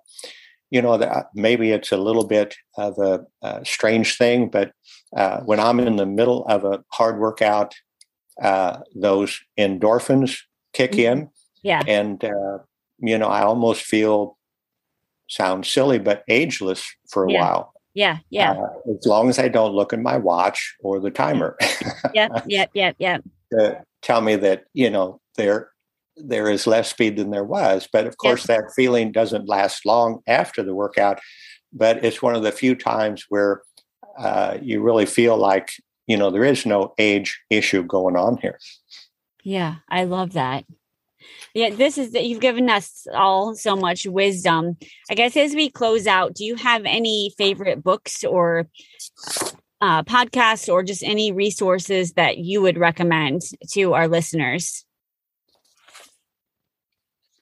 you 0.71 0.81
know, 0.81 0.97
the, 0.97 1.25
maybe 1.33 1.71
it's 1.71 1.91
a 1.91 1.97
little 1.97 2.25
bit 2.25 2.55
of 2.77 2.97
a, 2.97 3.25
a 3.41 3.63
strange 3.63 4.17
thing, 4.17 4.49
but 4.49 4.71
uh, 5.15 5.41
when 5.41 5.59
I'm 5.59 5.79
in 5.79 5.95
the 5.95 6.05
middle 6.05 6.45
of 6.47 6.65
a 6.65 6.83
hard 6.89 7.19
workout, 7.19 7.75
those 8.95 9.39
endorphins 9.57 10.39
kick 10.73 10.93
mm-hmm. 10.93 11.19
in. 11.21 11.29
Yeah. 11.61 11.83
And, 11.87 12.23
you 12.99 13.17
know, 13.17 13.27
I 13.27 13.43
almost 13.43 13.83
feel 13.83 14.37
sounds 15.29 15.69
silly, 15.69 15.99
but 15.99 16.23
ageless 16.27 16.83
for 17.09 17.25
a 17.25 17.31
yeah. 17.31 17.41
while. 17.41 17.72
Yeah, 17.93 18.19
yeah. 18.29 18.53
Uh, 18.53 18.91
as 18.97 19.05
long 19.05 19.29
as 19.29 19.37
I 19.37 19.47
don't 19.47 19.73
look 19.73 19.93
at 19.93 19.99
my 19.99 20.17
watch 20.17 20.75
or 20.79 20.99
the 20.99 21.11
timer. 21.11 21.57
yeah, 22.13 22.29
yeah, 22.47 22.65
yeah, 22.73 22.91
yeah. 22.97 23.17
To 23.51 23.83
tell 24.01 24.21
me 24.21 24.35
that 24.37 24.65
you 24.73 24.89
know 24.89 25.19
there 25.35 25.71
there 26.15 26.49
is 26.49 26.67
less 26.67 26.89
speed 26.89 27.17
than 27.17 27.31
there 27.31 27.43
was, 27.43 27.87
but 27.91 28.07
of 28.07 28.17
course 28.17 28.47
yeah. 28.47 28.57
that 28.57 28.71
feeling 28.75 29.11
doesn't 29.11 29.47
last 29.47 29.85
long 29.85 30.21
after 30.27 30.63
the 30.63 30.75
workout. 30.75 31.19
But 31.71 32.03
it's 32.03 32.21
one 32.21 32.35
of 32.35 32.43
the 32.43 32.51
few 32.51 32.75
times 32.75 33.25
where 33.29 33.61
uh, 34.17 34.57
you 34.61 34.81
really 34.81 35.05
feel 35.05 35.37
like 35.37 35.69
you 36.07 36.17
know 36.17 36.31
there 36.31 36.43
is 36.43 36.65
no 36.65 36.93
age 36.97 37.39
issue 37.49 37.83
going 37.83 38.15
on 38.15 38.37
here. 38.37 38.59
Yeah, 39.43 39.75
I 39.89 40.05
love 40.05 40.33
that. 40.33 40.65
Yeah, 41.53 41.69
this 41.69 41.97
is 41.97 42.11
that 42.11 42.25
you've 42.25 42.41
given 42.41 42.69
us 42.69 43.07
all 43.13 43.55
so 43.55 43.75
much 43.75 44.05
wisdom. 44.05 44.77
I 45.09 45.15
guess 45.15 45.37
as 45.37 45.53
we 45.53 45.69
close 45.69 46.07
out, 46.07 46.33
do 46.33 46.45
you 46.45 46.55
have 46.55 46.83
any 46.85 47.33
favorite 47.37 47.83
books 47.83 48.23
or 48.23 48.67
uh, 49.81 50.03
podcasts 50.03 50.71
or 50.71 50.83
just 50.83 51.03
any 51.03 51.31
resources 51.31 52.13
that 52.13 52.37
you 52.37 52.61
would 52.61 52.77
recommend 52.77 53.41
to 53.71 53.93
our 53.93 54.07
listeners? 54.07 54.85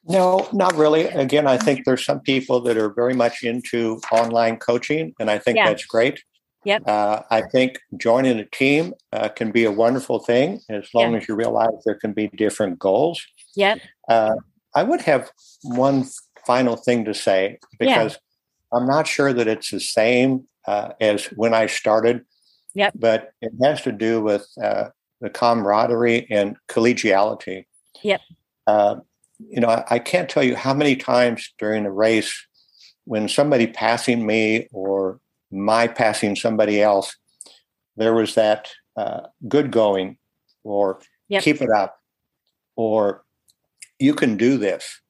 No, 0.04 0.48
not 0.52 0.76
really. 0.76 1.04
Again, 1.04 1.46
I 1.46 1.58
think 1.58 1.86
there's 1.86 2.04
some 2.04 2.22
people 2.22 2.60
that 2.62 2.78
are 2.78 2.90
very 2.90 3.14
much 3.14 3.44
into 3.44 4.02
online 4.12 4.58
coaching, 4.58 5.14
and 5.20 5.30
I 5.30 5.38
think 5.38 5.58
yeah. 5.58 5.68
that's 5.68 5.86
great. 5.86 6.24
Yep. 6.64 6.84
Uh, 6.88 7.22
I 7.30 7.42
think 7.42 7.80
joining 7.98 8.40
a 8.40 8.46
team 8.46 8.94
uh, 9.14 9.30
can 9.30 9.52
be 9.52 9.66
a 9.66 9.72
wonderful 9.72 10.20
thing 10.20 10.60
as 10.70 10.90
long 10.94 11.14
yep. 11.14 11.22
as 11.24 11.28
you 11.28 11.36
realize 11.36 11.72
there 11.86 11.96
can 11.96 12.14
be 12.14 12.28
different 12.28 12.78
goals. 12.78 13.22
Yep. 13.56 13.80
Uh, 14.08 14.36
I 14.76 14.84
would 14.84 15.02
have 15.02 15.32
one 15.64 16.06
final 16.46 16.76
thing 16.76 17.06
to 17.06 17.14
say 17.14 17.60
because 17.80 18.14
yeah. 18.14 18.78
I'm 18.78 18.88
not 18.88 19.08
sure 19.08 19.34
that 19.34 19.48
it's 19.48 19.72
the 19.72 19.80
same 19.80 20.48
uh, 20.66 20.94
as 21.00 21.26
when 21.26 21.54
I 21.54 21.66
started. 21.66 22.26
Yep. 22.74 22.94
But 22.96 23.34
it 23.42 23.52
has 23.62 23.82
to 23.82 23.92
do 23.92 24.22
with 24.22 24.48
uh, 24.62 24.90
the 25.20 25.30
camaraderie 25.30 26.28
and 26.30 26.56
collegiality. 26.70 27.66
Yep. 28.02 28.22
Uh, 28.66 28.96
you 29.40 29.60
know, 29.60 29.68
I, 29.68 29.84
I, 29.90 30.00
can't 30.00 30.30
tell 30.30 30.44
you 30.44 30.56
how 30.56 30.74
many 30.74 30.96
times 30.96 31.52
during 31.58 31.86
a 31.86 31.92
race 31.92 32.48
when 33.06 33.28
somebody 33.28 33.68
passing 33.68 34.26
me 34.26 34.68
or 34.72 35.20
my 35.52 35.88
passing 35.88 36.36
somebody 36.36 36.82
else, 36.82 37.18
there 37.98 38.14
was 38.14 38.36
that 38.36 38.70
uh, 38.96 39.22
good 39.48 39.72
going 39.72 40.18
or 40.64 41.02
yep. 41.28 41.44
keep 41.44 41.62
it 41.62 41.72
up 41.72 42.00
or 42.76 43.24
you 44.02 44.14
can 44.14 44.38
do 44.38 44.58
this. 44.58 45.02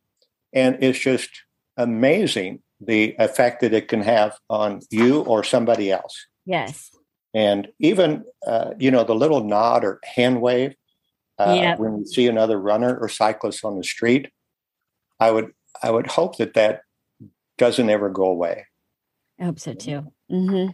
And 0.54 0.78
it's 0.82 1.00
just 1.00 1.30
amazing 1.78 2.62
the 2.80 3.16
effect 3.20 3.62
that 3.62 3.74
it 3.74 3.88
can 3.88 4.02
have 4.02 4.38
on 4.50 4.82
you 4.90 5.22
or 5.22 5.44
somebody 5.44 5.92
else. 5.92 6.28
Yes. 6.46 6.92
And 7.34 7.70
even, 7.80 8.26
uh, 8.46 8.72
you 8.78 8.92
know, 8.92 9.04
the 9.04 9.16
little 9.16 9.44
nod 9.44 9.86
or 9.86 10.00
hand 10.04 10.42
wave 10.42 10.76
uh, 11.40 11.54
yep. 11.54 11.80
when 11.80 12.00
you 12.00 12.06
see 12.06 12.28
another 12.28 12.60
runner 12.60 12.98
or 12.98 13.08
cyclist 13.08 13.64
on 13.64 13.78
the 13.78 13.84
street, 13.84 14.30
I 15.20 15.32
would 15.32 15.52
I 15.82 15.90
would 15.90 16.08
hope 16.08 16.38
that 16.38 16.56
that 16.56 16.82
doesn't 17.58 17.90
ever 17.90 18.10
go 18.10 18.26
away. 18.26 18.66
I 19.40 19.46
hope 19.46 19.60
so 19.60 19.74
too. 19.74 20.12
Mm-hmm. 20.32 20.72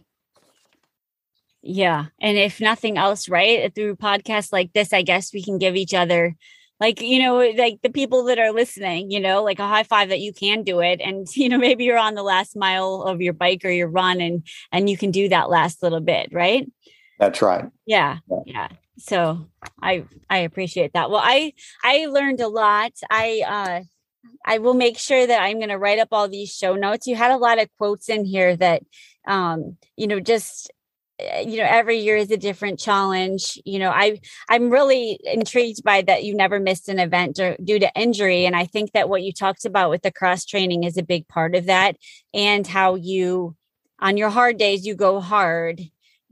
Yeah, 1.62 2.06
and 2.20 2.36
if 2.38 2.60
nothing 2.60 2.98
else, 2.98 3.28
right, 3.28 3.72
through 3.74 3.96
podcasts 3.96 4.52
like 4.52 4.72
this, 4.72 4.92
I 4.92 5.02
guess 5.02 5.32
we 5.32 5.42
can 5.42 5.58
give 5.58 5.76
each 5.76 5.94
other 5.94 6.36
like 6.80 7.00
you 7.00 7.18
know 7.20 7.38
like 7.56 7.80
the 7.82 7.90
people 7.90 8.24
that 8.24 8.38
are 8.38 8.52
listening 8.52 9.10
you 9.10 9.20
know 9.20 9.42
like 9.42 9.58
a 9.58 9.66
high 9.68 9.82
five 9.82 10.08
that 10.08 10.20
you 10.20 10.32
can 10.32 10.62
do 10.62 10.80
it. 10.80 11.00
And 11.02 11.26
you 11.36 11.48
know 11.48 11.58
maybe 11.58 11.84
you're 11.84 11.98
on 11.98 12.14
the 12.14 12.22
last 12.22 12.56
mile 12.56 13.02
of 13.02 13.20
your 13.20 13.32
bike 13.32 13.64
or 13.64 13.70
your 13.70 13.88
run 13.88 14.20
and 14.20 14.46
and 14.72 14.88
you 14.88 14.96
can 14.96 15.10
do 15.10 15.28
that 15.28 15.50
last 15.50 15.82
little 15.82 16.00
bit 16.00 16.30
right? 16.32 16.70
That's 17.18 17.42
right. 17.42 17.66
Yeah 17.86 18.18
yeah, 18.30 18.42
yeah. 18.46 18.68
so 18.98 19.46
i 19.82 20.04
i 20.30 20.38
appreciate 20.38 20.92
that. 20.94 21.10
Well 21.10 21.22
i 21.22 21.52
i 21.84 22.06
learned 22.06 22.40
a 22.40 22.48
lot. 22.48 22.92
I 23.10 23.42
uh 23.46 23.84
I 24.44 24.58
will 24.58 24.74
make 24.74 24.98
sure 24.98 25.26
that 25.26 25.42
I'm 25.42 25.58
going 25.58 25.68
to 25.68 25.78
write 25.78 25.98
up 25.98 26.08
all 26.12 26.28
these 26.28 26.50
show 26.50 26.74
notes. 26.74 27.06
You 27.06 27.16
had 27.16 27.30
a 27.30 27.36
lot 27.36 27.60
of 27.60 27.68
quotes 27.76 28.08
in 28.08 28.24
here 28.24 28.56
that, 28.56 28.82
um, 29.26 29.76
you 29.96 30.06
know, 30.06 30.20
just 30.20 30.70
you 31.44 31.56
know 31.56 31.66
every 31.68 31.98
year 31.98 32.16
is 32.16 32.30
a 32.30 32.36
different 32.36 32.78
challenge 32.78 33.58
you 33.64 33.78
know 33.78 33.90
i 33.90 34.20
i'm 34.48 34.70
really 34.70 35.18
intrigued 35.24 35.82
by 35.82 36.00
that 36.02 36.24
you 36.24 36.34
never 36.34 36.60
missed 36.60 36.88
an 36.88 36.98
event 36.98 37.38
due 37.64 37.78
to 37.78 37.90
injury 37.94 38.46
and 38.46 38.54
i 38.54 38.64
think 38.64 38.92
that 38.92 39.08
what 39.08 39.22
you 39.22 39.32
talked 39.32 39.64
about 39.64 39.90
with 39.90 40.02
the 40.02 40.12
cross 40.12 40.44
training 40.44 40.84
is 40.84 40.96
a 40.96 41.02
big 41.02 41.26
part 41.28 41.54
of 41.54 41.66
that 41.66 41.96
and 42.32 42.66
how 42.66 42.94
you 42.94 43.56
on 43.98 44.16
your 44.16 44.30
hard 44.30 44.56
days 44.58 44.86
you 44.86 44.94
go 44.94 45.20
hard 45.20 45.80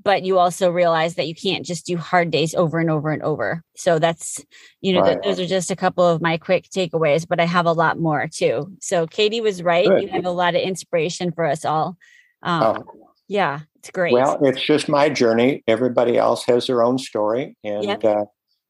but 0.06 0.22
you 0.22 0.38
also 0.38 0.70
realize 0.70 1.16
that 1.16 1.26
you 1.26 1.34
can't 1.34 1.66
just 1.66 1.84
do 1.84 1.96
hard 1.96 2.30
days 2.30 2.54
over 2.54 2.78
and 2.78 2.88
over 2.92 3.10
and 3.10 3.24
over. 3.24 3.64
So 3.74 3.98
that's 3.98 4.40
you 4.80 4.92
know 4.92 5.00
right. 5.00 5.20
th- 5.20 5.24
those 5.24 5.44
are 5.44 5.48
just 5.48 5.72
a 5.72 5.76
couple 5.76 6.06
of 6.06 6.22
my 6.22 6.38
quick 6.38 6.68
takeaways 6.70 7.26
but 7.26 7.40
i 7.40 7.44
have 7.44 7.66
a 7.66 7.72
lot 7.72 7.98
more 7.98 8.28
too. 8.32 8.72
So 8.80 9.08
katie 9.08 9.40
was 9.40 9.64
right. 9.64 9.88
Good. 9.88 10.02
you 10.02 10.08
have 10.08 10.24
a 10.24 10.30
lot 10.30 10.54
of 10.54 10.60
inspiration 10.60 11.32
for 11.32 11.44
us 11.44 11.64
all. 11.64 11.96
Um, 12.40 12.62
oh. 12.62 12.84
yeah, 13.26 13.60
it's 13.86 13.94
great. 13.94 14.12
Well, 14.12 14.38
it's 14.42 14.62
just 14.62 14.88
my 14.88 15.08
journey. 15.08 15.62
Everybody 15.68 16.18
else 16.18 16.44
has 16.46 16.66
their 16.66 16.82
own 16.82 16.98
story, 16.98 17.56
and 17.62 17.84
yep. 17.84 18.04
uh, 18.04 18.24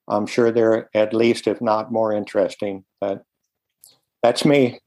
I'm 0.08 0.26
sure 0.26 0.50
they're 0.50 0.90
at 0.94 1.14
least, 1.14 1.46
if 1.46 1.60
not 1.60 1.90
more 1.90 2.12
interesting. 2.12 2.84
But 3.00 3.22
that's 4.22 4.44
me. 4.44 4.80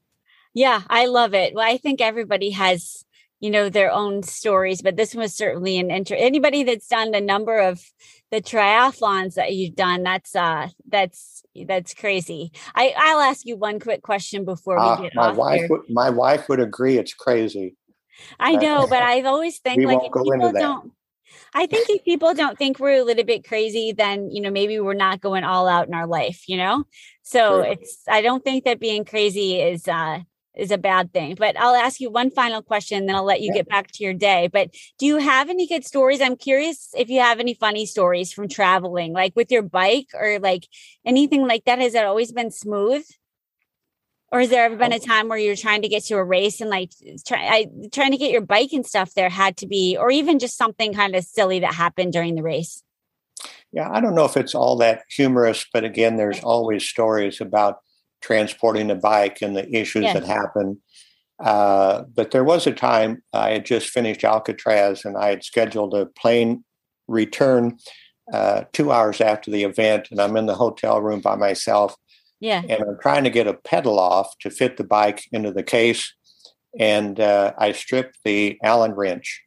Yeah, 0.53 0.82
I 0.88 1.07
love 1.07 1.34
it. 1.34 1.53
Well, 1.55 1.67
I 1.67 1.77
think 1.77 1.99
everybody 1.99 2.51
has, 2.51 3.05
you 3.39 3.49
know, 3.49 3.69
their 3.69 3.91
own 3.91 4.21
stories, 4.23 4.82
but 4.82 4.97
this 4.97 5.15
was 5.15 5.34
certainly 5.34 5.80
an 5.80 5.89
interest. 5.89 6.21
Anybody 6.21 6.63
that's 6.63 6.88
done 6.88 7.11
the 7.11 7.21
number 7.21 7.57
of 7.57 7.82
the 8.30 8.41
triathlons 8.41 9.34
that 9.34 9.53
you've 9.53 9.75
done, 9.75 10.03
that's 10.03 10.36
uh, 10.36 10.67
that's 10.88 11.43
that's 11.65 11.95
crazy. 11.95 12.51
I 12.75 12.93
I'll 12.95 13.19
ask 13.19 13.47
you 13.47 13.57
one 13.57 13.80
quick 13.80 14.03
question 14.03 14.45
before 14.45 14.75
we 14.75 14.84
uh, 14.84 15.01
get 15.01 15.15
my 15.15 15.30
off 15.30 15.38
wife. 15.38 15.59
here. 15.59 15.67
Would, 15.69 15.82
my 15.89 16.11
wife 16.11 16.47
would 16.49 16.59
agree. 16.59 16.99
It's 16.99 17.15
crazy. 17.15 17.75
I 18.39 18.55
know, 18.55 18.88
but 18.88 19.03
I 19.03 19.22
always 19.22 19.59
think 19.63 19.84
like 19.86 19.99
if 20.03 20.11
people 20.13 20.51
don't 20.51 20.91
I 21.53 21.65
think 21.65 21.89
if 21.89 22.03
people 22.03 22.34
don't 22.34 22.57
think 22.57 22.80
we're 22.80 23.01
a 23.01 23.03
little 23.03 23.24
bit 23.24 23.47
crazy, 23.47 23.91
then 23.91 24.30
you 24.32 24.41
know 24.41 24.51
maybe 24.51 24.80
we're 24.80 24.93
not 24.93 25.22
going 25.22 25.43
all 25.43 25.67
out 25.67 25.88
in 25.88 25.93
our 25.93 26.07
life, 26.07 26.43
you 26.47 26.57
know. 26.57 26.84
So 27.24 27.63
sure. 27.63 27.72
it's 27.72 28.03
I 28.07 28.22
don't 28.22 28.43
think 28.43 28.65
that 28.65 28.80
being 28.80 29.05
crazy 29.05 29.59
is 29.59 29.88
uh 29.88 30.20
is 30.55 30.72
a 30.72 30.78
bad 30.78 31.13
thing. 31.13 31.36
But 31.36 31.57
I'll 31.59 31.76
ask 31.76 31.99
you 31.99 32.09
one 32.09 32.32
final 32.32 32.61
question, 32.61 33.05
then 33.05 33.15
I'll 33.15 33.24
let 33.24 33.41
you 33.41 33.47
yeah. 33.47 33.59
get 33.59 33.70
back 33.70 33.88
to 33.93 34.03
your 34.03 34.13
day. 34.13 34.49
But 34.51 34.70
do 34.97 35.05
you 35.05 35.17
have 35.17 35.49
any 35.49 35.67
good 35.67 35.86
stories? 35.86 36.22
I'm 36.22 36.36
curious 36.36 36.89
if 36.95 37.09
you 37.09 37.22
have 37.22 37.39
any 37.39 37.53
funny 37.53 37.86
stories 37.86 38.34
from 38.34 38.47
traveling, 38.47 39.13
like 39.13 39.36
with 39.36 39.51
your 39.51 39.61
bike 39.61 40.07
or 40.13 40.39
like 40.39 40.67
anything 41.05 41.47
like 41.47 41.65
that. 41.65 41.80
Has 41.80 41.95
it 41.95 42.03
always 42.03 42.32
been 42.32 42.51
smooth? 42.51 43.05
Or 44.32 44.39
has 44.41 44.49
there 44.49 44.63
ever 44.63 44.75
been 44.75 44.93
a 44.93 44.97
oh. 44.97 44.99
time 44.99 45.27
where 45.27 45.38
you're 45.38 45.55
trying 45.55 45.82
to 45.82 45.88
get 45.88 46.03
to 46.05 46.15
a 46.15 46.23
race 46.23 46.61
and 46.61 46.69
like 46.69 46.91
try, 47.25 47.47
I, 47.47 47.67
trying 47.91 48.11
to 48.11 48.17
get 48.17 48.32
your 48.32 48.41
bike 48.41 48.73
and 48.73 48.86
stuff 48.86 49.13
there 49.13 49.30
had 49.30 49.57
to 49.57 49.67
be, 49.67 49.97
or 49.97 50.11
even 50.11 50.39
just 50.39 50.57
something 50.57 50.93
kind 50.93 51.15
of 51.15 51.23
silly 51.23 51.59
that 51.59 51.73
happened 51.73 52.13
during 52.13 52.36
the 52.36 52.43
race? 52.43 52.84
Yeah, 53.71 53.89
I 53.91 54.01
don't 54.01 54.15
know 54.15 54.25
if 54.25 54.38
it's 54.38 54.55
all 54.55 54.75
that 54.77 55.03
humorous, 55.09 55.65
but 55.73 55.84
again, 55.84 56.17
there's 56.17 56.39
always 56.41 56.88
stories 56.88 57.41
about 57.41 57.80
transporting 58.21 58.91
a 58.91 58.95
bike 58.95 59.41
and 59.41 59.55
the 59.55 59.69
issues 59.75 60.03
yes. 60.03 60.13
that 60.13 60.25
happen. 60.25 60.80
Uh, 61.39 62.03
but 62.13 62.32
there 62.32 62.43
was 62.43 62.67
a 62.67 62.71
time 62.71 63.23
I 63.32 63.51
had 63.51 63.65
just 63.65 63.89
finished 63.89 64.23
Alcatraz 64.23 65.05
and 65.05 65.17
I 65.17 65.30
had 65.30 65.43
scheduled 65.43 65.93
a 65.93 66.05
plane 66.05 66.65
return 67.07 67.77
uh, 68.34 68.65
two 68.73 68.91
hours 68.91 69.21
after 69.21 69.49
the 69.49 69.63
event, 69.63 70.09
and 70.11 70.19
I'm 70.19 70.38
in 70.38 70.45
the 70.45 70.55
hotel 70.55 71.01
room 71.01 71.21
by 71.21 71.36
myself 71.36 71.95
yeah. 72.40 72.62
And 72.68 72.84
I'm 72.84 72.98
trying 73.02 73.24
to 73.26 73.30
get 73.30 73.48
a 73.48 73.54
pedal 73.54 74.00
off 74.00 74.38
to 74.40 74.50
fit 74.50 74.78
the 74.78 74.84
bike 74.84 75.26
into 75.32 75.52
the 75.52 75.64
case. 75.64 76.14
And 76.80 77.20
uh, 77.20 77.54
I 77.58 77.72
stripped 77.72 78.20
the 78.24 78.58
Allen 78.64 78.94
wrench. 78.94 79.42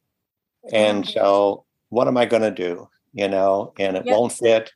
And 0.73 1.07
so, 1.09 1.65
what 1.89 2.09
am 2.09 2.17
I 2.17 2.27
going 2.27 2.43
to 2.43 2.51
do? 2.51 2.89
You 3.13 3.29
know, 3.29 3.73
and 3.79 3.97
it 3.97 4.07
yep. 4.07 4.17
won't 4.17 4.33
fit. 4.33 4.73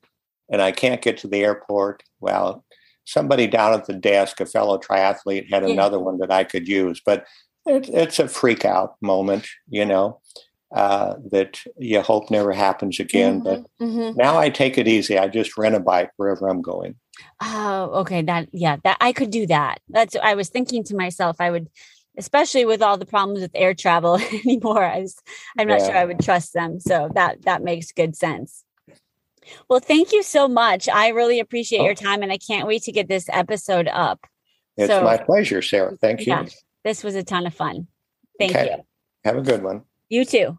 And 0.51 0.63
I 0.63 0.73
can't 0.73 1.03
get 1.03 1.19
to 1.19 1.29
the 1.29 1.43
airport. 1.43 2.03
Well, 2.21 2.65
somebody 3.05 3.47
down 3.47 3.73
at 3.73 3.87
the 3.87 3.95
desk, 3.95 4.41
a 4.41 4.47
fellow 4.47 4.79
triathlete, 4.79 5.51
had 5.51 5.63
yeah. 5.63 5.71
another 5.71 5.99
one 5.99 6.19
that 6.19 6.31
I 6.31 6.45
could 6.45 6.69
use. 6.69 7.01
But 7.05 7.25
it, 7.65 7.89
it's 7.89 8.19
a 8.19 8.29
freak 8.29 8.65
out 8.65 8.97
moment, 9.01 9.49
you 9.69 9.85
know, 9.85 10.21
uh, 10.75 11.15
that 11.31 11.61
you 11.79 12.01
hope 12.01 12.31
never 12.31 12.53
happens 12.53 13.01
again. 13.01 13.41
Mm-hmm. 13.41 13.63
But 13.79 13.85
mm-hmm. 13.85 14.17
now 14.17 14.39
I 14.39 14.51
take 14.51 14.79
it 14.79 14.89
easy. 14.89 15.19
I 15.19 15.29
just 15.29 15.57
rent 15.57 15.75
a 15.75 15.81
bike 15.81 16.11
wherever 16.17 16.49
I'm 16.49 16.63
going. 16.63 16.97
Oh, 17.41 17.91
okay. 18.01 18.23
That 18.23 18.49
yeah, 18.53 18.77
that 18.85 18.97
I 19.01 19.13
could 19.13 19.31
do 19.31 19.47
that. 19.47 19.81
That's 19.89 20.17
I 20.17 20.35
was 20.35 20.49
thinking 20.49 20.85
to 20.85 20.97
myself, 20.97 21.37
I 21.41 21.51
would 21.51 21.69
especially 22.19 22.65
with 22.65 22.83
all 22.83 22.97
the 22.97 23.07
problems 23.07 23.41
with 23.41 23.51
air 23.55 23.75
travel 23.75 24.17
anymore. 24.45 24.85
I 24.85 25.01
was, 25.01 25.17
I'm 25.59 25.69
not 25.69 25.81
yeah. 25.81 25.87
sure 25.87 25.97
I 25.97 26.05
would 26.05 26.21
trust 26.21 26.55
them. 26.55 26.81
So 26.81 27.11
that 27.15 27.43
that 27.43 27.63
makes 27.63 27.93
good 27.93 28.17
sense. 28.17 28.65
Well, 29.69 29.81
thank 29.81 30.13
you 30.13 30.23
so 30.23 30.49
much. 30.49 30.89
I 30.89 31.09
really 31.09 31.41
appreciate 31.41 31.81
oh. 31.81 31.85
your 31.85 31.95
time 31.95 32.23
and 32.23 32.33
I 32.33 32.39
can't 32.39 32.67
wait 32.67 32.83
to 32.85 32.93
get 32.93 33.09
this 33.09 33.27
episode 33.33 33.89
up. 33.89 34.27
It's 34.77 34.89
so, 34.89 35.05
my 35.05 35.17
pleasure, 35.17 35.63
Sarah. 35.63 35.97
Thank 35.97 36.27
you. 36.27 36.47
This 36.85 37.03
was 37.03 37.15
a 37.15 37.23
ton 37.23 37.47
of 37.47 37.55
fun. 37.55 37.87
Thank 38.39 38.57
okay. 38.57 38.77
you. 38.77 38.85
Have 39.25 39.37
a 39.37 39.43
good 39.43 39.63
one. 39.63 39.83
You 40.09 40.25
too. 40.25 40.59